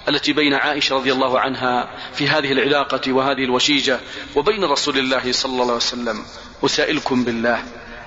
التي 0.09 0.33
بين 0.33 0.55
عائشة 0.55 0.97
رضي 0.97 1.13
الله 1.13 1.41
عنها 1.41 1.89
في 2.13 2.29
هذه 2.29 2.53
العلاقة 2.53 3.13
وهذه 3.13 3.45
الوشيجة 3.45 3.99
وبين 4.37 4.65
رسول 4.65 4.99
الله 4.99 5.33
صلى 5.33 5.53
الله 5.53 5.65
عليه 5.65 5.75
وسلم. 5.75 6.19
أسائلكم 6.65 7.25
بالله 7.25 7.59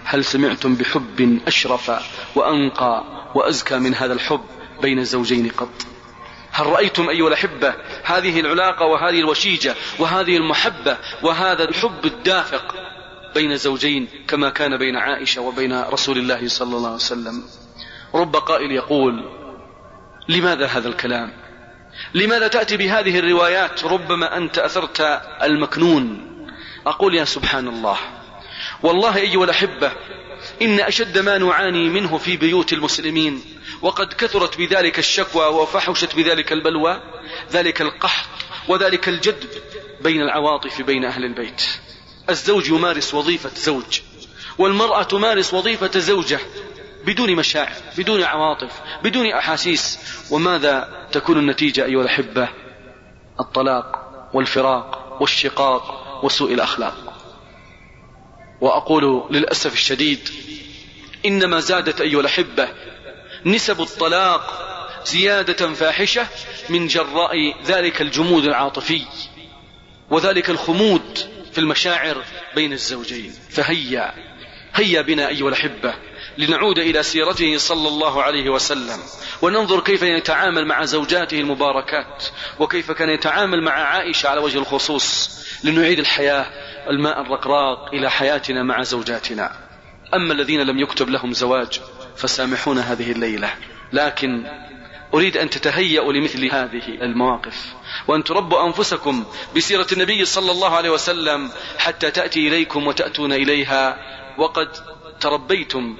هل 0.03 0.25
سمعتم 0.25 0.75
بحب 0.75 1.39
أشرف 1.47 1.91
وأنقى 2.35 3.03
وأزكى 3.35 3.79
من 3.79 3.95
هذا 3.95 4.13
الحب؟ 4.13 4.54
بين 4.81 4.99
الزوجين 4.99 5.49
قط. 5.49 5.85
هل 6.51 6.65
رأيتم 6.65 7.09
أيها 7.09 7.27
الأحبة 7.27 7.73
هذه 8.03 8.39
العلاقة 8.39 8.85
وهذه 8.85 9.19
الوشيجة 9.19 9.75
وهذه 9.99 10.37
المحبة 10.37 10.97
وهذا 11.23 11.63
الحب 11.63 12.05
الدافق 12.05 12.75
بين 13.35 13.57
زوجين 13.57 14.07
كما 14.27 14.49
كان 14.49 14.77
بين 14.77 14.95
عائشة 14.95 15.41
وبين 15.41 15.81
رسول 15.81 16.17
الله 16.17 16.47
صلى 16.47 16.77
الله 16.77 16.87
عليه 16.87 16.95
وسلم؟ 16.95 17.43
رب 18.15 18.35
قائل 18.35 18.71
يقول 18.71 19.23
لماذا 20.29 20.65
هذا 20.65 20.87
الكلام؟ 20.87 21.33
لماذا 22.13 22.47
تأتي 22.47 22.77
بهذه 22.77 23.19
الروايات 23.19 23.83
ربما 23.83 24.37
أنت 24.37 24.57
أثرت 24.57 25.21
المكنون؟ 25.43 26.31
أقول 26.87 27.15
يا 27.15 27.25
سبحان 27.25 27.67
الله 27.67 27.97
والله 28.83 29.17
أيها 29.17 29.43
الأحبة 29.43 29.91
إن 30.61 30.79
أشد 30.79 31.17
ما 31.17 31.37
نعاني 31.37 31.89
منه 31.89 32.17
في 32.17 32.37
بيوت 32.37 32.73
المسلمين 32.73 33.41
وقد 33.81 34.13
كثرت 34.13 34.57
بذلك 34.57 34.99
الشكوى 34.99 35.45
وفحشت 35.45 36.15
بذلك 36.15 36.51
البلوى 36.51 37.01
ذلك 37.51 37.81
القحط 37.81 38.29
وذلك 38.67 39.09
الجدب 39.09 39.49
بين 40.01 40.21
العواطف 40.21 40.81
بين 40.81 41.05
أهل 41.05 41.23
البيت. 41.23 41.63
الزوج 42.29 42.69
يمارس 42.69 43.13
وظيفة 43.13 43.51
زوج 43.55 43.99
والمرأة 44.57 45.03
تمارس 45.03 45.53
وظيفة 45.53 45.99
زوجة 45.99 46.39
بدون 47.05 47.35
مشاعر 47.35 47.75
بدون 47.97 48.23
عواطف 48.23 48.71
بدون 49.03 49.31
أحاسيس. 49.31 49.99
وماذا 50.31 51.07
تكون 51.11 51.37
النتيجة 51.39 51.85
أيها 51.85 52.01
الأحبة؟ 52.01 52.49
الطلاق 53.39 54.05
والفراق 54.33 55.17
والشقاق 55.21 56.05
وسوء 56.23 56.53
الأخلاق. 56.53 57.04
وأقول 58.61 59.27
للأسف 59.31 59.73
الشديد 59.73 60.29
إنما 61.25 61.59
زادت 61.59 62.01
أيها 62.01 62.19
الأحبة 62.19 62.69
نسب 63.45 63.81
الطلاق 63.81 64.61
زيادة 65.05 65.73
فاحشة 65.73 66.27
من 66.69 66.87
جراء 66.87 67.63
ذلك 67.65 68.01
الجمود 68.01 68.45
العاطفي 68.45 69.01
وذلك 70.09 70.49
الخمود 70.49 71.19
في 71.51 71.57
المشاعر 71.57 72.23
بين 72.55 72.73
الزوجين. 72.73 73.33
فهيا 73.49 74.13
هيا 74.75 75.01
بنا 75.01 75.27
أيها 75.29 75.47
الأحبة 75.47 75.95
لنعود 76.37 76.79
إلى 76.79 77.03
سيرته 77.03 77.57
صلى 77.57 77.87
الله 77.87 78.23
عليه 78.23 78.49
وسلم 78.49 78.99
وننظر 79.41 79.79
كيف 79.79 80.01
يتعامل 80.01 80.65
مع 80.67 80.85
زوجاته 80.85 81.39
المباركات 81.39 82.25
وكيف 82.59 82.91
كان 82.91 83.09
يتعامل 83.09 83.63
مع 83.63 83.71
عائشة 83.71 84.29
على 84.29 84.39
وجه 84.41 84.57
الخصوص 84.57 85.29
لنعيد 85.63 85.99
الحياة 85.99 86.45
الماء 86.89 87.21
الرقراق 87.21 87.93
إلى 87.93 88.11
حياتنا 88.11 88.63
مع 88.63 88.83
زوجاتنا. 88.83 89.51
أما 90.13 90.33
الذين 90.33 90.61
لم 90.61 90.79
يكتب 90.79 91.09
لهم 91.09 91.33
زواج 91.33 91.81
فسامحونا 92.17 92.81
هذه 92.81 93.11
الليلة. 93.11 93.53
لكن 93.93 94.45
أريد 95.13 95.37
أن 95.37 95.49
تتهيأوا 95.49 96.13
لمثل 96.13 96.45
هذه 96.51 96.87
المواقف. 97.01 97.73
وأن 98.07 98.23
تربوا 98.23 98.65
أنفسكم 98.67 99.25
بسيرة 99.55 99.87
النبي 99.91 100.25
صلى 100.25 100.51
الله 100.51 100.75
عليه 100.75 100.89
وسلم 100.89 101.51
حتى 101.77 102.11
تأتي 102.11 102.47
إليكم 102.47 102.87
وتأتون 102.87 103.33
إليها. 103.33 103.97
وقد 104.37 104.69
تربيتم 105.19 105.97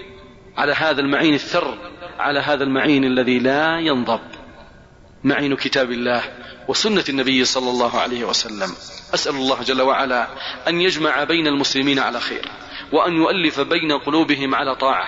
على 0.57 0.73
هذا 0.73 1.01
المعين 1.01 1.33
الثر 1.33 1.77
على 2.19 2.39
هذا 2.39 2.63
المعين 2.63 3.03
الذي 3.03 3.39
لا 3.39 3.79
ينضب. 3.79 4.21
معين 5.25 5.55
كتاب 5.55 5.91
الله 5.91 6.23
وسنة 6.67 7.03
النبي 7.09 7.45
صلى 7.45 7.69
الله 7.69 7.99
عليه 7.99 8.23
وسلم. 8.23 8.69
أسأل 9.13 9.35
الله 9.35 9.63
جل 9.63 9.81
وعلا 9.81 10.27
أن 10.67 10.81
يجمع 10.81 11.23
بين 11.23 11.47
المسلمين 11.47 11.99
على 11.99 12.19
خير 12.19 12.45
وأن 12.91 13.13
يؤلف 13.13 13.59
بين 13.59 13.91
قلوبهم 13.91 14.55
على 14.55 14.75
طاعة 14.75 15.07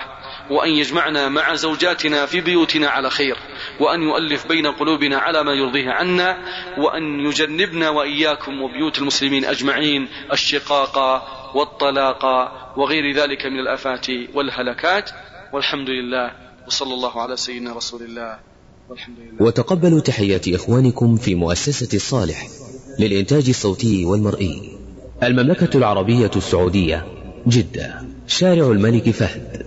وأن 0.50 0.70
يجمعنا 0.70 1.28
مع 1.28 1.54
زوجاتنا 1.54 2.26
في 2.26 2.40
بيوتنا 2.40 2.88
على 2.88 3.10
خير 3.10 3.36
وأن 3.80 4.02
يؤلف 4.02 4.46
بين 4.46 4.66
قلوبنا 4.66 5.18
على 5.18 5.44
ما 5.44 5.52
يرضيه 5.52 5.90
عنا 5.90 6.38
وأن 6.78 7.20
يجنبنا 7.20 7.88
وإياكم 7.88 8.62
وبيوت 8.62 8.98
المسلمين 8.98 9.44
أجمعين 9.44 10.08
الشقاق 10.32 10.98
والطلاق 11.56 12.24
وغير 12.78 13.14
ذلك 13.14 13.46
من 13.46 13.58
الآفات 13.58 14.06
والهلكات. 14.34 15.10
والحمد 15.52 15.90
لله 15.90 16.32
وصلى 16.66 16.94
الله 16.94 17.22
على 17.22 17.36
سيدنا 17.36 17.72
رسول 17.72 18.02
الله. 18.02 18.47
وتقبلوا 19.40 20.00
تحيات 20.00 20.48
إخوانكم 20.48 21.16
في 21.16 21.34
مؤسسة 21.34 21.88
الصالح 21.94 22.48
للإنتاج 22.98 23.48
الصوتي 23.48 24.04
والمرئي. 24.04 24.78
المملكة 25.22 25.76
العربية 25.76 26.30
السعودية 26.36 27.06
جدة. 27.46 28.02
شارع 28.26 28.70
الملك 28.70 29.10
فهد. 29.10 29.66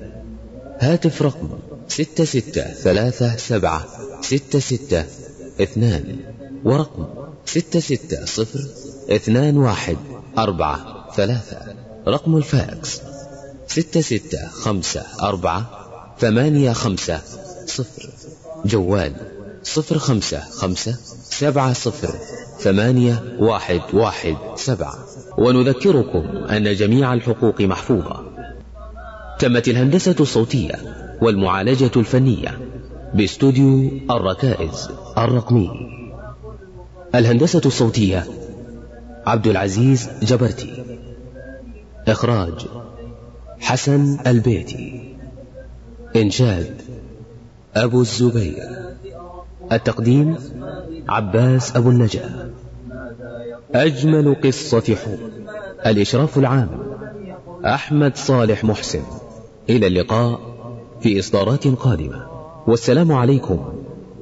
هاتف 0.79 1.21
رقم 1.21 1.49
ستة 1.87 2.23
ستة 2.23 2.63
ثلاثة 2.63 3.35
سبعة 3.35 3.87
ستة 4.21 4.59
ستة 4.59 5.05
اثنان 5.61 6.19
ورقم 6.63 7.05
ستة 7.45 7.79
ستة 7.79 8.25
صفر 8.25 8.59
اثنان 9.09 9.57
واحد 9.57 9.97
أربعة 10.37 11.11
ثلاثة. 11.15 11.75
رقم 12.07 12.37
الفاكس 12.37 13.01
ستة 13.67 14.01
ستة 14.01 14.47
خمسة 14.47 15.05
أربعة 15.21 15.69
ثمانية 16.19 16.71
خمسة 16.71 17.21
صفر. 17.65 18.09
جوال 18.65 19.13
صفر 19.63 19.97
خمسة 19.97 20.39
خمسة 20.39 20.97
سبعة 21.23 21.73
صفر 21.73 22.15
ثمانية 22.59 23.23
واحد 23.39 23.81
واحد 23.93 24.35
سبعة. 24.55 24.93
ونذكركم 25.37 26.19
أن 26.49 26.73
جميع 26.73 27.13
الحقوق 27.13 27.61
محفوظة. 27.61 28.23
تمت 29.39 29.67
الهندسة 29.67 30.15
الصوتية 30.19 30.75
والمعالجة 31.21 31.91
الفنية 31.95 32.57
باستوديو 33.13 33.91
الركائز 34.11 34.89
الرقمي. 35.17 35.69
الهندسة 37.15 37.61
الصوتية 37.65 38.25
عبد 39.25 39.47
العزيز 39.47 40.09
جبرتي. 40.23 40.83
إخراج 42.07 42.65
حسن 43.59 44.17
البيتي. 44.27 45.15
إنشاد 46.15 46.81
أبو 47.75 48.01
الزبير. 48.01 48.55
التقديم 49.71 50.35
عباس 51.09 51.75
أبو 51.75 51.89
النجا. 51.89 52.51
أجمل 53.75 54.35
قصة 54.43 54.95
حب. 54.95 55.19
الإشراف 55.85 56.37
العام 56.37 56.69
أحمد 57.65 58.15
صالح 58.15 58.63
محسن. 58.63 59.01
إلى 59.69 59.87
اللقاء 59.87 60.39
في 61.01 61.19
إصدارات 61.19 61.67
قادمة. 61.67 62.25
والسلام 62.67 63.11
عليكم 63.11 63.73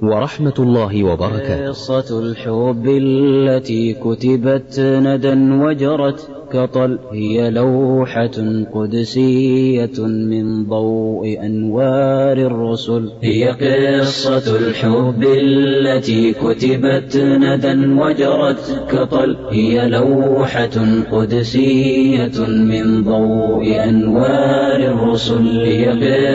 ورحمة 0.02 0.54
الله 0.60 1.04
وبركاته. 1.04 1.68
قصة 1.68 2.20
الحب 2.20 2.86
التي 2.88 3.94
كتبت 3.94 4.80
ندى 4.80 5.34
وجرت. 5.64 6.39
كطل 6.54 7.00
هي 7.14 7.50
لوحة 7.50 8.38
قدسية 8.74 10.00
من 10.06 10.66
ضوء 10.66 11.46
أنوار 11.46 12.38
الرسل. 12.38 13.10
هي 13.22 13.48
قصة 13.48 14.58
الحب 14.58 15.24
التي 15.24 16.34
كتبت 16.34 17.18
ندى 17.18 18.02
وجرت 18.02 18.84
كطل. 18.92 19.38
هي 19.52 19.88
لوحة 19.88 20.78
قدسية 21.12 22.40
من 22.48 23.04
ضوء 23.04 23.84
أنوار 23.90 24.80
الرسل. 24.94 25.60
هي 25.60 25.86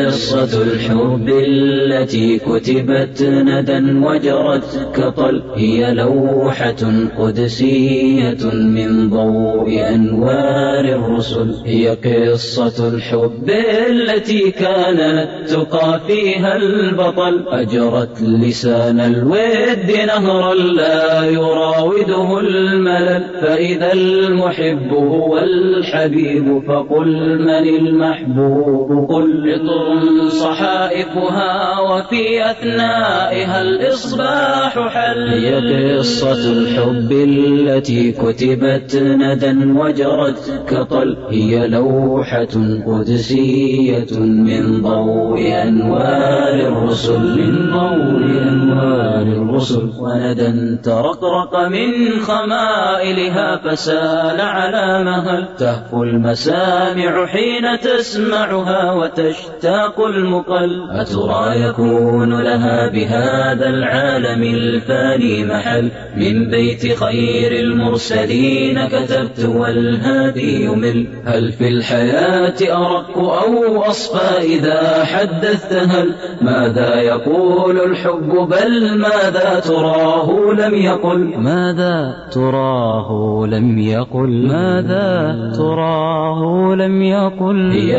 قصة 0.06 0.62
الحب 0.62 1.28
التي 1.28 2.38
كتبت 2.38 3.22
ندى 3.22 4.06
وجرت 4.06 4.88
كطل. 4.94 5.42
هي 5.56 5.94
لوحة 5.94 6.82
قدسية 7.18 8.44
من 8.54 9.10
ضوء 9.10 9.68
أنوار 9.94 10.03
أنوار 10.04 10.84
الرسل. 10.84 11.54
هي 11.64 11.88
قصة 11.88 12.88
الحب 12.88 13.50
التي 13.90 14.50
كانت 14.50 15.28
تقى 15.48 16.00
فيها 16.06 16.56
البطل. 16.56 17.44
أجرت 17.48 18.22
لسان 18.22 19.00
الود 19.00 19.90
نهرا 20.06 20.54
لا 20.54 21.24
يراوده 21.24 22.40
الملل. 22.40 23.24
فإذا 23.42 23.92
المحب 23.92 24.92
هو 24.92 25.38
الحبيب 25.38 26.62
فقل 26.68 27.38
من 27.38 27.68
المحبوب. 27.68 29.10
قل 29.10 29.54
لطر 29.54 30.28
صحائفها 30.28 31.80
وفي 31.80 32.50
أثنائها 32.50 33.62
الإصباح 33.62 34.88
حل. 34.88 35.28
هي 35.28 35.98
قصة 35.98 36.52
الحب 36.52 37.12
التي 37.12 38.12
كتبت 38.12 38.96
ندى 38.96 39.50
وجرت 39.94 40.64
كطل 40.68 41.16
هي 41.30 41.68
لوحة 41.68 42.54
قدسية 42.86 44.18
من 44.18 44.82
ضوء 44.82 45.62
أنوار 45.62 46.54
الرسل 46.54 47.20
من 47.20 47.70
ضوء 47.70 48.24
أنوار 48.48 49.22
الرسل. 49.22 49.90
وندى 49.98 50.78
ترقرق 50.82 51.68
من 51.68 52.20
خمائلها 52.20 53.56
فسال 53.56 54.40
على 54.40 55.04
مهل. 55.04 55.44
تهفو 55.58 56.02
المسامع 56.02 57.26
حين 57.26 57.78
تسمعها 57.82 58.92
وتشتاق 58.92 60.06
المقل. 60.06 60.90
أترى 60.90 61.60
يكون 61.68 62.42
لها 62.42 62.88
بهذا 62.88 63.68
العالم 63.68 64.42
الفاني 64.42 65.44
محل. 65.44 65.90
من 66.16 66.50
بيت 66.50 66.98
خير 66.98 67.52
المرسلين 67.60 68.88
كتبت 68.88 69.44
والهادي 69.84 70.64
يمل 70.64 71.06
هل 71.24 71.52
في 71.52 71.68
الحياة 71.68 72.54
أرق 72.62 73.18
أو 73.18 73.82
أصفى 73.82 74.42
إذا 74.42 75.04
حدثت 75.04 75.72
هل 75.72 76.10
ماذا 76.42 76.94
يقول 76.94 77.80
الحب 77.80 78.48
بل 78.48 78.98
ماذا 78.98 79.60
تراه 79.64 80.52
لم 80.58 80.74
يقل 80.74 81.34
ماذا 81.38 82.14
تراه 82.32 83.46
لم 83.46 83.78
يقل 83.78 84.46
ماذا 84.46 85.52
تراه 85.56 86.74
لم 86.74 87.02
يقل 87.02 87.70
هي 87.70 87.96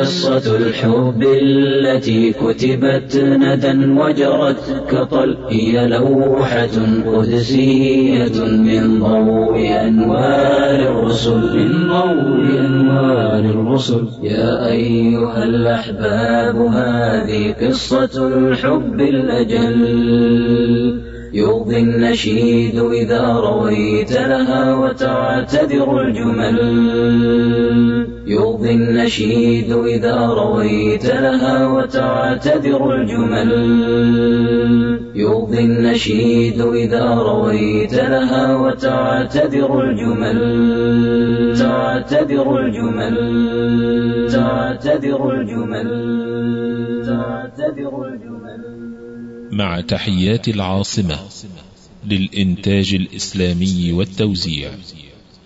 قصة 0.00 0.56
الحب 0.56 1.22
التي 1.42 2.32
كتبت 2.32 3.16
ندى 3.16 4.00
وجرت 4.00 4.84
كطل 4.90 5.36
هي 5.48 5.86
لوحة 5.86 6.76
قدسية 7.06 8.44
من 8.44 9.00
ضوء 9.00 9.56
أنوار 9.86 10.80
الرسل 10.80 11.25
من 11.34 11.88
ضوء 11.88 12.66
أنوار 12.66 13.38
الرسل. 13.38 14.08
يا 14.22 14.66
أيها 14.66 15.44
الأحباب 15.44 16.56
هذه 16.56 17.54
قصة 17.60 18.28
الحب 18.28 19.00
الأجل. 19.00 19.86
يرضي 21.32 21.78
النشيد 21.78 22.78
إذا 22.78 23.32
رويت 23.32 24.12
لها 24.12 24.74
وتعتذر 24.74 26.00
الجمل. 26.00 26.58
يرضي 28.26 28.70
النشيد 28.70 29.72
إذا 29.72 30.26
رويت 30.26 31.06
لها 31.06 31.66
وتعتذر 31.66 32.94
الجمل. 32.94 33.52
يرضي 35.14 35.58
النشيد 35.58 36.60
إذا 36.60 37.14
رويت 37.14 37.94
لها 37.94 38.56
وتعتذر 38.56 39.80
الجمل. 39.80 40.38
تعتذر 41.58 42.60
الجمل. 42.60 43.16
تعتذر 44.32 45.30
الجمل. 45.30 45.88
تعتذر 47.06 48.04
الجمل 48.04 48.15
مع 49.56 49.80
تحيات 49.80 50.48
العاصمة 50.48 51.18
للإنتاج 52.04 52.94
الإسلامي 52.94 53.92
والتوزيع. 53.92 54.70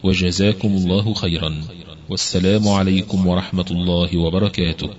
وجزاكم 0.02 0.68
الله 0.68 1.14
خيرا. 1.14 1.64
والسلام 2.08 2.68
عليكم 2.68 3.26
ورحمة 3.26 3.66
الله 3.70 4.18
وبركاته. 4.18 4.90